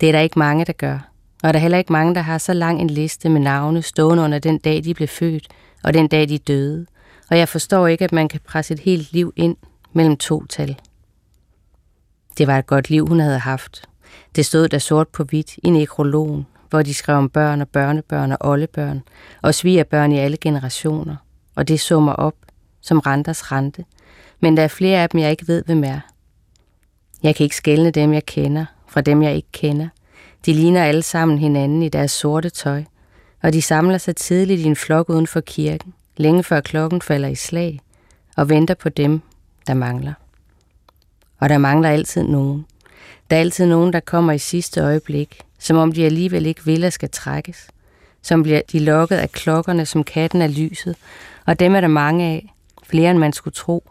Det 0.00 0.08
er 0.08 0.12
der 0.12 0.20
ikke 0.20 0.38
mange, 0.38 0.64
der 0.64 0.72
gør. 0.72 0.98
Og 1.42 1.52
der 1.52 1.58
er 1.58 1.62
heller 1.62 1.78
ikke 1.78 1.92
mange, 1.92 2.14
der 2.14 2.20
har 2.20 2.38
så 2.38 2.52
lang 2.52 2.80
en 2.80 2.90
liste 2.90 3.28
med 3.28 3.40
navne 3.40 3.82
stående 3.82 4.22
under 4.22 4.38
den 4.38 4.58
dag, 4.58 4.84
de 4.84 4.94
blev 4.94 5.08
født, 5.08 5.48
og 5.84 5.94
den 5.94 6.08
dag, 6.08 6.28
de 6.28 6.38
døde. 6.38 6.86
Og 7.30 7.38
jeg 7.38 7.48
forstår 7.48 7.86
ikke, 7.86 8.04
at 8.04 8.12
man 8.12 8.28
kan 8.28 8.40
presse 8.44 8.74
et 8.74 8.80
helt 8.80 9.12
liv 9.12 9.32
ind 9.36 9.56
mellem 9.92 10.16
to 10.16 10.46
tal. 10.46 10.76
Det 12.38 12.46
var 12.46 12.58
et 12.58 12.66
godt 12.66 12.90
liv, 12.90 13.06
hun 13.06 13.20
havde 13.20 13.38
haft. 13.38 13.88
Det 14.36 14.46
stod 14.46 14.68
der 14.68 14.78
sort 14.78 15.08
på 15.08 15.24
hvidt 15.24 15.56
i 15.62 15.70
nekrologen, 15.70 16.46
hvor 16.70 16.82
de 16.82 16.94
skrev 16.94 17.16
om 17.16 17.28
børn 17.28 17.60
og 17.60 17.68
børnebørn 17.68 18.32
og 18.32 18.38
oldebørn, 18.40 19.02
og 19.42 19.54
svigerbørn 19.54 20.12
i 20.12 20.18
alle 20.18 20.36
generationer. 20.36 21.16
Og 21.54 21.68
det 21.68 21.80
summer 21.80 22.12
op 22.12 22.34
som 22.80 22.98
renters 22.98 23.52
rente. 23.52 23.84
Men 24.40 24.56
der 24.56 24.62
er 24.62 24.68
flere 24.68 25.02
af 25.02 25.08
dem, 25.08 25.20
jeg 25.20 25.30
ikke 25.30 25.48
ved, 25.48 25.64
hvem 25.64 25.84
er. 25.84 26.00
Jeg 27.22 27.36
kan 27.36 27.44
ikke 27.44 27.56
skelne 27.56 27.90
dem, 27.90 28.12
jeg 28.12 28.26
kender, 28.26 28.64
fra 28.86 29.00
dem, 29.00 29.22
jeg 29.22 29.34
ikke 29.34 29.52
kender. 29.52 29.88
De 30.46 30.52
ligner 30.52 30.84
alle 30.84 31.02
sammen 31.02 31.38
hinanden 31.38 31.82
i 31.82 31.88
deres 31.88 32.10
sorte 32.10 32.50
tøj, 32.50 32.84
og 33.42 33.52
de 33.52 33.62
samler 33.62 33.98
sig 33.98 34.16
tidligt 34.16 34.60
i 34.60 34.64
en 34.64 34.76
flok 34.76 35.10
uden 35.10 35.26
for 35.26 35.40
kirken, 35.40 35.94
længe 36.16 36.42
før 36.42 36.60
klokken 36.60 37.02
falder 37.02 37.28
i 37.28 37.34
slag, 37.34 37.80
og 38.36 38.48
venter 38.48 38.74
på 38.74 38.88
dem, 38.88 39.20
der 39.66 39.74
mangler. 39.74 40.12
Og 41.38 41.48
der 41.48 41.58
mangler 41.58 41.88
altid 41.88 42.22
nogen. 42.22 42.66
Der 43.30 43.36
er 43.36 43.40
altid 43.40 43.66
nogen, 43.66 43.92
der 43.92 44.00
kommer 44.00 44.32
i 44.32 44.38
sidste 44.38 44.80
øjeblik, 44.80 45.40
som 45.58 45.76
om 45.76 45.92
de 45.92 46.04
alligevel 46.04 46.46
ikke 46.46 46.64
vil 46.64 46.84
og 46.84 46.92
skal 46.92 47.10
trækkes. 47.10 47.68
Som 48.22 48.42
bliver 48.42 48.60
de 48.72 48.78
lokket 48.78 49.16
af 49.16 49.32
klokkerne, 49.32 49.86
som 49.86 50.04
katten 50.04 50.42
er 50.42 50.46
lyset, 50.46 50.96
og 51.46 51.60
dem 51.60 51.74
er 51.74 51.80
der 51.80 51.88
mange 51.88 52.24
af, 52.24 52.54
flere 52.84 53.10
end 53.10 53.18
man 53.18 53.32
skulle 53.32 53.54
tro, 53.54 53.90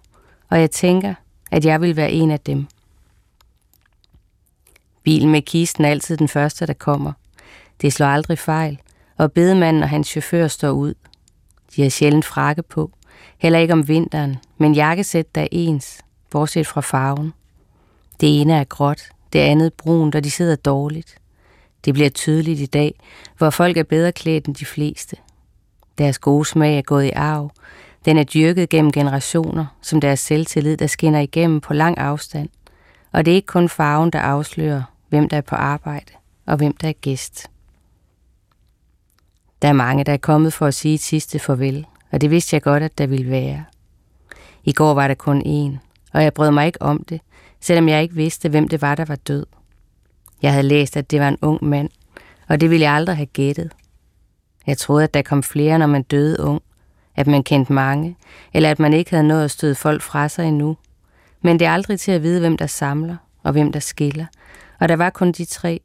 og 0.49 0.59
jeg 0.59 0.71
tænker, 0.71 1.13
at 1.51 1.65
jeg 1.65 1.81
vil 1.81 1.95
være 1.95 2.11
en 2.11 2.31
af 2.31 2.39
dem. 2.39 2.67
Bilen 5.03 5.31
med 5.31 5.41
kisten 5.41 5.85
er 5.85 5.89
altid 5.89 6.17
den 6.17 6.27
første, 6.27 6.67
der 6.67 6.73
kommer. 6.73 7.13
Det 7.81 7.93
slår 7.93 8.07
aldrig 8.07 8.39
fejl, 8.39 8.79
og 9.17 9.31
bedemanden 9.31 9.83
og 9.83 9.89
hans 9.89 10.07
chauffør 10.07 10.47
står 10.47 10.71
ud. 10.71 10.93
De 11.75 11.81
har 11.81 11.89
sjældent 11.89 12.25
frakke 12.25 12.63
på, 12.63 12.91
heller 13.37 13.59
ikke 13.59 13.73
om 13.73 13.87
vinteren, 13.87 14.37
men 14.57 14.73
jakkesæt 14.73 15.35
der 15.35 15.41
er 15.41 15.47
ens, 15.51 15.99
bortset 16.29 16.67
fra 16.67 16.81
farven. 16.81 17.33
Det 18.21 18.41
ene 18.41 18.53
er 18.53 18.63
gråt, 18.63 19.09
det 19.33 19.39
andet 19.39 19.73
brunt, 19.73 20.15
og 20.15 20.23
de 20.23 20.31
sidder 20.31 20.55
dårligt. 20.55 21.15
Det 21.85 21.93
bliver 21.93 22.09
tydeligt 22.09 22.59
i 22.59 22.65
dag, 22.65 22.99
hvor 23.37 23.49
folk 23.49 23.77
er 23.77 23.83
bedre 23.83 24.11
klædt 24.11 24.45
end 24.45 24.55
de 24.55 24.65
fleste. 24.65 25.15
Deres 25.97 26.19
gode 26.19 26.45
smag 26.45 26.77
er 26.77 26.81
gået 26.81 27.05
i 27.05 27.11
arv. 27.11 27.51
Den 28.05 28.17
er 28.17 28.23
dyrket 28.23 28.69
gennem 28.69 28.91
generationer, 28.91 29.65
som 29.81 30.01
deres 30.01 30.19
selvtillid, 30.19 30.77
der 30.77 30.87
skinner 30.87 31.19
igennem 31.19 31.61
på 31.61 31.73
lang 31.73 31.97
afstand. 31.97 32.49
Og 33.11 33.25
det 33.25 33.31
er 33.31 33.35
ikke 33.35 33.45
kun 33.45 33.69
farven, 33.69 34.09
der 34.09 34.19
afslører, 34.19 34.83
hvem 35.09 35.29
der 35.29 35.37
er 35.37 35.41
på 35.41 35.55
arbejde 35.55 36.11
og 36.45 36.57
hvem 36.57 36.77
der 36.77 36.87
er 36.87 36.93
gæst. 36.93 37.47
Der 39.61 39.67
er 39.67 39.73
mange, 39.73 40.03
der 40.03 40.13
er 40.13 40.17
kommet 40.17 40.53
for 40.53 40.65
at 40.65 40.73
sige 40.73 40.93
et 40.93 41.01
sidste 41.01 41.39
farvel, 41.39 41.85
og 42.11 42.21
det 42.21 42.31
vidste 42.31 42.55
jeg 42.55 42.61
godt, 42.61 42.83
at 42.83 42.97
der 42.97 43.07
ville 43.07 43.31
være. 43.31 43.65
I 44.63 44.73
går 44.73 44.93
var 44.93 45.07
der 45.07 45.15
kun 45.15 45.41
én, 45.41 45.84
og 46.15 46.23
jeg 46.23 46.33
brød 46.33 46.51
mig 46.51 46.65
ikke 46.65 46.81
om 46.81 47.03
det, 47.03 47.21
selvom 47.61 47.89
jeg 47.89 48.01
ikke 48.01 48.15
vidste, 48.15 48.49
hvem 48.49 48.67
det 48.67 48.81
var, 48.81 48.95
der 48.95 49.05
var 49.05 49.15
død. 49.15 49.45
Jeg 50.41 50.51
havde 50.51 50.67
læst, 50.67 50.97
at 50.97 51.11
det 51.11 51.19
var 51.19 51.27
en 51.27 51.37
ung 51.41 51.63
mand, 51.63 51.89
og 52.47 52.61
det 52.61 52.69
ville 52.69 52.83
jeg 52.83 52.93
aldrig 52.93 53.15
have 53.15 53.25
gættet. 53.25 53.71
Jeg 54.67 54.77
troede, 54.77 55.03
at 55.03 55.13
der 55.13 55.21
kom 55.21 55.43
flere, 55.43 55.79
når 55.79 55.87
man 55.87 56.03
døde 56.03 56.39
ung, 56.39 56.61
at 57.15 57.27
man 57.27 57.43
kendte 57.43 57.73
mange, 57.73 58.17
eller 58.53 58.71
at 58.71 58.79
man 58.79 58.93
ikke 58.93 59.11
havde 59.11 59.27
nået 59.27 59.43
at 59.43 59.51
støde 59.51 59.75
folk 59.75 60.01
fra 60.01 60.27
sig 60.27 60.47
endnu. 60.47 60.77
Men 61.41 61.59
det 61.59 61.67
er 61.67 61.71
aldrig 61.71 61.99
til 61.99 62.11
at 62.11 62.23
vide, 62.23 62.39
hvem 62.39 62.57
der 62.57 62.67
samler 62.67 63.17
og 63.43 63.51
hvem 63.51 63.71
der 63.71 63.79
skiller. 63.79 64.25
Og 64.79 64.89
der 64.89 64.95
var 64.95 65.09
kun 65.09 65.31
de 65.31 65.45
tre, 65.45 65.81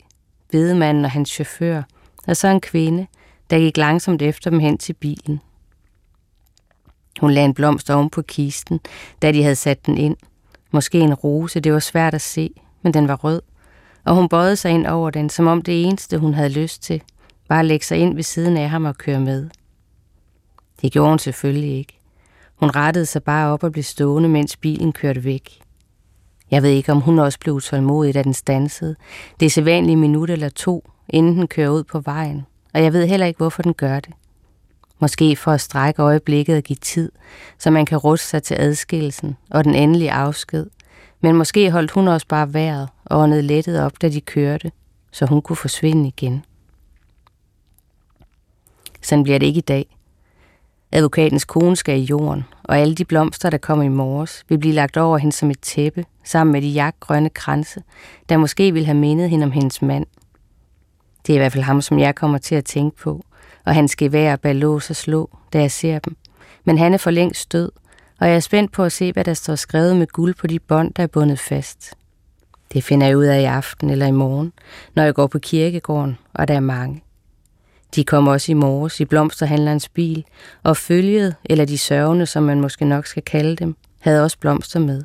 bedemanden 0.51 1.05
og 1.05 1.11
hans 1.11 1.31
chauffør, 1.31 1.83
og 2.27 2.37
så 2.37 2.49
en 2.49 2.61
kvinde, 2.61 3.07
der 3.51 3.59
gik 3.59 3.77
langsomt 3.77 4.23
efter 4.23 4.51
dem 4.51 4.59
hen 4.59 4.79
til 4.79 4.93
bilen. 4.93 5.41
Hun 7.21 7.31
lagde 7.31 7.47
en 7.47 7.55
blomst 7.55 7.91
oven 7.91 8.11
på 8.11 8.23
kisten, 8.23 8.81
da 9.23 9.33
de 9.33 9.43
havde 9.43 9.57
sat 9.57 9.87
den 9.87 9.99
ind. 9.99 10.17
Måske 10.71 10.99
en 10.99 11.15
rose, 11.15 11.61
det 11.61 11.73
var 11.73 11.79
svært 11.79 12.15
at 12.15 12.21
se, 12.21 12.51
men 12.83 12.95
den 12.95 13.09
var 13.09 13.17
rød. 13.17 13.43
Og 14.05 14.15
hun 14.15 14.29
bøjede 14.29 14.57
sig 14.57 14.71
ind 14.71 14.87
over 14.87 15.11
den, 15.11 15.31
som 15.31 15.47
om 15.47 15.63
det 15.63 15.85
eneste, 15.85 16.19
hun 16.19 16.35
havde 16.35 16.49
lyst 16.49 16.83
til, 16.83 17.03
var 17.49 17.61
at 17.61 17.65
lægge 17.67 17.87
sig 17.87 17.99
ind 17.99 18.15
ved 18.15 18.23
siden 18.23 18.57
af 18.57 18.69
ham 18.71 18.85
og 18.85 18.99
køre 18.99 19.21
med. 19.21 19.51
Det 20.83 20.93
gjorde 20.93 21.09
hun 21.09 21.19
selvfølgelig 21.19 21.79
ikke. 21.79 21.99
Hun 22.57 22.71
rettede 22.71 23.07
sig 23.07 23.23
bare 23.23 23.53
op 23.53 23.63
og 23.63 23.73
blev 23.73 23.85
stående, 23.85 24.29
mens 24.29 24.57
bilen 24.57 24.93
kørte 24.93 25.25
væk. 25.25 25.61
Jeg 26.51 26.63
ved 26.63 26.71
ikke, 26.71 26.93
om 26.93 27.01
hun 27.01 27.19
også 27.19 27.39
blev 27.39 27.55
utålmodig, 27.55 28.15
da 28.15 28.23
den 28.23 28.35
stansede. 28.35 28.97
Det 29.41 29.47
er 29.47 29.51
sædvanligt 29.51 29.99
minut 29.99 30.31
eller 30.31 30.49
to, 30.49 30.91
inden 31.09 31.37
den 31.37 31.49
kører 31.49 31.71
ud 31.71 31.85
på 31.85 32.01
vejen. 32.01 32.47
Og 32.75 32.83
jeg 32.83 32.93
ved 32.93 33.07
heller 33.07 33.27
ikke, 33.27 33.39
hvorfor 33.39 33.63
den 33.63 33.75
gør 33.75 34.01
det. 34.01 34.15
Måske 35.01 35.37
for 35.37 35.53
at 35.53 35.61
strække 35.61 36.03
øjeblikket 36.03 36.57
og 36.57 36.63
give 36.63 36.77
tid, 36.81 37.13
så 37.59 37.71
man 37.71 37.87
kan 37.87 37.99
ruste 37.99 38.27
sig 38.27 38.43
til 38.43 38.55
adskillelsen 38.55 39.37
og 39.51 39.65
den 39.65 39.75
endelige 39.75 40.13
afsked. 40.13 40.67
Men 41.21 41.37
måske 41.37 41.71
holdt 41.71 41.91
hun 41.91 42.09
også 42.09 42.27
bare 42.27 42.55
vejret 42.55 42.89
og 43.05 43.21
åndede 43.21 43.43
lettet 43.43 43.83
op, 43.83 43.93
da 44.03 44.09
de 44.09 44.21
kørte, 44.21 44.73
så 45.13 45.27
hun 45.27 45.43
kunne 45.43 45.57
forsvinde 45.57 46.09
igen. 46.09 46.45
Sådan 49.03 49.23
bliver 49.23 49.39
det 49.39 49.47
ikke 49.47 49.59
i 49.59 49.61
dag. 49.61 49.97
Advokatens 50.93 51.45
kone 51.45 51.77
skal 51.77 52.01
i 52.01 52.03
jorden, 52.03 52.45
og 52.63 52.79
alle 52.79 52.95
de 52.95 53.05
blomster, 53.05 53.51
der 53.51 53.59
kommer 53.59 53.85
i 53.85 53.89
morges, 53.89 54.45
vil 54.49 54.59
blive 54.59 54.75
lagt 54.75 54.97
over 54.97 55.19
hende 55.19 55.37
som 55.37 55.51
et 55.51 55.61
tæppe, 55.61 56.05
sammen 56.25 56.53
med 56.53 56.63
de 56.63 56.69
jagtgrønne 56.69 57.31
kranse, 57.31 57.83
der 58.29 58.37
måske 58.37 58.73
vil 58.73 58.85
have 58.85 58.97
mindet 58.97 59.31
hende 59.31 59.45
om 59.45 59.51
hendes 59.51 59.83
mand. 59.83 60.07
Det 61.27 61.33
er 61.33 61.37
i 61.37 61.39
hvert 61.39 61.53
fald 61.53 61.65
ham, 61.65 61.83
som 61.83 61.99
jeg 61.99 62.15
kommer 62.15 62.39
til 62.39 62.55
at 62.55 62.65
tænke 62.65 62.97
på, 62.97 63.25
og 63.71 63.77
han 63.77 63.89
skal 63.89 64.13
være 64.13 64.39
bag 64.39 64.55
lås 64.55 64.91
og 64.91 64.97
slå, 64.97 65.31
da 65.53 65.61
jeg 65.61 65.71
ser 65.71 65.99
dem. 65.99 66.17
Men 66.65 66.79
han 66.79 66.95
er 66.95 66.99
for 66.99 67.11
længst 67.11 67.53
død, 67.53 67.71
og 68.21 68.29
jeg 68.29 68.37
er 68.37 68.41
spændt 68.41 68.73
på 68.73 68.85
at 68.85 68.93
se, 68.93 69.13
hvad 69.13 69.25
der 69.25 69.35
står 69.35 69.55
skrevet 69.55 69.97
med 69.97 70.07
guld 70.07 70.35
på 70.35 70.47
de 70.47 70.59
bånd, 70.59 70.95
der 70.95 71.03
er 71.03 71.07
bundet 71.07 71.39
fast. 71.39 71.95
Det 72.73 72.85
finder 72.85 73.07
jeg 73.07 73.17
ud 73.17 73.25
af 73.25 73.41
i 73.41 73.45
aften 73.45 73.91
eller 73.91 74.07
i 74.07 74.11
morgen, 74.11 74.53
når 74.95 75.03
jeg 75.03 75.15
går 75.15 75.27
på 75.27 75.39
kirkegården, 75.39 76.19
og 76.35 76.49
der 76.49 76.55
er 76.55 76.61
mange. 76.61 77.03
De 77.95 78.05
kom 78.05 78.29
også 78.29 78.53
i 78.53 78.55
morges 78.55 79.01
i 79.01 79.05
blomsterhandlerens 79.05 79.89
bil, 79.89 80.25
og 80.63 80.77
følget, 80.77 81.35
eller 81.45 81.65
de 81.65 81.79
sørgende, 81.79 82.27
som 82.27 82.43
man 82.43 82.61
måske 82.61 82.85
nok 82.85 83.07
skal 83.07 83.23
kalde 83.23 83.57
dem, 83.57 83.77
havde 84.01 84.25
også 84.25 84.39
blomster 84.39 84.81
med. 84.81 85.03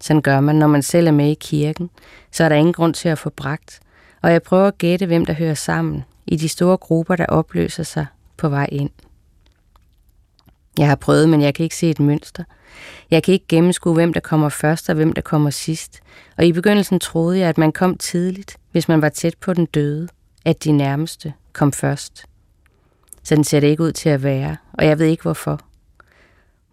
Sådan 0.00 0.22
gør 0.22 0.40
man, 0.40 0.56
når 0.56 0.66
man 0.66 0.82
selv 0.82 1.06
er 1.06 1.12
med 1.12 1.30
i 1.30 1.36
kirken, 1.40 1.90
så 2.32 2.44
er 2.44 2.48
der 2.48 2.56
ingen 2.56 2.72
grund 2.72 2.94
til 2.94 3.08
at 3.08 3.18
få 3.18 3.30
bragt, 3.30 3.80
og 4.22 4.32
jeg 4.32 4.42
prøver 4.42 4.66
at 4.66 4.78
gætte, 4.78 5.06
hvem 5.06 5.26
der 5.26 5.32
hører 5.32 5.54
sammen 5.54 6.04
i 6.26 6.36
de 6.36 6.48
store 6.48 6.76
grupper, 6.76 7.16
der 7.16 7.26
opløser 7.26 7.82
sig 7.82 8.06
på 8.36 8.48
vej 8.48 8.68
ind. 8.72 8.90
Jeg 10.78 10.88
har 10.88 10.94
prøvet, 10.94 11.28
men 11.28 11.42
jeg 11.42 11.54
kan 11.54 11.64
ikke 11.64 11.76
se 11.76 11.90
et 11.90 12.00
mønster. 12.00 12.44
Jeg 13.10 13.22
kan 13.22 13.34
ikke 13.34 13.46
gennemskue, 13.48 13.94
hvem 13.94 14.12
der 14.12 14.20
kommer 14.20 14.48
først 14.48 14.88
og 14.88 14.94
hvem 14.94 15.12
der 15.12 15.22
kommer 15.22 15.50
sidst. 15.50 16.00
Og 16.38 16.44
i 16.44 16.52
begyndelsen 16.52 16.98
troede 17.00 17.38
jeg, 17.38 17.48
at 17.48 17.58
man 17.58 17.72
kom 17.72 17.98
tidligt, 17.98 18.56
hvis 18.72 18.88
man 18.88 19.02
var 19.02 19.08
tæt 19.08 19.34
på 19.40 19.52
den 19.52 19.66
døde, 19.66 20.08
at 20.44 20.64
de 20.64 20.72
nærmeste 20.72 21.32
kom 21.52 21.72
først. 21.72 22.24
Sådan 23.22 23.44
ser 23.44 23.60
det 23.60 23.66
ikke 23.66 23.82
ud 23.82 23.92
til 23.92 24.08
at 24.08 24.22
være, 24.22 24.56
og 24.72 24.86
jeg 24.86 24.98
ved 24.98 25.06
ikke 25.06 25.22
hvorfor. 25.22 25.60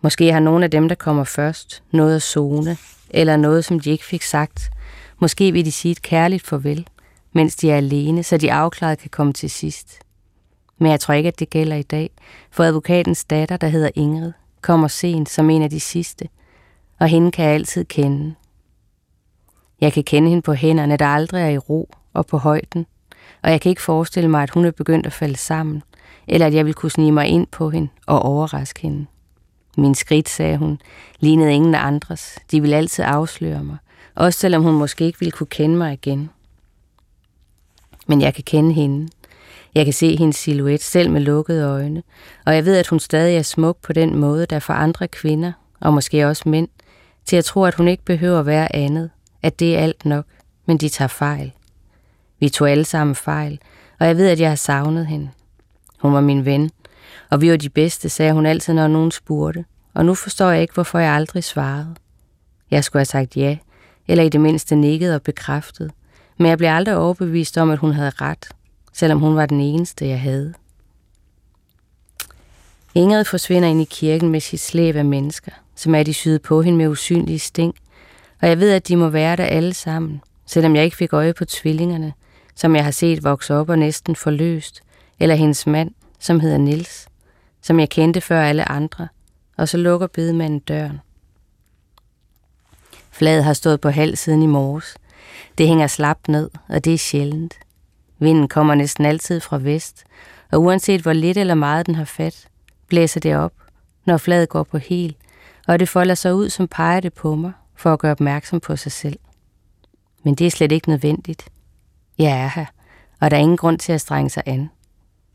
Måske 0.02 0.34
har 0.34 0.40
nogle 0.40 0.66
af 0.66 0.72
dem, 0.72 0.88
der 0.88 0.96
kommer 0.96 1.24
først, 1.24 1.84
noget 1.92 2.16
at 2.16 2.22
zone, 2.22 2.78
eller 3.10 3.38
noget, 3.38 3.66
som 3.66 3.80
de 3.80 3.90
ikke 3.90 4.06
fik 4.06 4.22
sagt. 4.22 4.70
Måske 5.20 5.52
vil 5.52 5.66
de 5.66 5.72
sige 5.72 5.92
et 5.92 6.02
kærligt 6.02 6.48
farvel, 6.48 6.88
mens 7.34 7.56
de 7.56 7.72
er 7.72 7.78
alene, 7.78 8.24
så 8.24 8.38
de 8.38 8.54
afklaret 8.54 9.00
kan 9.00 9.10
komme 9.10 9.34
til 9.34 9.50
sidst. 9.50 10.00
Men 10.78 10.92
jeg 10.92 11.00
tror 11.00 11.14
ikke, 11.14 11.28
at 11.28 11.40
det 11.40 11.50
gælder 11.50 11.76
i 11.76 11.84
dag, 11.84 12.10
for 12.52 12.64
advokatens 12.64 13.26
datter, 13.26 13.58
der 13.58 13.68
hedder 13.68 13.90
Ingrid, 13.96 14.32
kommer 14.62 14.88
sent 14.88 15.30
som 15.30 15.50
en 15.50 15.62
af 15.62 15.70
de 15.70 15.80
sidste, 15.80 16.30
og 17.00 17.08
hende 17.08 17.32
kan 17.32 17.46
jeg 17.46 17.54
altid 17.54 17.86
kende. 17.86 18.36
Jeg 19.82 19.94
kan 19.94 20.04
kende 20.04 20.30
hende 20.30 20.42
på 20.42 20.54
hænderne, 20.54 20.98
der 20.98 21.06
aldrig 21.06 21.42
er 21.42 21.50
i 21.50 21.58
ro, 21.58 21.90
og 22.14 22.26
på 22.26 22.38
højden, 22.38 22.86
og 23.44 23.52
jeg 23.52 23.62
kan 23.62 23.70
ikke 23.70 23.82
forestille 23.82 24.30
mig, 24.30 24.44
at 24.44 24.50
hun 24.50 24.66
er 24.66 24.72
begyndt 24.72 25.06
at 25.06 25.14
falde 25.14 25.38
sammen, 25.38 25.84
eller 26.28 26.48
at 26.48 26.54
jeg 26.54 26.66
vil 26.66 26.74
kunne 26.74 26.92
snige 26.92 27.12
mig 27.12 27.28
ind 27.28 27.48
på 27.48 27.70
hende 27.70 27.90
og 28.08 28.22
overraske 28.22 28.82
hende. 28.82 29.06
Min 29.78 29.96
skridt, 29.96 30.30
sagde 30.30 30.58
hun, 30.58 30.80
lignede 31.20 31.54
ingen 31.54 31.76
andres. 31.76 32.40
De 32.52 32.62
ville 32.62 32.76
altid 32.76 33.04
afsløre 33.08 33.64
mig, 33.64 33.78
også 34.16 34.40
selvom 34.40 34.64
hun 34.64 34.74
måske 34.74 35.06
ikke 35.06 35.20
ville 35.20 35.32
kunne 35.32 35.48
kende 35.48 35.76
mig 35.76 35.94
igen. 35.94 36.30
Men 38.08 38.22
jeg 38.22 38.34
kan 38.34 38.44
kende 38.44 38.74
hende. 38.74 39.10
Jeg 39.76 39.86
kan 39.86 39.94
se 39.94 40.16
hendes 40.16 40.36
silhuet 40.36 40.82
selv 40.82 41.10
med 41.10 41.22
lukkede 41.22 41.66
øjne, 41.66 42.04
og 42.46 42.56
jeg 42.56 42.66
ved, 42.66 42.78
at 42.78 42.88
hun 42.88 43.00
stadig 43.00 43.38
er 43.38 43.42
smuk 43.42 43.78
på 43.82 43.94
den 43.94 44.18
måde, 44.18 44.46
der 44.46 44.60
får 44.60 44.74
andre 44.74 45.08
kvinder, 45.08 45.52
og 45.80 45.94
måske 45.94 46.28
også 46.28 46.50
mænd, 46.50 46.68
til 47.26 47.36
at 47.36 47.46
tro, 47.46 47.64
at 47.64 47.76
hun 47.76 47.88
ikke 47.88 48.06
behøver 48.06 48.40
at 48.40 48.46
være 48.46 48.76
andet, 48.76 49.10
at 49.44 49.60
det 49.60 49.76
er 49.76 49.80
alt 49.80 50.06
nok, 50.06 50.26
men 50.66 50.78
de 50.78 50.90
tager 50.90 51.08
fejl. 51.08 51.52
Vi 52.40 52.50
tog 52.50 52.70
alle 52.70 52.86
sammen 52.86 53.16
fejl, 53.16 53.60
og 54.00 54.08
jeg 54.08 54.18
ved, 54.18 54.30
at 54.30 54.40
jeg 54.40 54.50
har 54.50 54.56
savnet 54.56 55.08
hende. 55.08 55.30
Hun 56.00 56.14
var 56.14 56.22
min 56.22 56.46
ven, 56.46 56.72
og 57.30 57.42
vi 57.42 57.52
var 57.52 57.58
de 57.58 57.70
bedste, 57.70 58.10
sagde 58.10 58.34
hun 58.34 58.46
altid, 58.46 58.74
når 58.74 58.88
nogen 58.88 59.12
spurgte, 59.12 59.66
og 59.94 60.06
nu 60.06 60.16
forstår 60.16 60.50
jeg 60.50 60.62
ikke, 60.62 60.74
hvorfor 60.74 61.00
jeg 61.00 61.12
aldrig 61.12 61.44
svarede. 61.44 61.96
Jeg 62.72 62.84
skulle 62.84 63.00
have 63.00 63.06
sagt 63.06 63.38
ja, 63.38 63.58
eller 64.08 64.24
i 64.24 64.30
det 64.30 64.42
mindste 64.42 64.76
nikket 64.76 65.16
og 65.16 65.22
bekræftet, 65.22 65.92
men 66.38 66.50
jeg 66.50 66.58
blev 66.58 66.70
aldrig 66.70 66.98
overbevist 66.98 67.58
om, 67.58 67.72
at 67.72 67.78
hun 67.78 67.92
havde 67.92 68.10
ret, 68.10 68.48
selvom 68.94 69.20
hun 69.20 69.36
var 69.36 69.46
den 69.46 69.60
eneste, 69.60 70.08
jeg 70.08 70.22
havde. 70.22 70.54
Ingrid 72.96 73.26
forsvinder 73.26 73.70
ind 73.70 73.82
i 73.82 73.88
kirken 73.90 74.30
med 74.30 74.40
sit 74.40 74.60
slæb 74.60 74.96
af 74.96 75.06
mennesker, 75.06 75.52
som 75.76 75.96
er 75.96 76.04
de 76.04 76.14
syede 76.14 76.40
på 76.40 76.62
hende 76.62 76.78
med 76.78 76.88
usynlige 76.88 77.40
sting, 77.40 77.76
og 78.42 78.48
jeg 78.50 78.60
ved, 78.60 78.72
at 78.72 78.88
de 78.88 78.96
må 78.96 79.10
være 79.10 79.36
der 79.36 79.46
alle 79.46 79.74
sammen, 79.74 80.22
selvom 80.46 80.76
jeg 80.76 80.84
ikke 80.84 80.98
fik 80.98 81.14
øje 81.14 81.34
på 81.34 81.46
tvillingerne, 81.46 82.14
som 82.56 82.76
jeg 82.76 82.84
har 82.84 82.92
set 82.92 83.24
vokse 83.24 83.56
op 83.56 83.70
og 83.70 83.80
næsten 83.80 84.16
forløst, 84.16 84.82
eller 85.20 85.36
hendes 85.36 85.68
mand, 85.68 85.92
som 86.20 86.40
hedder 86.40 86.58
Nils, 86.58 87.08
som 87.62 87.80
jeg 87.80 87.90
kendte 87.90 88.22
før 88.22 88.42
alle 88.42 88.72
andre, 88.72 89.08
og 89.58 89.70
så 89.70 89.78
lukker 89.78 90.08
bedemanden 90.08 90.60
døren. 90.60 91.00
Flaget 93.12 93.44
har 93.44 93.54
stået 93.54 93.82
på 93.82 93.90
halv 93.90 94.16
siden 94.16 94.42
i 94.42 94.46
morges. 94.46 94.96
Det 95.58 95.68
hænger 95.68 95.88
slapt 95.88 96.28
ned, 96.28 96.50
og 96.70 96.86
det 96.86 96.94
er 96.94 96.98
sjældent. 96.98 97.60
Vinden 98.20 98.48
kommer 98.48 98.76
næsten 98.76 99.06
altid 99.06 99.40
fra 99.40 99.58
vest, 99.58 100.04
og 100.52 100.62
uanset 100.62 101.02
hvor 101.02 101.14
lidt 101.14 101.38
eller 101.38 101.56
meget 101.56 101.86
den 101.86 101.96
har 101.96 102.06
fat, 102.06 102.48
blæser 102.88 103.20
det 103.20 103.36
op, 103.36 103.54
når 104.06 104.18
fladet 104.18 104.50
går 104.50 104.64
på 104.64 104.78
hel, 104.78 105.16
og 105.68 105.80
det 105.80 105.90
folder 105.90 106.16
sig 106.16 106.36
ud, 106.36 106.50
som 106.50 106.68
peger 106.68 107.00
det 107.00 107.14
på 107.14 107.36
mig, 107.36 107.52
for 107.76 107.94
at 107.94 108.00
gøre 108.00 108.12
opmærksom 108.12 108.60
på 108.60 108.76
sig 108.76 108.92
selv. 108.92 109.20
Men 110.24 110.36
det 110.36 110.48
er 110.48 110.52
slet 110.52 110.72
ikke 110.72 110.90
nødvendigt. 110.90 111.50
Jeg 112.18 112.44
er 112.44 112.48
her, 112.48 112.66
og 113.22 113.32
der 113.32 113.38
er 113.38 113.42
ingen 113.42 113.58
grund 113.58 113.80
til 113.80 113.92
at 113.92 114.02
strenge 114.02 114.30
sig 114.30 114.44
an. 114.46 114.70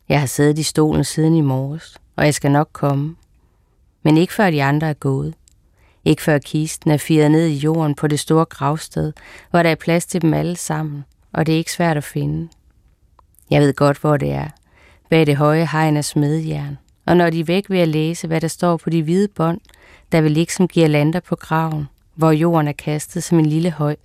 Jeg 0.09 0.21
har 0.21 0.27
siddet 0.27 0.59
i 0.59 0.63
stolen 0.63 1.05
siden 1.05 1.35
i 1.35 1.41
morges, 1.41 1.99
og 2.17 2.25
jeg 2.25 2.35
skal 2.35 2.51
nok 2.51 2.69
komme. 2.73 3.17
Men 4.03 4.17
ikke 4.17 4.33
før 4.33 4.51
de 4.51 4.63
andre 4.65 4.89
er 4.89 4.95
gået. 4.95 5.35
Ikke 6.09 6.23
før 6.23 6.39
kisten 6.39 6.91
er 6.91 6.97
firet 6.97 7.31
ned 7.31 7.47
i 7.47 7.57
jorden 7.57 7.95
på 7.95 8.07
det 8.07 8.21
store 8.21 8.45
gravsted, 8.45 9.13
hvor 9.51 9.63
der 9.63 9.71
er 9.71 9.75
plads 9.75 10.07
til 10.07 10.23
dem 10.23 10.35
alle 10.35 10.57
sammen, 10.57 11.05
og 11.33 11.47
det 11.47 11.53
er 11.53 11.57
ikke 11.57 11.73
svært 11.73 11.97
at 11.97 12.05
finde. 12.05 12.49
Jeg 13.51 13.61
ved 13.61 13.75
godt, 13.75 13.99
hvor 13.99 14.17
det 14.17 14.33
er. 14.33 14.49
Bag 15.11 15.27
det 15.27 15.37
høje 15.37 15.69
hegn 15.73 15.97
af 15.97 16.05
smedjern. 16.05 16.79
Og 17.07 17.17
når 17.17 17.31
de 17.31 17.41
er 17.41 17.45
væk 17.45 17.71
ved 17.71 17.79
at 17.79 17.89
læse, 17.89 18.27
hvad 18.27 18.41
der 18.41 18.49
står 18.49 18.77
på 18.77 18.91
de 18.91 19.03
hvide 19.03 19.29
bånd, 19.29 19.61
der 20.13 20.21
vil 20.21 20.33
ligge 20.33 20.53
som 20.53 20.69
lander 20.75 21.21
på 21.21 21.37
graven, 21.37 21.89
hvor 22.15 22.31
jorden 22.31 22.69
er 22.69 22.73
kastet 22.73 23.25
som 23.25 23.39
en 23.39 23.47
lille 23.47 23.71
høj. 23.71 23.97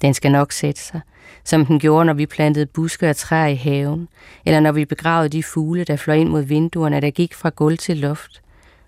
Den 0.00 0.14
skal 0.14 0.32
nok 0.32 0.52
sætte 0.52 0.80
sig, 0.80 1.00
som 1.44 1.66
den 1.66 1.78
gjorde, 1.78 2.04
når 2.04 2.14
vi 2.14 2.26
plantede 2.26 2.66
buske 2.66 3.10
og 3.10 3.16
træer 3.16 3.46
i 3.46 3.54
haven, 3.54 4.08
eller 4.44 4.60
når 4.60 4.72
vi 4.72 4.84
begravede 4.84 5.28
de 5.28 5.42
fugle, 5.42 5.84
der 5.84 5.96
fløj 5.96 6.16
ind 6.16 6.28
mod 6.28 6.42
vinduerne, 6.42 7.00
der 7.00 7.10
gik 7.10 7.34
fra 7.34 7.48
gulv 7.48 7.78
til 7.78 7.96
loft. 7.96 8.42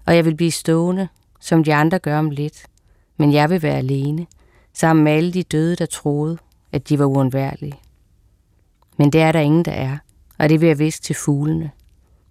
Og 0.06 0.16
jeg 0.16 0.24
vil 0.24 0.36
blive 0.36 0.50
stående, 0.50 1.08
som 1.44 1.64
de 1.64 1.74
andre 1.74 1.98
gør 1.98 2.18
om 2.18 2.30
lidt. 2.30 2.66
Men 3.16 3.32
jeg 3.32 3.50
vil 3.50 3.62
være 3.62 3.76
alene, 3.76 4.26
sammen 4.72 5.04
med 5.04 5.12
alle 5.12 5.32
de 5.32 5.42
døde, 5.42 5.76
der 5.76 5.86
troede, 5.86 6.38
at 6.72 6.88
de 6.88 6.98
var 6.98 7.04
uundværlige. 7.04 7.74
Men 8.96 9.12
det 9.12 9.20
er 9.20 9.32
der 9.32 9.40
ingen, 9.40 9.64
der 9.64 9.72
er, 9.72 9.98
og 10.38 10.48
det 10.48 10.60
vil 10.60 10.66
jeg 10.66 10.78
vist 10.78 11.04
til 11.04 11.14
fuglene. 11.14 11.70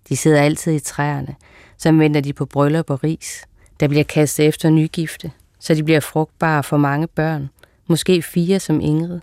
De 0.10 0.18
sidder 0.18 0.42
altid 0.42 0.74
i 0.76 0.80
træerne, 0.80 1.36
så 1.78 1.92
venter 1.92 2.22
de 2.22 2.34
på 2.34 2.46
bryllup 2.46 2.90
og 2.90 3.04
ris, 3.04 3.46
der 3.80 3.88
bliver 3.88 4.04
kastet 4.04 4.48
efter 4.48 4.70
nygifte, 4.70 5.32
så 5.60 5.76
de 5.76 5.84
bliver 5.84 6.00
frugtbare 6.00 6.64
for 6.64 6.78
mange 6.78 7.08
børn, 7.08 7.50
måske 7.88 8.22
fire 8.22 8.60
som 8.60 8.82
Ingrid. 8.82 9.20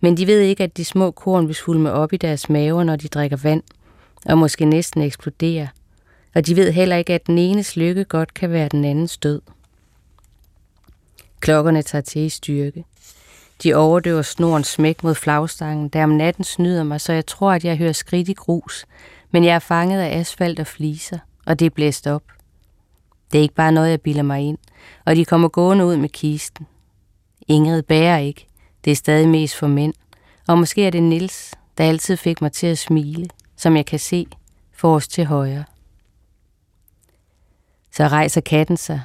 Men 0.00 0.16
de 0.16 0.26
ved 0.26 0.40
ikke, 0.40 0.64
at 0.64 0.76
de 0.76 0.84
små 0.84 1.10
korn 1.10 1.46
vil 1.46 1.54
svulme 1.54 1.92
op 1.92 2.12
i 2.12 2.16
deres 2.16 2.50
maver, 2.50 2.84
når 2.84 2.96
de 2.96 3.08
drikker 3.08 3.36
vand, 3.36 3.62
og 4.26 4.38
måske 4.38 4.64
næsten 4.64 5.02
eksplodere. 5.02 5.68
Og 6.34 6.46
de 6.46 6.56
ved 6.56 6.72
heller 6.72 6.96
ikke, 6.96 7.14
at 7.14 7.26
den 7.26 7.38
enes 7.38 7.76
lykke 7.76 8.04
godt 8.04 8.34
kan 8.34 8.50
være 8.50 8.68
den 8.68 8.84
andens 8.84 9.16
død. 9.16 9.40
Klokkerne 11.40 11.82
tager 11.82 12.02
til 12.02 12.22
i 12.22 12.28
styrke. 12.28 12.84
De 13.62 13.74
overdøver 13.74 14.22
snoren 14.22 14.64
smæk 14.64 15.04
mod 15.04 15.14
flagstangen, 15.14 15.88
der 15.88 16.04
om 16.04 16.10
natten 16.10 16.44
snyder 16.44 16.82
mig, 16.82 17.00
så 17.00 17.12
jeg 17.12 17.26
tror, 17.26 17.52
at 17.52 17.64
jeg 17.64 17.76
hører 17.76 17.92
skridt 17.92 18.28
i 18.28 18.32
grus, 18.32 18.86
men 19.30 19.44
jeg 19.44 19.54
er 19.54 19.58
fanget 19.58 20.00
af 20.00 20.18
asfalt 20.18 20.60
og 20.60 20.66
fliser, 20.66 21.18
og 21.46 21.58
det 21.58 21.66
er 21.66 21.70
blæst 21.70 22.06
op. 22.06 22.22
Det 23.32 23.38
er 23.38 23.42
ikke 23.42 23.54
bare 23.54 23.72
noget, 23.72 23.90
jeg 23.90 24.00
bilder 24.00 24.22
mig 24.22 24.40
ind. 24.40 24.58
Og 25.04 25.16
de 25.16 25.24
kommer 25.24 25.48
gående 25.48 25.86
ud 25.86 25.96
med 25.96 26.08
kisten. 26.08 26.66
Ingrid 27.48 27.82
bærer 27.82 28.18
ikke. 28.18 28.46
Det 28.84 28.90
er 28.90 28.96
stadig 28.96 29.28
mest 29.28 29.56
for 29.56 29.66
mænd. 29.66 29.94
Og 30.48 30.58
måske 30.58 30.86
er 30.86 30.90
det 30.90 31.02
Nils, 31.02 31.54
der 31.78 31.84
altid 31.84 32.16
fik 32.16 32.42
mig 32.42 32.52
til 32.52 32.66
at 32.66 32.78
smile, 32.78 33.28
som 33.56 33.76
jeg 33.76 33.86
kan 33.86 33.98
se, 33.98 34.26
for 34.72 34.94
os 34.94 35.08
til 35.08 35.24
højre. 35.24 35.64
Så 37.96 38.08
rejser 38.08 38.40
katten 38.40 38.76
sig. 38.76 39.02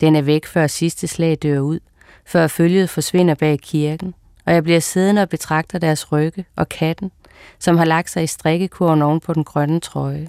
Den 0.00 0.16
er 0.16 0.22
væk, 0.22 0.46
før 0.46 0.66
sidste 0.66 1.06
slag 1.06 1.38
dør 1.42 1.58
ud, 1.58 1.80
før 2.26 2.46
følget 2.46 2.90
forsvinder 2.90 3.34
bag 3.34 3.58
kirken, 3.60 4.14
og 4.46 4.54
jeg 4.54 4.62
bliver 4.62 4.80
siddende 4.80 5.22
og 5.22 5.28
betragter 5.28 5.78
deres 5.78 6.12
rygge 6.12 6.44
og 6.56 6.68
katten, 6.68 7.10
som 7.58 7.76
har 7.76 7.84
lagt 7.84 8.10
sig 8.10 8.22
i 8.22 8.26
strikkekurven 8.26 9.02
oven 9.02 9.20
på 9.20 9.34
den 9.34 9.44
grønne 9.44 9.80
trøje. 9.80 10.28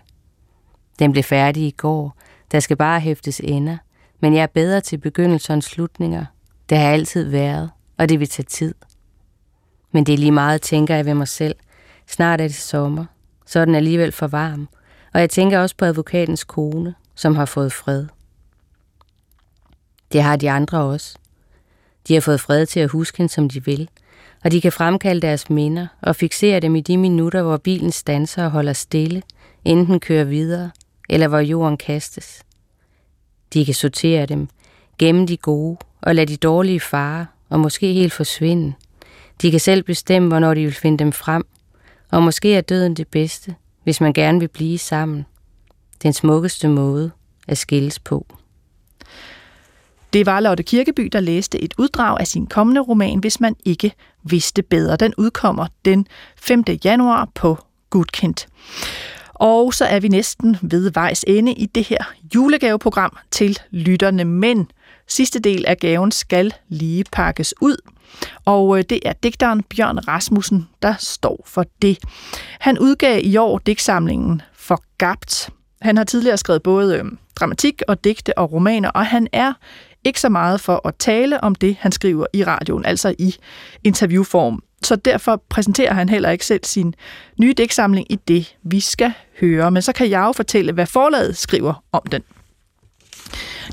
Den 0.99 1.11
blev 1.11 1.23
færdig 1.23 1.63
i 1.63 1.71
går. 1.77 2.17
Der 2.51 2.59
skal 2.59 2.77
bare 2.77 2.99
hæftes 2.99 3.41
ender, 3.43 3.77
men 4.19 4.33
jeg 4.33 4.43
er 4.43 4.47
bedre 4.47 4.81
til 4.81 4.97
begyndelser 4.97 5.53
end 5.53 5.61
slutninger. 5.61 6.25
Det 6.69 6.77
har 6.77 6.89
altid 6.89 7.29
været, 7.29 7.69
og 7.97 8.09
det 8.09 8.19
vil 8.19 8.29
tage 8.29 8.45
tid. 8.45 8.75
Men 9.91 10.03
det 10.03 10.13
er 10.13 10.17
lige 10.17 10.31
meget, 10.31 10.61
tænker 10.61 10.95
jeg 10.95 11.05
ved 11.05 11.13
mig 11.13 11.27
selv. 11.27 11.55
Snart 12.07 12.41
er 12.41 12.47
det 12.47 12.55
sommer, 12.55 13.05
så 13.45 13.59
er 13.59 13.65
den 13.65 13.75
alligevel 13.75 14.11
for 14.11 14.27
varm. 14.27 14.69
Og 15.13 15.19
jeg 15.19 15.29
tænker 15.29 15.59
også 15.59 15.75
på 15.77 15.85
advokatens 15.85 16.43
kone, 16.43 16.95
som 17.15 17.35
har 17.35 17.45
fået 17.45 17.73
fred. 17.73 18.07
Det 20.11 20.21
har 20.21 20.35
de 20.35 20.51
andre 20.51 20.81
også. 20.81 21.17
De 22.07 22.13
har 22.13 22.21
fået 22.21 22.41
fred 22.41 22.65
til 22.65 22.79
at 22.79 22.89
huske 22.89 23.17
hende, 23.17 23.33
som 23.33 23.49
de 23.49 23.65
vil, 23.65 23.89
og 24.43 24.51
de 24.51 24.61
kan 24.61 24.71
fremkalde 24.71 25.21
deres 25.21 25.49
minder 25.49 25.87
og 26.01 26.15
fixere 26.15 26.59
dem 26.59 26.75
i 26.75 26.81
de 26.81 26.97
minutter, 26.97 27.41
hvor 27.41 27.57
bilen 27.57 27.91
standser 27.91 28.45
og 28.45 28.51
holder 28.51 28.73
stille, 28.73 29.23
inden 29.65 29.85
den 29.85 29.99
kører 29.99 30.23
videre, 30.23 30.71
eller 31.09 31.27
hvor 31.27 31.39
jorden 31.39 31.77
kastes. 31.77 32.43
De 33.53 33.65
kan 33.65 33.73
sortere 33.73 34.25
dem, 34.25 34.47
gemme 34.97 35.27
de 35.27 35.37
gode 35.37 35.77
og 36.01 36.15
lade 36.15 36.27
de 36.27 36.37
dårlige 36.37 36.79
fare 36.79 37.25
og 37.49 37.59
måske 37.59 37.93
helt 37.93 38.13
forsvinde. 38.13 38.73
De 39.41 39.51
kan 39.51 39.59
selv 39.59 39.83
bestemme, 39.83 40.27
hvornår 40.27 40.53
de 40.53 40.63
vil 40.63 40.73
finde 40.73 40.97
dem 40.97 41.11
frem, 41.11 41.45
og 42.11 42.23
måske 42.23 42.55
er 42.55 42.61
døden 42.61 42.95
det 42.95 43.07
bedste, 43.07 43.55
hvis 43.83 44.01
man 44.01 44.13
gerne 44.13 44.39
vil 44.39 44.47
blive 44.47 44.77
sammen. 44.77 45.25
Den 46.03 46.13
smukkeste 46.13 46.67
måde 46.67 47.11
at 47.47 47.57
skilles 47.57 47.99
på. 47.99 48.25
Det 50.13 50.25
var 50.25 50.39
Lotte 50.39 50.63
Kirkeby, 50.63 51.09
der 51.11 51.19
læste 51.19 51.61
et 51.61 51.73
uddrag 51.77 52.19
af 52.19 52.27
sin 52.27 52.47
kommende 52.47 52.81
roman, 52.81 53.19
Hvis 53.19 53.39
man 53.39 53.55
ikke 53.65 53.93
vidste 54.23 54.61
bedre. 54.61 54.95
Den 54.95 55.13
udkommer 55.17 55.67
den 55.85 56.07
5. 56.37 56.63
januar 56.83 57.29
på 57.35 57.57
Gudkendt. 57.89 58.47
Og 59.33 59.73
så 59.73 59.85
er 59.85 59.99
vi 59.99 60.07
næsten 60.07 60.57
ved 60.61 60.91
vejs 60.91 61.25
ende 61.27 61.53
i 61.53 61.65
det 61.65 61.83
her 61.83 62.03
julegaveprogram 62.35 63.17
til 63.31 63.59
lytterne, 63.71 64.25
men 64.25 64.71
sidste 65.07 65.39
del 65.39 65.65
af 65.65 65.77
gaven 65.77 66.11
skal 66.11 66.53
lige 66.69 67.05
pakkes 67.11 67.53
ud. 67.61 67.77
Og 68.45 68.77
øh, 68.77 68.83
det 68.89 68.99
er 69.05 69.13
digteren 69.13 69.63
Bjørn 69.63 69.99
Rasmussen, 69.99 70.67
der 70.81 70.95
står 70.99 71.43
for 71.45 71.65
det. 71.81 71.97
Han 72.59 72.79
udgav 72.79 73.19
i 73.23 73.37
år 73.37 73.57
digtsamlingen 73.57 74.41
Forgabt. 74.53 75.49
Han 75.81 75.97
har 75.97 76.03
tidligere 76.03 76.37
skrevet 76.37 76.63
både 76.63 76.97
øh, 76.97 77.05
dramatik 77.39 77.81
og 77.87 78.03
digte 78.03 78.37
og 78.37 78.51
romaner, 78.51 78.89
og 78.89 79.05
han 79.05 79.27
er 79.31 79.53
ikke 80.03 80.21
så 80.21 80.29
meget 80.29 80.61
for 80.61 80.87
at 80.87 80.95
tale 80.99 81.43
om 81.43 81.55
det, 81.55 81.77
han 81.79 81.91
skriver 81.91 82.25
i 82.33 82.43
radioen, 82.43 82.85
altså 82.85 83.15
i 83.19 83.35
interviewform. 83.83 84.63
Så 84.83 84.95
derfor 84.95 85.43
præsenterer 85.49 85.93
han 85.93 86.09
heller 86.09 86.29
ikke 86.29 86.45
selv 86.45 86.63
sin 86.63 86.93
nye 87.39 87.53
digtsamling 87.53 88.11
i 88.11 88.15
det, 88.15 88.55
vi 88.63 88.79
skal 88.79 89.13
høre. 89.39 89.71
Men 89.71 89.81
så 89.81 89.93
kan 89.93 90.09
jeg 90.09 90.19
jo 90.19 90.31
fortælle, 90.31 90.71
hvad 90.71 90.85
forlaget 90.85 91.37
skriver 91.37 91.83
om 91.91 92.01
den. 92.11 92.21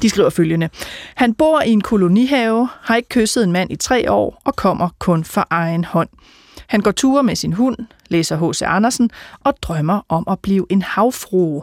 De 0.02 0.08
skriver 0.08 0.30
følgende. 0.30 0.70
Han 1.14 1.34
bor 1.34 1.60
i 1.60 1.70
en 1.70 1.80
kolonihave, 1.80 2.68
har 2.80 2.96
ikke 2.96 3.08
kysset 3.08 3.44
en 3.44 3.52
mand 3.52 3.72
i 3.72 3.76
tre 3.76 4.12
år 4.12 4.42
og 4.44 4.56
kommer 4.56 4.88
kun 4.98 5.24
for 5.24 5.46
egen 5.50 5.84
hånd. 5.84 6.08
Han 6.66 6.80
går 6.80 6.90
ture 6.90 7.22
med 7.22 7.36
sin 7.36 7.52
hund, 7.52 7.76
læser 8.08 8.50
H.C. 8.50 8.62
Andersen 8.62 9.10
og 9.44 9.54
drømmer 9.62 10.00
om 10.08 10.24
at 10.30 10.38
blive 10.38 10.66
en 10.70 10.82
havfrue. 10.82 11.62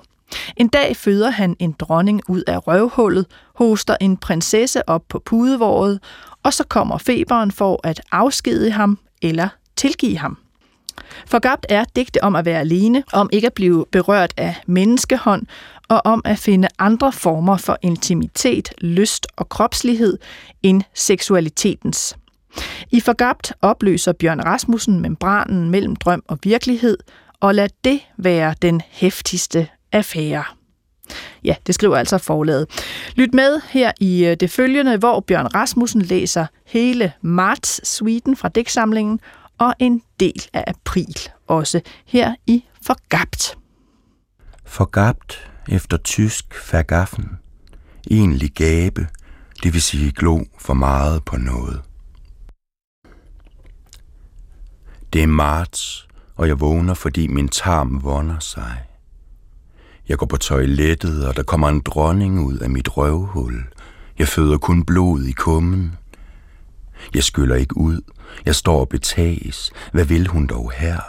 En 0.58 0.68
dag 0.68 0.96
føder 0.96 1.30
han 1.30 1.56
en 1.60 1.76
dronning 1.80 2.22
ud 2.28 2.44
af 2.48 2.68
røvhullet, 2.68 3.26
hoster 3.56 3.96
en 4.02 4.18
prinsesse 4.18 4.90
op 4.90 5.04
på 5.10 5.20
pudevåret, 5.26 6.00
og 6.44 6.54
så 6.54 6.64
kommer 6.64 6.98
feberen 6.98 7.52
for 7.52 7.80
at 7.84 8.02
afskede 8.12 8.72
ham 8.72 9.00
eller 9.22 9.48
tilgive 9.76 10.18
ham. 10.18 10.38
Forgabt 11.26 11.66
er 11.70 11.84
digte 11.96 12.24
om 12.24 12.36
at 12.36 12.46
være 12.46 12.60
alene, 12.60 13.04
om 13.14 13.30
ikke 13.34 13.48
at 13.48 13.54
blive 13.54 13.86
berørt 13.92 14.34
af 14.38 14.56
menneskehånd, 14.68 15.46
og 15.88 16.02
om 16.06 16.22
at 16.26 16.40
finde 16.40 16.68
andre 16.80 17.12
former 17.12 17.58
for 17.58 17.78
intimitet, 17.82 18.74
lyst 18.82 19.28
og 19.36 19.50
kropslighed 19.50 20.18
end 20.64 20.82
seksualitetens. 20.94 22.18
I 22.92 23.00
Forgabt 23.00 23.54
opløser 23.62 24.14
Bjørn 24.14 24.42
Rasmussen 24.42 25.00
membranen 25.00 25.70
mellem 25.70 25.96
drøm 25.96 26.24
og 26.28 26.40
virkelighed, 26.44 26.98
og 27.40 27.56
lad 27.56 27.70
det 27.84 28.00
være 28.18 28.56
den 28.62 28.82
hæftigste 28.90 29.68
affære. 29.96 30.44
Ja, 31.44 31.56
det 31.68 31.76
skriver 31.76 31.98
altså 31.98 32.18
forlaget. 32.18 32.68
Lyt 33.16 33.34
med 33.34 33.62
her 33.70 33.92
i 34.00 34.26
øh, 34.26 34.38
det 34.40 34.52
følgende, 34.52 34.98
hvor 34.98 35.20
Bjørn 35.20 35.48
Rasmussen 35.48 36.02
læser 36.02 36.46
hele 36.66 37.12
marts-suiten 37.22 38.36
fra 38.36 38.50
dæksamlingen 38.50 39.20
og 39.58 39.74
en 39.80 40.02
del 40.20 40.48
af 40.54 40.64
april, 40.68 41.16
også 41.48 41.82
her 42.06 42.36
i 42.48 42.64
Forgabt. 42.82 43.58
Forgabt 44.66 45.52
efter 45.70 45.98
tysk 45.98 46.74
vergaffen, 46.74 47.30
egentlig 48.12 48.52
gabe, 48.52 49.08
det 49.64 49.74
vil 49.74 49.82
sige 49.82 50.12
glo 50.12 50.44
for 50.60 50.74
meget 50.74 51.26
på 51.26 51.38
noget. 51.38 51.82
Det 55.14 55.24
er 55.24 55.28
marts, 55.28 56.08
og 56.36 56.48
jeg 56.48 56.60
vågner, 56.60 56.94
fordi 56.94 57.28
min 57.28 57.50
tarm 57.50 58.04
vonder 58.04 58.40
sig. 58.40 58.84
Jeg 60.10 60.18
går 60.18 60.26
på 60.26 60.38
toilettet, 60.38 61.28
og 61.28 61.36
der 61.36 61.44
kommer 61.44 61.70
en 61.70 61.80
dronning 61.80 62.46
ud 62.46 62.58
af 62.58 62.70
mit 62.70 62.98
røvhul. 62.98 63.64
Jeg 64.20 64.28
føder 64.28 64.58
kun 64.58 64.86
blod 64.86 65.24
i 65.24 65.32
kummen. 65.32 65.96
Jeg 67.14 67.24
skyller 67.24 67.56
ikke 67.56 67.78
ud. 67.78 68.02
Jeg 68.46 68.56
står 68.56 68.80
og 68.80 68.90
betages. 68.90 69.72
Hvad 69.92 70.06
vil 70.06 70.28
hun 70.28 70.48
dog 70.48 70.72
her? 70.72 71.00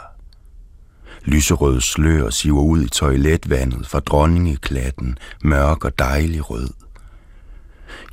Lyserød 1.25 1.81
slør 1.81 2.29
siver 2.29 2.61
ud 2.61 2.81
i 2.81 2.89
toiletvandet 2.89 3.87
fra 3.87 3.99
dronningeklatten, 3.99 5.17
mørk 5.43 5.85
og 5.85 5.99
dejlig 5.99 6.49
rød. 6.49 6.69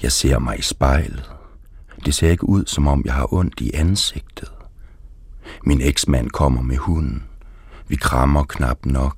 Jeg 0.02 0.12
ser 0.12 0.38
mig 0.38 0.58
i 0.58 0.62
spejlet. 0.62 1.30
Det 2.04 2.14
ser 2.14 2.30
ikke 2.30 2.48
ud, 2.48 2.64
som 2.66 2.86
om 2.88 3.02
jeg 3.04 3.14
har 3.14 3.34
ondt 3.34 3.60
i 3.60 3.70
ansigtet. 3.74 4.52
Min 5.64 5.80
eksmand 5.80 6.30
kommer 6.30 6.62
med 6.62 6.76
hunden. 6.76 7.24
Vi 7.88 7.96
krammer 7.96 8.44
knap 8.44 8.86
nok. 8.86 9.16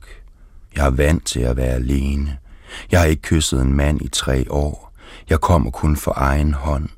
Jeg 0.77 0.87
er 0.87 0.91
vant 0.91 1.27
til 1.27 1.41
at 1.41 1.57
være 1.57 1.75
alene. 1.75 2.39
Jeg 2.91 3.01
har 3.01 3.07
ikke 3.07 3.23
kysset 3.23 3.63
en 3.63 3.73
mand 3.73 4.03
i 4.03 4.09
tre 4.09 4.47
år. 4.51 4.93
Jeg 5.31 5.41
kommer 5.41 5.71
kun 5.71 5.97
for 5.97 6.13
egen 6.17 6.55
hånd. 6.55 6.89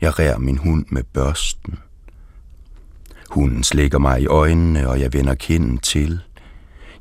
Jeg 0.00 0.18
rærer 0.18 0.38
min 0.38 0.58
hund 0.58 0.84
med 0.88 1.02
børsten. 1.02 1.78
Hunden 3.30 3.64
slikker 3.64 3.98
mig 3.98 4.20
i 4.22 4.26
øjnene, 4.26 4.88
og 4.88 5.00
jeg 5.00 5.12
vender 5.12 5.34
kinden 5.34 5.78
til. 5.78 6.20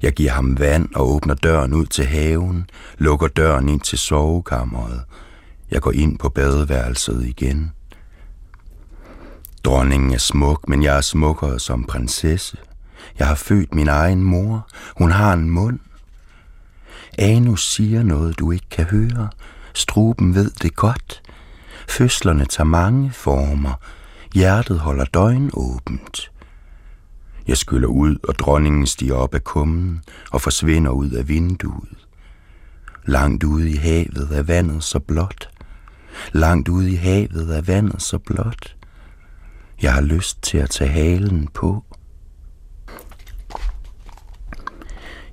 Jeg 0.01 0.13
giver 0.13 0.31
ham 0.31 0.59
vand 0.59 0.89
og 0.95 1.09
åbner 1.09 1.33
døren 1.33 1.73
ud 1.73 1.85
til 1.85 2.05
haven, 2.05 2.69
lukker 2.97 3.27
døren 3.27 3.69
ind 3.69 3.81
til 3.81 3.97
sovekammeret. 3.97 5.03
Jeg 5.71 5.81
går 5.81 5.91
ind 5.91 6.19
på 6.19 6.29
badeværelset 6.29 7.25
igen. 7.25 7.71
Dronningen 9.63 10.13
er 10.13 10.17
smuk, 10.17 10.69
men 10.69 10.83
jeg 10.83 10.97
er 10.97 11.01
smukkere 11.01 11.59
som 11.59 11.83
prinsesse. 11.83 12.57
Jeg 13.19 13.27
har 13.27 13.35
født 13.35 13.75
min 13.75 13.87
egen 13.87 14.23
mor. 14.23 14.67
Hun 14.97 15.11
har 15.11 15.33
en 15.33 15.49
mund. 15.49 15.79
Anus 17.17 17.71
siger 17.73 18.03
noget, 18.03 18.39
du 18.39 18.51
ikke 18.51 18.69
kan 18.71 18.85
høre. 18.85 19.29
Struben 19.73 20.35
ved 20.35 20.51
det 20.51 20.75
godt. 20.75 21.21
Fødslerne 21.89 22.45
tager 22.45 22.65
mange 22.65 23.11
former. 23.11 23.73
Hjertet 24.33 24.79
holder 24.79 25.05
døgn 25.05 25.49
åbent. 25.53 26.31
Jeg 27.47 27.57
skyller 27.57 27.87
ud, 27.87 28.17
og 28.27 28.39
dronningen 28.39 28.87
stiger 28.87 29.15
op 29.15 29.35
af 29.35 29.43
kummen 29.43 30.01
og 30.31 30.41
forsvinder 30.41 30.91
ud 30.91 31.09
af 31.09 31.27
vinduet. 31.27 32.07
Langt 33.05 33.43
ude 33.43 33.71
i 33.71 33.75
havet 33.75 34.29
er 34.31 34.43
vandet 34.43 34.83
så 34.83 34.99
blåt. 34.99 35.49
Langt 36.31 36.69
ude 36.69 36.91
i 36.91 36.95
havet 36.95 37.57
er 37.57 37.61
vandet 37.61 38.01
så 38.01 38.17
blåt. 38.17 38.75
Jeg 39.81 39.93
har 39.93 40.01
lyst 40.01 40.41
til 40.41 40.57
at 40.57 40.69
tage 40.69 40.89
halen 40.89 41.47
på. 41.53 41.83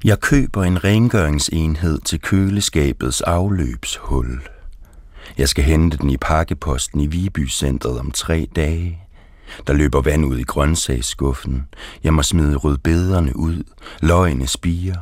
Jeg 0.04 0.20
køber 0.20 0.64
en 0.64 0.84
rengøringsenhed 0.84 1.98
til 1.98 2.20
køleskabets 2.20 3.20
afløbshul. 3.20 4.40
Jeg 5.38 5.48
skal 5.48 5.64
hente 5.64 5.96
den 5.96 6.10
i 6.10 6.16
pakkeposten 6.16 7.00
i 7.00 7.06
Viby 7.06 7.48
Centret 7.48 7.98
om 7.98 8.10
tre 8.10 8.48
dage. 8.56 8.98
Der 9.66 9.72
løber 9.72 10.00
vand 10.00 10.24
ud 10.24 10.38
i 10.38 10.42
grøntsagsskuffen. 10.42 11.68
Jeg 12.04 12.14
må 12.14 12.22
smide 12.22 12.56
rødbederne 12.56 13.36
ud. 13.36 13.62
Løgene 14.02 14.46
spiger. 14.46 14.96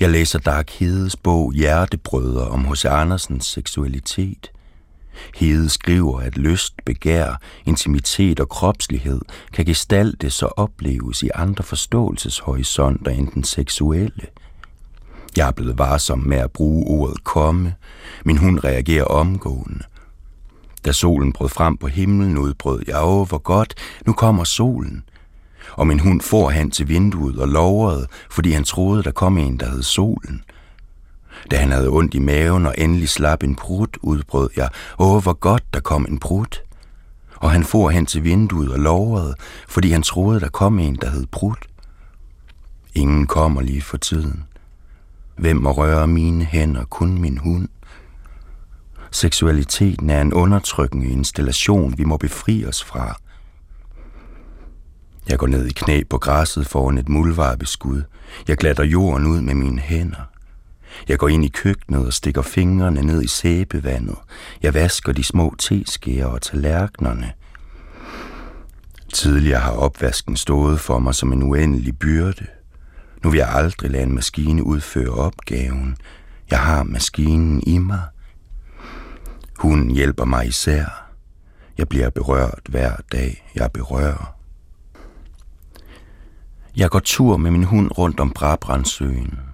Jeg 0.00 0.10
læser 0.10 0.38
Dark 0.38 0.70
Hedes 0.70 1.16
bog 1.16 1.52
Hjertebrødre 1.52 2.48
om 2.48 2.64
hos 2.64 2.84
Andersens 2.84 3.46
seksualitet. 3.46 4.50
Hede 5.34 5.68
skriver, 5.70 6.20
at 6.20 6.36
lyst, 6.36 6.74
begær, 6.84 7.40
intimitet 7.64 8.40
og 8.40 8.48
kropslighed 8.48 9.20
kan 9.52 9.64
gestaltes 9.64 10.42
og 10.42 10.58
opleves 10.58 11.22
i 11.22 11.30
andre 11.34 11.64
forståelseshorisonter 11.64 13.10
end 13.10 13.28
den 13.28 13.44
seksuelle. 13.44 14.26
Jeg 15.36 15.48
er 15.48 15.52
blevet 15.52 15.78
varsom 15.78 16.18
med 16.18 16.36
at 16.36 16.52
bruge 16.52 16.86
ordet 16.86 17.24
komme. 17.24 17.74
Min 18.24 18.38
hun 18.38 18.58
reagerer 18.64 19.04
omgående. 19.04 19.84
Da 20.84 20.92
solen 20.92 21.32
brød 21.32 21.48
frem 21.48 21.76
på 21.76 21.86
himlen, 21.86 22.38
udbrød 22.38 22.82
jeg, 22.86 23.04
åh, 23.04 23.28
hvor 23.28 23.38
godt, 23.38 23.74
nu 24.06 24.12
kommer 24.12 24.44
solen. 24.44 25.02
Og 25.72 25.86
min 25.86 26.00
hund 26.00 26.20
får 26.20 26.50
han 26.50 26.70
til 26.70 26.88
vinduet 26.88 27.38
og 27.38 27.48
lovrede, 27.48 28.06
fordi 28.30 28.52
han 28.52 28.64
troede, 28.64 29.02
der 29.02 29.10
kom 29.10 29.38
en, 29.38 29.60
der 29.60 29.70
hed 29.70 29.82
solen. 29.82 30.42
Da 31.50 31.56
han 31.56 31.70
havde 31.70 31.88
ondt 31.88 32.14
i 32.14 32.18
maven 32.18 32.66
og 32.66 32.74
endelig 32.78 33.08
slap 33.08 33.42
en 33.42 33.56
prut, 33.56 33.98
udbrød 34.02 34.50
jeg, 34.56 34.68
åh, 34.98 35.22
hvor 35.22 35.32
godt, 35.32 35.74
der 35.74 35.80
kom 35.80 36.06
en 36.08 36.18
prut. 36.18 36.62
Og 37.36 37.50
han 37.50 37.64
for 37.64 37.90
hen 37.90 38.06
til 38.06 38.24
vinduet 38.24 38.72
og 38.72 38.78
lovrede, 38.78 39.34
fordi 39.68 39.90
han 39.90 40.02
troede, 40.02 40.40
der 40.40 40.48
kom 40.48 40.78
en, 40.78 40.94
der 40.94 41.10
hed 41.10 41.26
prut. 41.26 41.66
Ingen 42.94 43.26
kommer 43.26 43.60
lige 43.60 43.82
for 43.82 43.96
tiden. 43.96 44.44
Hvem 45.36 45.56
må 45.56 45.72
røre 45.72 46.06
mine 46.06 46.44
hænder, 46.44 46.84
kun 46.84 47.20
min 47.20 47.38
hund? 47.38 47.68
Seksualiteten 49.10 50.10
er 50.10 50.20
en 50.20 50.32
undertrykkende 50.32 51.06
installation, 51.06 51.98
vi 51.98 52.04
må 52.04 52.16
befri 52.16 52.66
os 52.66 52.84
fra. 52.84 53.20
Jeg 55.28 55.38
går 55.38 55.46
ned 55.46 55.66
i 55.66 55.72
knæ 55.72 56.02
på 56.10 56.18
græsset 56.18 56.66
foran 56.66 56.98
et 56.98 57.08
muldvarpeskud. 57.08 58.02
Jeg 58.48 58.56
glatter 58.56 58.84
jorden 58.84 59.26
ud 59.26 59.40
med 59.40 59.54
mine 59.54 59.80
hænder. 59.80 60.30
Jeg 61.08 61.18
går 61.18 61.28
ind 61.28 61.44
i 61.44 61.48
køkkenet 61.48 62.06
og 62.06 62.12
stikker 62.12 62.42
fingrene 62.42 63.02
ned 63.02 63.22
i 63.22 63.26
sæbevandet. 63.26 64.16
Jeg 64.62 64.74
vasker 64.74 65.12
de 65.12 65.24
små 65.24 65.54
teskeer 65.58 66.26
og 66.26 66.42
tallerkenerne. 66.42 67.32
Tidligere 69.12 69.60
har 69.60 69.72
opvasken 69.72 70.36
stået 70.36 70.80
for 70.80 70.98
mig 70.98 71.14
som 71.14 71.32
en 71.32 71.42
uendelig 71.42 71.98
byrde. 71.98 72.46
Nu 73.24 73.30
vil 73.30 73.38
jeg 73.38 73.48
aldrig 73.48 73.90
lade 73.90 74.02
en 74.02 74.14
maskine 74.14 74.64
udføre 74.64 75.10
opgaven. 75.10 75.96
Jeg 76.50 76.58
har 76.58 76.82
maskinen 76.82 77.62
i 77.66 77.78
mig. 77.78 78.02
Hun 79.58 79.90
hjælper 79.90 80.24
mig 80.24 80.48
især. 80.48 81.08
Jeg 81.78 81.88
bliver 81.88 82.10
berørt 82.10 82.60
hver 82.68 82.96
dag, 83.12 83.50
jeg 83.54 83.72
berører. 83.72 84.34
Jeg 86.76 86.90
går 86.90 87.00
tur 87.00 87.36
med 87.36 87.50
min 87.50 87.64
hund 87.64 87.98
rundt 87.98 88.20
om 88.20 88.30
Brabrandsøen. 88.30 89.47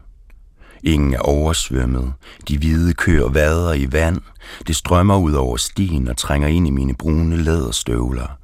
Ingen 0.87 1.14
er 1.14 1.18
oversvømmet. 1.18 2.12
De 2.49 2.59
hvide 2.59 2.95
køer 2.95 3.28
vader 3.28 3.72
i 3.72 3.93
vand. 3.93 4.20
Det 4.66 4.76
strømmer 4.76 5.18
ud 5.18 5.32
over 5.32 5.57
stien 5.57 6.09
og 6.09 6.16
trænger 6.16 6.49
ind 6.49 6.66
i 6.66 6.70
mine 6.70 6.95
brune 6.95 7.37
læderstøvler. 7.37 8.39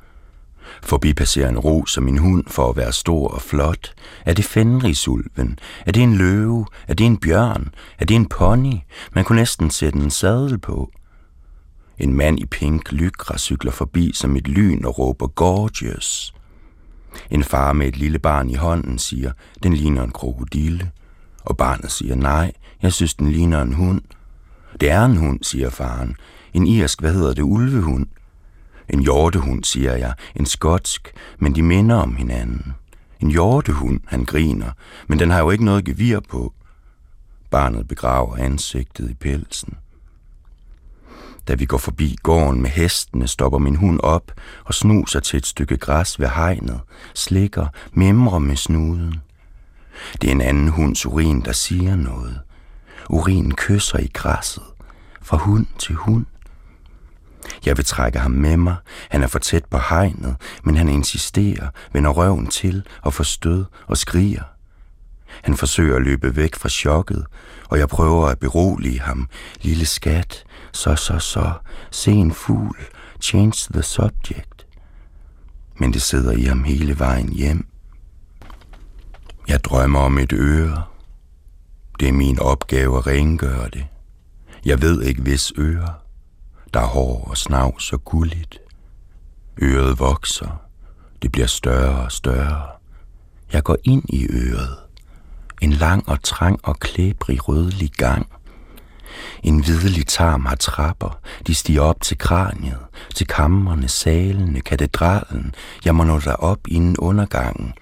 Forbi 0.83 1.15
passerer 1.15 1.49
en 1.49 1.59
ro 1.59 1.87
som 1.87 2.05
min 2.05 2.19
hund 2.19 2.45
for 2.47 2.71
at 2.71 2.77
være 2.77 2.93
stor 2.93 3.29
og 3.29 3.43
flot. 3.43 3.95
Er 4.27 4.33
det 4.33 4.45
fenrisulven? 4.45 5.59
Er 5.87 5.93
det 5.93 6.03
en 6.03 6.15
løve? 6.15 6.67
Er 6.89 6.95
det 6.95 7.07
en 7.07 7.17
bjørn? 7.17 7.75
Er 7.99 8.05
det 8.05 8.15
en 8.15 8.27
pony? 8.27 8.75
Man 9.13 9.25
kunne 9.25 9.39
næsten 9.39 9.71
sætte 9.71 9.99
en 9.99 10.11
sadel 10.11 10.59
på. 10.59 10.91
En 11.99 12.15
mand 12.15 12.41
i 12.41 12.47
pink 12.47 12.93
lykra 12.93 13.39
cykler 13.39 13.73
forbi 13.73 14.11
som 14.15 14.37
et 14.37 14.49
lyn 14.49 14.85
og 14.85 14.99
råber 14.99 15.27
gorgeous. 15.27 16.35
En 17.31 17.45
far 17.45 17.73
med 17.73 17.89
et 17.89 17.97
lille 17.97 18.19
barn 18.19 18.51
i 18.51 18.55
hånden 18.55 18.99
siger, 18.99 19.33
den 19.63 19.75
ligner 19.75 20.03
en 20.03 20.11
krokodille. 20.11 20.91
Og 21.45 21.57
barnet 21.57 21.91
siger, 21.91 22.15
nej, 22.15 22.53
jeg 22.83 22.93
synes, 22.93 23.15
den 23.15 23.33
ligner 23.33 23.63
en 23.63 23.73
hund. 23.73 24.03
Det 24.81 24.91
er 24.91 25.05
en 25.05 25.17
hund, 25.17 25.39
siger 25.43 25.71
faren. 25.71 26.17
En 26.53 26.67
irsk, 26.67 27.01
hvad 27.01 27.13
hedder 27.13 27.35
det, 27.35 27.43
ulvehund? 27.43 28.07
En 28.89 29.01
hjortehund, 29.01 29.65
siger 29.65 29.97
jeg. 29.97 30.15
En 30.35 30.47
skotsk, 30.47 31.13
men 31.39 31.55
de 31.55 31.63
minder 31.63 31.97
om 31.97 32.17
hinanden. 32.17 32.75
En 33.21 33.31
hjortehund, 33.31 34.01
han 34.07 34.25
griner, 34.25 34.71
men 35.09 35.19
den 35.19 35.31
har 35.31 35.39
jo 35.41 35.51
ikke 35.51 35.65
noget 35.65 35.85
gevir 35.85 36.21
på. 36.21 36.53
Barnet 37.51 37.89
begraver 37.89 38.37
ansigtet 38.37 39.11
i 39.11 39.15
pelsen. 39.15 39.75
Da 41.49 41.55
vi 41.55 41.65
går 41.65 41.79
forbi 41.79 42.17
gården 42.23 42.63
med 42.63 42.71
hestene, 42.71 43.29
stopper 43.29 43.59
min 43.59 43.77
hund 43.77 44.01
op 44.03 44.33
og 44.65 44.75
snuser 44.75 45.21
til 45.21 45.37
et 45.37 45.47
stykke 45.47 45.77
græs 45.77 46.21
ved 46.21 46.29
hegnet, 46.29 46.81
slikker, 47.15 47.67
mimrer 47.93 48.39
med 48.39 48.57
snuden. 48.57 49.21
Det 50.21 50.29
er 50.29 50.33
en 50.33 50.41
anden 50.41 50.69
hunds 50.69 51.07
urin, 51.07 51.41
der 51.41 51.53
siger 51.53 51.97
noget. 51.97 52.41
Urin 53.11 53.55
kysser 53.55 53.99
i 53.99 54.11
græsset, 54.15 54.65
fra 55.23 55.37
hund 55.37 55.67
til 55.79 55.95
hund. 55.95 56.27
Jeg 57.67 57.77
vil 57.77 57.85
trække 57.85 58.19
ham 58.19 58.31
med 58.31 58.57
mig. 58.57 58.77
Han 59.11 59.23
er 59.23 59.27
for 59.27 59.39
tæt 59.39 59.65
på 59.65 59.79
hegnet, 59.79 60.37
men 60.65 60.77
han 60.77 60.89
insisterer, 60.89 61.69
vender 61.93 62.11
røven 62.11 62.47
til 62.47 62.87
og 63.03 63.15
får 63.15 63.25
stød 63.25 63.65
og 63.87 63.97
skriger. 63.97 64.43
Han 65.43 65.57
forsøger 65.57 65.97
at 65.97 66.03
løbe 66.03 66.37
væk 66.37 66.55
fra 66.55 66.69
chokket, 66.69 67.27
og 67.69 67.79
jeg 67.79 67.89
prøver 67.89 68.27
at 68.27 68.39
berolige 68.39 69.01
ham. 69.01 69.29
Lille 69.61 69.87
skat, 69.87 70.45
så, 70.73 70.97
så, 70.97 71.19
så, 71.19 71.53
se 71.91 72.11
en 72.11 72.33
fugl, 72.33 72.79
change 73.21 73.73
the 73.73 73.83
subject. 73.83 74.67
Men 75.79 75.93
det 75.93 76.03
sidder 76.03 76.33
i 76.33 76.43
ham 76.43 76.65
hele 76.65 76.99
vejen 76.99 77.29
hjem. 77.29 77.70
Jeg 79.51 79.65
drømmer 79.65 80.01
om 80.01 80.19
et 80.19 80.33
øre. 80.33 80.83
Det 82.01 82.09
er 82.09 82.13
min 82.13 82.39
opgave 82.39 82.99
at 82.99 83.07
rengøre 83.07 83.69
det. 83.73 83.87
Jeg 84.65 84.83
ved 84.83 85.03
ikke, 85.03 85.23
hvis 85.23 85.53
øre. 85.59 85.95
Der 86.75 86.81
er 86.81 86.87
hår 86.87 87.25
og 87.31 87.37
snavs 87.37 87.93
og 87.93 88.05
gulligt. 88.05 88.59
Øret 89.63 89.99
vokser. 89.99 90.61
Det 91.23 91.33
bliver 91.33 91.47
større 91.47 92.05
og 92.05 92.13
større. 92.13 92.63
Jeg 93.53 93.63
går 93.63 93.77
ind 93.85 94.03
i 94.09 94.27
øret. 94.31 94.77
En 95.61 95.73
lang 95.73 96.09
og 96.09 96.23
trang 96.23 96.61
og 96.63 96.79
klæbrig 96.79 97.49
rødlig 97.49 97.91
gang. 97.91 98.29
En 99.43 99.65
hvidelig 99.65 100.07
tarm 100.07 100.45
har 100.45 100.57
trapper. 100.57 101.19
De 101.47 101.55
stiger 101.55 101.83
op 101.83 102.01
til 102.01 102.19
kraniet, 102.19 102.81
til 103.15 103.27
kammerne, 103.27 103.89
salene, 103.89 104.61
katedralen. 104.61 105.55
Jeg 105.85 105.95
må 105.95 106.05
nå 106.05 106.19
derop 106.19 106.59
inden 106.69 106.97
undergangen. 106.97 107.75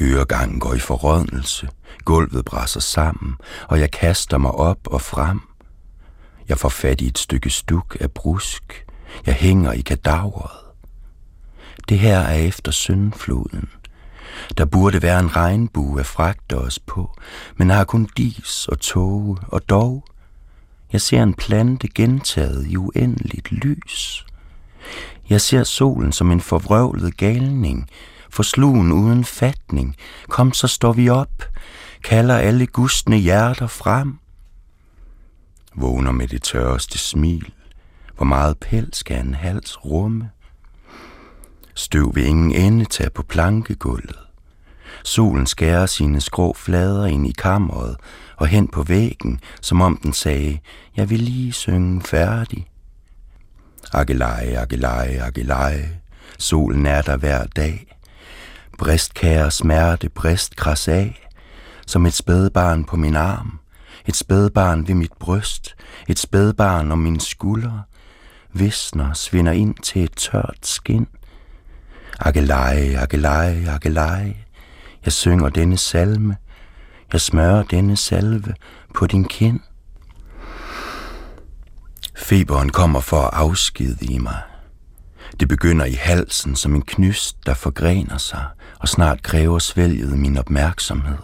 Øregangen 0.00 0.60
går 0.60 0.74
i 0.74 0.78
forrådnelse. 0.78 1.68
Gulvet 2.04 2.44
brænder 2.44 2.80
sammen, 2.80 3.36
og 3.68 3.80
jeg 3.80 3.90
kaster 3.90 4.38
mig 4.38 4.50
op 4.50 4.78
og 4.86 5.00
frem. 5.00 5.40
Jeg 6.48 6.58
får 6.58 6.68
fat 6.68 7.00
i 7.00 7.06
et 7.06 7.18
stykke 7.18 7.50
stuk 7.50 7.96
af 8.00 8.10
brusk. 8.10 8.86
Jeg 9.26 9.34
hænger 9.34 9.72
i 9.72 9.80
kadaveret. 9.80 10.58
Det 11.88 11.98
her 11.98 12.18
er 12.18 12.34
efter 12.34 12.72
syndfloden. 12.72 13.68
Der 14.58 14.64
burde 14.64 15.02
være 15.02 15.20
en 15.20 15.36
regnbue 15.36 16.00
at 16.00 16.06
fragte 16.06 16.58
os 16.58 16.78
på, 16.78 17.18
men 17.56 17.70
har 17.70 17.84
kun 17.84 18.08
dis 18.16 18.68
og 18.68 18.80
tåge, 18.80 19.38
og 19.48 19.68
dog, 19.68 20.04
jeg 20.92 21.00
ser 21.00 21.22
en 21.22 21.34
plante 21.34 21.88
gentaget 21.94 22.66
i 22.66 22.76
uendeligt 22.76 23.52
lys. 23.52 24.26
Jeg 25.28 25.40
ser 25.40 25.64
solen 25.64 26.12
som 26.12 26.30
en 26.30 26.40
forvrøvlet 26.40 27.16
galning, 27.16 27.90
forslugen 28.30 28.92
uden 28.92 29.24
fatning. 29.24 29.96
Kom, 30.28 30.52
så 30.52 30.68
står 30.68 30.92
vi 30.92 31.08
op, 31.08 31.44
kalder 32.04 32.36
alle 32.36 32.66
gustne 32.66 33.16
hjerter 33.16 33.66
frem. 33.66 34.18
Vågner 35.74 36.12
med 36.12 36.28
det 36.28 36.42
tørreste 36.42 36.98
smil. 36.98 37.52
Hvor 38.16 38.24
meget 38.24 38.58
pels 38.58 38.96
skal 38.96 39.20
en 39.26 39.34
hals 39.34 39.84
rumme? 39.84 40.30
Støv 41.74 42.14
vil 42.14 42.26
ingen 42.26 42.52
ende 42.52 42.84
tage 42.84 43.10
på 43.10 43.22
plankegulvet. 43.22 44.18
Solen 45.04 45.46
skærer 45.46 45.86
sine 45.86 46.20
skrå 46.20 46.54
flader 46.54 47.06
ind 47.06 47.26
i 47.26 47.32
kammeret 47.38 47.96
og 48.36 48.46
hen 48.46 48.68
på 48.68 48.82
væggen, 48.82 49.40
som 49.60 49.80
om 49.80 49.96
den 50.02 50.12
sagde, 50.12 50.58
jeg 50.96 51.10
vil 51.10 51.20
lige 51.20 51.52
synge 51.52 52.02
færdig. 52.02 52.66
Akeleje, 53.92 54.58
akeleje, 54.58 55.22
akeleje, 55.22 56.00
solen 56.38 56.86
er 56.86 57.02
der 57.02 57.16
hver 57.16 57.46
dag. 57.46 57.96
Bristkære 58.78 59.50
smerte, 59.50 60.08
brist 60.08 60.56
kras 60.56 60.88
af, 60.88 61.28
som 61.86 62.06
et 62.06 62.14
spædbarn 62.14 62.84
på 62.84 62.96
min 62.96 63.16
arm, 63.16 63.58
et 64.06 64.16
spædbarn 64.16 64.88
ved 64.88 64.94
mit 64.94 65.12
bryst, 65.20 65.76
et 66.08 66.18
spædbarn 66.18 66.92
om 66.92 66.98
min 66.98 67.20
skulder, 67.20 67.80
visner, 68.52 69.12
svinder 69.12 69.52
ind 69.52 69.74
til 69.82 70.04
et 70.04 70.12
tørt 70.16 70.58
skin. 70.62 71.06
Akeleje, 72.20 72.98
akeleje, 72.98 73.70
akeleje, 73.70 74.36
jeg 75.04 75.12
synger 75.12 75.48
denne 75.48 75.78
salme, 75.78 76.36
jeg 77.12 77.20
smører 77.20 77.62
denne 77.62 77.96
salve 77.96 78.54
på 78.94 79.06
din 79.06 79.24
kind. 79.24 79.60
Feberen 82.16 82.70
kommer 82.70 83.00
for 83.00 83.20
at 83.22 83.30
afskedige 83.32 84.14
i 84.14 84.18
mig. 84.18 84.47
Det 85.40 85.48
begynder 85.48 85.84
i 85.84 85.92
halsen 85.92 86.56
som 86.56 86.74
en 86.74 86.82
knyst, 86.82 87.36
der 87.46 87.54
forgrener 87.54 88.18
sig 88.18 88.44
og 88.78 88.88
snart 88.88 89.22
kræver 89.22 89.58
svælget 89.58 90.18
min 90.18 90.36
opmærksomhed. 90.36 91.16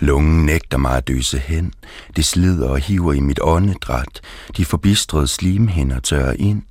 Lungen 0.00 0.46
nægter 0.46 0.78
mig 0.78 0.96
at 0.96 1.08
døse 1.08 1.38
hen. 1.38 1.72
Det 2.16 2.24
slider 2.24 2.68
og 2.68 2.78
hiver 2.78 3.12
i 3.12 3.20
mit 3.20 3.38
åndedræt. 3.42 4.20
De 4.56 4.64
forbistrede 4.64 5.26
slimhinder 5.28 6.00
tørrer 6.00 6.34
ind. 6.38 6.62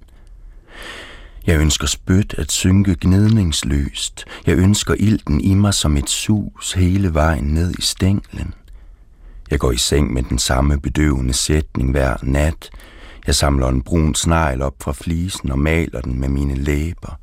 Jeg 1.48 1.60
ønsker 1.60 1.88
spyt 1.88 2.36
at 2.38 2.52
synke 2.52 2.96
gnidningsløst. 3.02 4.26
Jeg 4.46 4.58
ønsker 4.58 4.94
ilten 4.94 5.42
i 5.42 5.54
mig 5.54 5.74
som 5.74 5.98
et 5.98 6.10
sus 6.10 6.74
hele 6.74 7.14
vejen 7.14 7.44
ned 7.44 7.74
i 7.80 7.82
stænglen. 7.82 8.54
Jeg 9.52 9.60
går 9.60 9.72
i 9.72 9.78
seng 9.78 10.14
med 10.14 10.24
den 10.24 10.40
samme 10.40 10.80
bedøvende 10.80 11.34
sætning 11.34 11.92
hver 11.92 12.18
nat. 12.24 12.70
Jeg 13.28 13.36
samler 13.36 13.68
en 13.68 13.82
brun 13.82 14.16
snegl 14.16 14.62
op 14.62 14.76
fra 14.82 14.92
flisen 14.92 15.52
og 15.52 15.60
maler 15.60 16.02
den 16.02 16.20
med 16.20 16.30
mine 16.30 16.56
læber. 16.56 17.20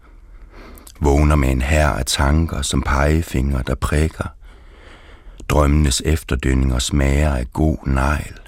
Vågner 1.00 1.36
med 1.36 1.48
en 1.48 1.62
hær 1.62 1.88
af 1.88 2.04
tanker 2.06 2.62
som 2.62 2.82
pegefinger, 2.82 3.62
der 3.62 3.74
prikker. 3.74 4.28
Drømmenes 5.48 6.02
efterdønninger 6.04 6.78
smager 6.78 7.34
af 7.34 7.52
god 7.52 7.76
negl. 7.86 8.40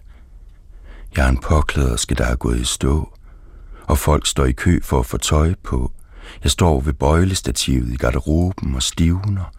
Jeg 1.16 1.24
er 1.24 1.28
en 1.28 1.38
påklæderske, 1.38 2.14
der 2.14 2.24
er 2.24 2.36
gået 2.36 2.60
i 2.60 2.64
stå, 2.64 3.12
og 3.86 3.98
folk 3.98 4.26
står 4.26 4.44
i 4.44 4.52
kø 4.52 4.80
for 4.82 4.98
at 4.98 5.06
få 5.06 5.18
tøj 5.18 5.54
på. 5.62 5.92
Jeg 6.42 6.50
står 6.50 6.80
ved 6.80 6.92
bøjlestativet 6.92 7.92
i 7.92 7.96
garderoben 7.96 8.74
og 8.74 8.82
stivner. 8.82 9.52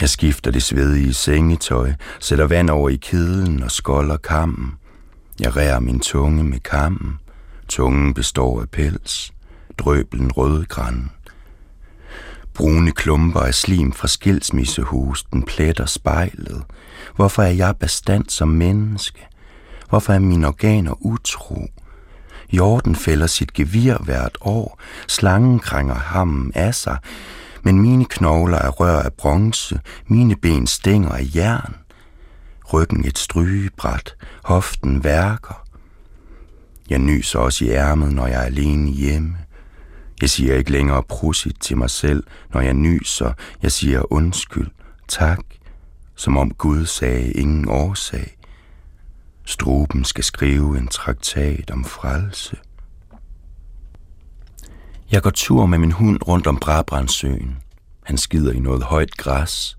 Jeg 0.00 0.08
skifter 0.08 0.50
det 0.50 0.62
svedige 0.62 1.14
sengetøj, 1.14 1.92
sætter 2.20 2.46
vand 2.46 2.70
over 2.70 2.88
i 2.88 2.96
kedlen 2.96 3.62
og 3.62 3.70
skolder 3.70 4.16
kammen. 4.16 4.79
Jeg 5.40 5.56
rærer 5.56 5.80
min 5.80 6.00
tunge 6.00 6.44
med 6.44 6.60
kammen. 6.60 7.18
Tungen 7.68 8.14
består 8.14 8.60
af 8.60 8.68
pels, 8.68 9.32
drøbelen 9.78 10.32
rødgræn. 10.32 11.10
Brune 12.54 12.92
klumper 12.92 13.40
af 13.40 13.54
slim 13.54 13.92
fra 13.92 14.08
skilsmissehusten 14.08 15.42
pletter 15.42 15.86
spejlet. 15.86 16.62
Hvorfor 17.16 17.42
er 17.42 17.50
jeg 17.50 17.76
bestand 17.76 18.24
som 18.28 18.48
menneske? 18.48 19.26
Hvorfor 19.88 20.12
er 20.12 20.18
mine 20.18 20.46
organer 20.46 20.94
utro? 21.06 21.66
Jorden 22.52 22.96
fælder 22.96 23.26
sit 23.26 23.52
gevir 23.52 23.96
hvert 24.04 24.38
år, 24.40 24.80
slangen 25.08 25.58
krænger 25.58 25.94
hammen 25.94 26.52
af 26.54 26.74
sig, 26.74 26.98
men 27.62 27.80
mine 27.80 28.04
knogler 28.04 28.58
er 28.58 28.70
rør 28.70 29.02
af 29.02 29.12
bronze, 29.12 29.80
mine 30.06 30.36
ben 30.36 30.66
stænger 30.66 31.10
af 31.10 31.26
jern. 31.34 31.79
Ryggen 32.72 33.04
et 33.04 33.18
strygebræt, 33.18 34.16
hoften 34.44 35.04
værker. 35.04 35.66
Jeg 36.90 36.98
nyser 36.98 37.38
også 37.38 37.64
i 37.64 37.68
ærmet, 37.68 38.12
når 38.12 38.26
jeg 38.26 38.40
er 38.40 38.46
alene 38.46 38.90
hjemme. 38.90 39.36
Jeg 40.20 40.30
siger 40.30 40.54
ikke 40.54 40.72
længere 40.72 41.02
prusit 41.02 41.56
til 41.60 41.76
mig 41.76 41.90
selv, 41.90 42.24
når 42.54 42.60
jeg 42.60 42.74
nyser. 42.74 43.32
Jeg 43.62 43.72
siger 43.72 44.12
undskyld, 44.12 44.70
tak, 45.08 45.40
som 46.14 46.36
om 46.36 46.50
Gud 46.50 46.86
sagde 46.86 47.32
ingen 47.32 47.68
årsag. 47.68 48.36
Struben 49.44 50.04
skal 50.04 50.24
skrive 50.24 50.78
en 50.78 50.88
traktat 50.88 51.70
om 51.70 51.84
frelse. 51.84 52.56
Jeg 55.10 55.22
går 55.22 55.30
tur 55.30 55.66
med 55.66 55.78
min 55.78 55.92
hund 55.92 56.18
rundt 56.28 56.46
om 56.46 56.56
Brabrandsøen. 56.56 57.56
Han 58.02 58.18
skider 58.18 58.52
i 58.52 58.58
noget 58.58 58.82
højt 58.82 59.16
græs. 59.16 59.76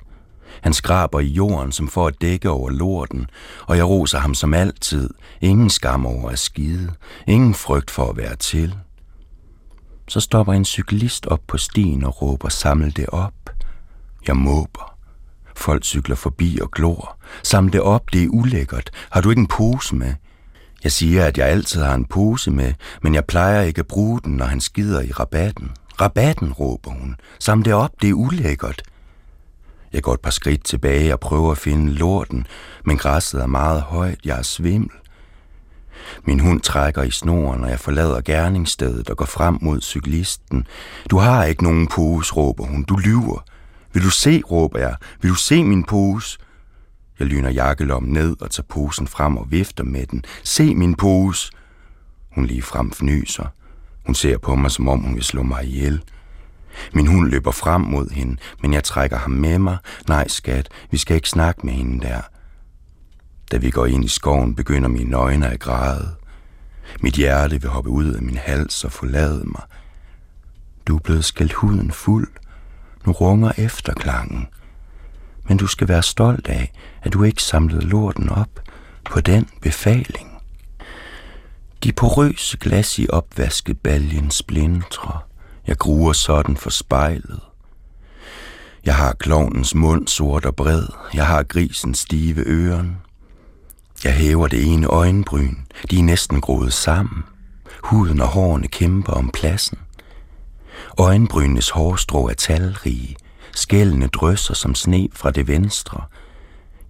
Han 0.62 0.74
skraber 0.74 1.20
i 1.20 1.26
jorden 1.26 1.72
som 1.72 1.88
for 1.88 2.08
at 2.08 2.22
dække 2.22 2.50
over 2.50 2.70
lorten, 2.70 3.30
og 3.68 3.78
jeg 3.78 3.86
roser 3.86 4.20
ham 4.20 4.34
som 4.34 4.54
altid. 4.54 5.10
Ingen 5.42 5.70
skam 5.70 6.06
over 6.06 6.30
at 6.30 6.40
skide. 6.40 6.92
Ingen 7.28 7.54
frygt 7.54 7.92
for 7.92 8.10
at 8.10 8.18
være 8.18 8.36
til. 8.36 8.76
Så 10.08 10.20
stopper 10.20 10.54
en 10.54 10.66
cyklist 10.66 11.26
op 11.26 11.42
på 11.48 11.58
stien 11.58 12.04
og 12.04 12.22
råber, 12.22 12.50
saml 12.50 12.96
det 12.96 13.06
op. 13.08 13.34
Jeg 14.28 14.38
måber. 14.38 14.98
Folk 15.56 15.84
cykler 15.84 16.16
forbi 16.16 16.60
og 16.62 16.72
glor. 16.72 17.18
Saml 17.44 17.74
det 17.74 17.82
op, 17.82 18.14
det 18.14 18.24
er 18.24 18.28
ulækkert. 18.30 18.90
Har 19.10 19.22
du 19.22 19.30
ikke 19.30 19.40
en 19.40 19.48
pose 19.48 19.96
med? 19.96 20.14
Jeg 20.84 20.92
siger, 20.92 21.26
at 21.26 21.38
jeg 21.38 21.48
altid 21.48 21.82
har 21.82 21.96
en 21.96 22.06
pose 22.06 22.52
med, 22.52 22.74
men 23.02 23.16
jeg 23.16 23.26
plejer 23.26 23.62
ikke 23.62 23.80
at 23.80 23.88
bruge 23.88 24.22
den, 24.24 24.34
når 24.34 24.46
han 24.46 24.62
skider 24.62 25.02
i 25.02 25.12
rabatten. 25.12 25.72
Rabatten, 26.02 26.54
råber 26.54 26.92
hun. 26.92 27.16
Saml 27.40 27.66
det 27.66 27.74
op, 27.74 27.92
det 28.02 28.10
er 28.10 28.14
ulækkert. 28.14 28.82
Jeg 29.94 30.04
går 30.04 30.14
et 30.14 30.20
par 30.20 30.32
skridt 30.32 30.64
tilbage 30.64 31.14
og 31.14 31.20
prøver 31.20 31.52
at 31.52 31.58
finde 31.58 31.94
lorten, 31.94 32.48
men 32.86 32.98
græsset 32.98 33.42
er 33.42 33.48
meget 33.48 33.82
højt, 33.82 34.20
jeg 34.26 34.38
er 34.38 34.42
svimmel. 34.42 34.92
Min 36.24 36.40
hund 36.40 36.62
trækker 36.62 37.04
i 37.04 37.12
snoren, 37.12 37.64
og 37.64 37.70
jeg 37.70 37.80
forlader 37.80 38.22
gerningsstedet 38.22 39.10
og 39.10 39.18
går 39.18 39.26
frem 39.26 39.58
mod 39.62 39.82
cyklisten. 39.82 40.68
Du 41.10 41.18
har 41.18 41.46
ikke 41.46 41.64
nogen 41.64 41.88
pose, 41.88 42.34
råber 42.34 42.66
hun. 42.66 42.84
Du 42.84 42.96
lyver. 42.96 43.44
Vil 43.94 44.04
du 44.04 44.10
se, 44.10 44.42
råber 44.52 44.80
jeg. 44.80 44.96
Vil 45.22 45.32
du 45.32 45.36
se 45.36 45.64
min 45.64 45.84
pose? 45.84 46.40
Jeg 47.20 47.28
lyner 47.28 47.50
jakkelommen 47.50 48.14
ned 48.14 48.42
og 48.42 48.52
tager 48.52 48.66
posen 48.70 49.08
frem 49.08 49.38
og 49.38 49.52
vifter 49.52 49.84
med 49.84 50.06
den. 50.06 50.24
Se 50.44 50.76
min 50.76 50.96
pose! 50.96 51.52
Hun 52.36 52.46
lige 52.46 52.62
frem 52.62 52.92
fnyser. 52.92 53.46
Hun 54.06 54.16
ser 54.16 54.38
på 54.38 54.56
mig, 54.56 54.72
som 54.72 54.88
om 54.88 55.00
hun 55.00 55.16
vil 55.16 55.24
slå 55.24 55.44
mig 55.44 55.66
ihjel. 55.66 56.02
Min 56.94 57.08
hund 57.08 57.30
løber 57.30 57.52
frem 57.52 57.82
mod 57.82 58.10
hende, 58.10 58.38
men 58.62 58.74
jeg 58.74 58.84
trækker 58.84 59.18
ham 59.18 59.32
med 59.32 59.60
mig. 59.60 59.78
Nej, 60.08 60.28
skat, 60.28 60.70
vi 60.92 60.98
skal 60.98 61.16
ikke 61.16 61.30
snakke 61.30 61.66
med 61.66 61.74
hende 61.74 62.08
der. 62.08 62.22
Da 63.52 63.58
vi 63.58 63.70
går 63.70 63.86
ind 63.86 64.06
i 64.06 64.08
skoven, 64.08 64.56
begynder 64.56 64.90
mine 64.90 65.16
øjne 65.16 65.48
at 65.48 65.60
græde. 65.60 66.16
Mit 67.00 67.14
hjerte 67.14 67.62
vil 67.62 67.70
hoppe 67.70 67.90
ud 67.90 68.14
af 68.14 68.22
min 68.22 68.38
hals 68.38 68.84
og 68.84 68.92
forlade 68.92 69.44
mig. 69.46 69.62
Du 70.88 70.96
er 70.96 71.00
blevet 71.00 71.26
skældt 71.26 71.54
huden 71.54 71.92
fuld. 71.92 72.28
Nu 73.06 73.12
runger 73.12 73.52
efterklangen. 73.58 74.48
Men 75.44 75.58
du 75.58 75.68
skal 75.68 75.88
være 75.88 76.04
stolt 76.04 76.48
af, 76.48 76.72
at 77.02 77.14
du 77.14 77.24
ikke 77.24 77.44
samlede 77.44 77.86
lorten 77.86 78.30
op 78.30 78.60
på 79.06 79.22
den 79.22 79.50
befaling. 79.62 80.32
De 81.84 81.94
porøse 81.94 82.58
glas 82.58 83.00
i 83.00 83.08
opvaskebaljen 83.10 84.32
splintrer. 84.32 85.31
Jeg 85.68 85.78
gruer 85.78 86.14
sådan 86.14 86.58
for 86.58 86.70
spejlet. 86.70 87.40
Jeg 88.86 88.96
har 88.96 89.14
klovnens 89.14 89.76
mund 89.76 90.08
sort 90.08 90.46
og 90.46 90.56
bred. 90.56 90.84
Jeg 91.14 91.28
har 91.28 91.44
grisens 91.44 91.98
stive 91.98 92.44
øren. 92.46 92.98
Jeg 94.04 94.14
hæver 94.14 94.48
det 94.48 94.74
ene 94.74 94.88
øjenbryn. 94.88 95.56
De 95.92 96.00
er 96.00 96.04
næsten 96.04 96.42
groet 96.42 96.74
sammen. 96.74 97.24
Huden 97.84 98.22
og 98.22 98.28
hårene 98.28 98.68
kæmper 98.68 99.14
om 99.14 99.30
pladsen. 99.34 99.78
Øjenbrynenes 100.98 101.70
hårstrå 101.70 102.28
er 102.28 102.34
talrige. 102.34 103.16
Skældene 103.56 104.08
drysser 104.08 104.54
som 104.54 104.76
sne 104.76 105.08
fra 105.14 105.32
det 105.32 105.48
venstre. 105.48 106.04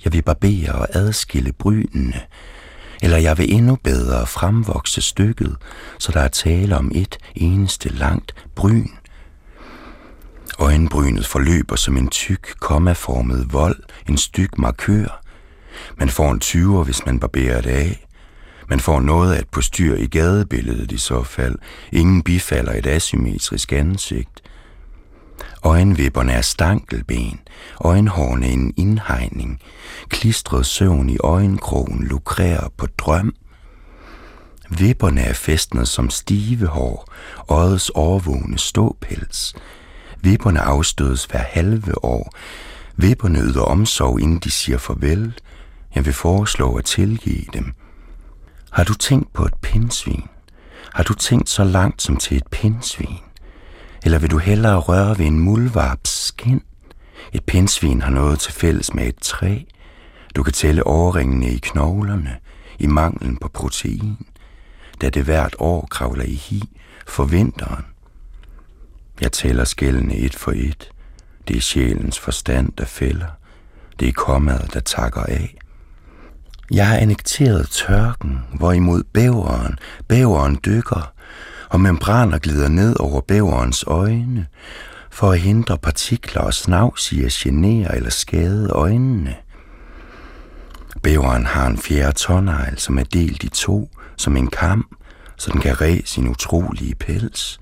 Jeg 0.06 0.14
vil 0.14 0.22
barbere 0.22 0.72
og 0.72 0.88
adskille 0.92 1.54
brynene. 1.54 2.22
Eller 3.02 3.18
jeg 3.18 3.38
vil 3.38 3.54
endnu 3.54 3.76
bedre 3.76 4.28
fremvokse 4.28 5.02
stykket, 5.02 5.56
så 6.00 6.12
der 6.12 6.20
er 6.20 6.28
tale 6.28 6.78
om 6.78 6.92
et 6.96 7.18
eneste 7.36 7.90
langt 7.90 8.36
bryn. 8.56 8.88
Øjenbrynet 10.60 11.26
forløber 11.28 11.76
som 11.76 11.98
en 11.98 12.10
tyk, 12.10 12.54
kommaformet 12.60 13.54
vold, 13.54 13.84
en 14.10 14.18
styk 14.18 14.58
markør. 14.58 15.22
Man 15.98 16.10
får 16.10 16.32
en 16.32 16.42
20'er, 16.44 16.84
hvis 16.84 17.06
man 17.06 17.20
barberer 17.20 17.62
det 17.62 17.70
af. 17.70 18.08
Man 18.70 18.80
får 18.80 19.00
noget 19.00 19.34
af 19.34 19.40
et 19.40 19.50
postyr 19.50 19.96
i 19.96 20.08
gadebilledet 20.08 20.92
i 20.92 20.98
så 20.98 21.24
fald. 21.24 21.56
Ingen 21.92 22.24
bifalder 22.24 22.74
et 22.74 22.88
asymmetrisk 22.88 23.72
ansigt. 23.72 24.41
Øjenvipperne 25.64 26.32
er 26.34 26.42
stankelben, 26.42 27.40
øjenhårene 27.82 28.48
en 28.48 28.74
indhegning, 28.78 29.60
klistret 30.10 30.66
søvn 30.66 31.10
i 31.10 31.18
øjenkrogen 31.24 32.04
lukrerer 32.04 32.68
på 32.78 32.88
drøm. 32.98 33.34
Vipperne 34.70 35.22
er 35.22 35.34
festnet 35.34 35.88
som 35.88 36.10
stive 36.10 36.68
hår, 36.68 37.14
øjets 37.50 37.90
overvågne 37.90 38.60
ståpels. 38.60 39.56
Vipperne 40.22 40.62
afstødes 40.62 41.26
hver 41.26 41.44
halve 41.50 42.06
år. 42.06 42.34
Vipperne 42.96 43.40
yder 43.40 43.62
omsorg, 43.62 44.20
inden 44.20 44.40
de 44.40 44.52
siger 44.52 44.78
farvel. 44.78 45.34
Jeg 45.96 46.06
vil 46.06 46.14
foreslå 46.14 46.76
at 46.76 46.86
tilgive 46.86 47.46
dem. 47.54 47.74
Har 48.72 48.84
du 48.84 48.94
tænkt 48.94 49.34
på 49.34 49.46
et 49.46 49.54
pindsvin? 49.62 50.24
Har 50.94 51.04
du 51.04 51.14
tænkt 51.14 51.50
så 51.50 51.64
langt 51.64 52.02
som 52.02 52.18
til 52.18 52.38
et 52.38 52.48
pindsvin? 52.48 53.18
Eller 54.04 54.20
vil 54.20 54.32
du 54.32 54.38
hellere 54.38 54.80
røre 54.80 55.18
ved 55.18 55.26
en 55.26 55.40
muldvarps 55.40 56.10
skin? 56.10 56.62
Et 57.34 57.44
pindsvin 57.44 58.02
har 58.02 58.12
noget 58.12 58.40
til 58.40 58.54
fælles 58.54 58.94
med 58.94 59.08
et 59.08 59.20
træ. 59.22 59.60
Du 60.36 60.44
kan 60.44 60.54
tælle 60.54 60.88
overringene 60.88 61.52
i 61.52 61.60
knoglerne, 61.60 62.38
i 62.80 62.88
manglen 62.88 63.38
på 63.38 63.48
protein, 63.48 64.18
da 65.02 65.10
det 65.10 65.24
hvert 65.24 65.56
år 65.60 65.88
kravler 65.92 66.24
i 66.24 66.34
hi 66.34 66.64
for 67.08 67.24
vinteren. 67.24 67.86
Jeg 69.22 69.32
tæller 69.32 69.64
skældene 69.64 70.16
et 70.16 70.36
for 70.36 70.52
et. 70.56 70.92
Det 71.48 71.58
er 71.58 71.62
sjælens 71.62 72.20
forstand, 72.20 72.72
der 72.78 72.86
fælder. 72.86 73.28
Det 74.00 74.08
er 74.08 74.12
kommaet, 74.12 74.74
der 74.74 74.80
takker 74.80 75.22
af. 75.22 75.56
Jeg 76.72 76.88
har 76.88 76.98
annekteret 76.98 77.70
tørken, 77.70 78.40
hvorimod 78.54 79.04
bæveren, 79.04 79.80
bæveren 80.08 80.60
dykker, 80.66 81.14
og 81.72 81.82
membraner 81.82 82.38
glider 82.38 82.70
ned 82.70 83.00
over 83.00 83.22
bæverens 83.22 83.84
øjne, 83.88 84.48
for 85.12 85.32
at 85.32 85.40
hindre 85.40 85.78
partikler 85.78 86.42
og 86.42 86.54
snavs 86.54 87.12
i 87.12 87.24
at 87.24 87.32
genere 87.32 87.96
eller 87.96 88.10
skade 88.10 88.70
øjnene. 88.70 89.36
Bæveren 91.04 91.46
har 91.46 91.68
en 91.68 91.78
fjerde 91.78 92.12
tårnegl, 92.12 92.78
som 92.78 92.98
er 92.98 93.04
delt 93.04 93.44
i 93.44 93.50
to, 93.50 93.90
som 94.18 94.38
en 94.38 94.48
kam, 94.48 94.98
så 95.38 95.52
den 95.52 95.62
kan 95.62 95.82
ræse 95.82 96.14
sin 96.14 96.28
utrolige 96.28 96.96
pels. 96.96 97.60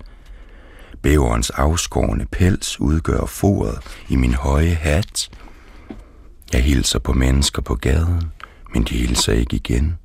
Bæverens 1.02 1.50
afskårende 1.50 2.26
pels 2.26 2.80
udgør 2.80 3.26
foret 3.26 3.78
i 4.08 4.16
min 4.16 4.34
høje 4.34 4.74
hat. 4.74 5.30
Jeg 6.52 6.62
hilser 6.62 6.98
på 6.98 7.12
mennesker 7.12 7.62
på 7.62 7.74
gaden, 7.74 8.32
men 8.74 8.82
de 8.82 8.96
hilser 8.96 9.32
ikke 9.32 9.56
igen. 9.56 9.98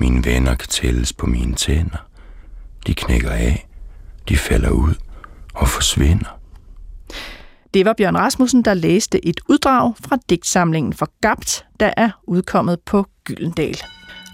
Mine 0.00 0.24
venner 0.24 0.54
kan 0.54 0.68
tælles 0.68 1.12
på 1.12 1.26
mine 1.26 1.54
tænder. 1.54 2.13
De 2.86 2.94
knækker 2.94 3.30
af, 3.30 3.68
de 4.28 4.36
falder 4.36 4.70
ud 4.70 4.94
og 5.54 5.68
forsvinder. 5.68 6.38
Det 7.74 7.84
var 7.84 7.92
Bjørn 7.92 8.16
Rasmussen, 8.16 8.62
der 8.62 8.74
læste 8.74 9.26
et 9.26 9.40
uddrag 9.48 9.94
fra 10.04 10.16
digtsamlingen 10.30 10.92
Forgabt, 10.92 11.66
der 11.80 11.90
er 11.96 12.10
udkommet 12.26 12.80
på 12.80 13.06
Gyldendal. 13.24 13.76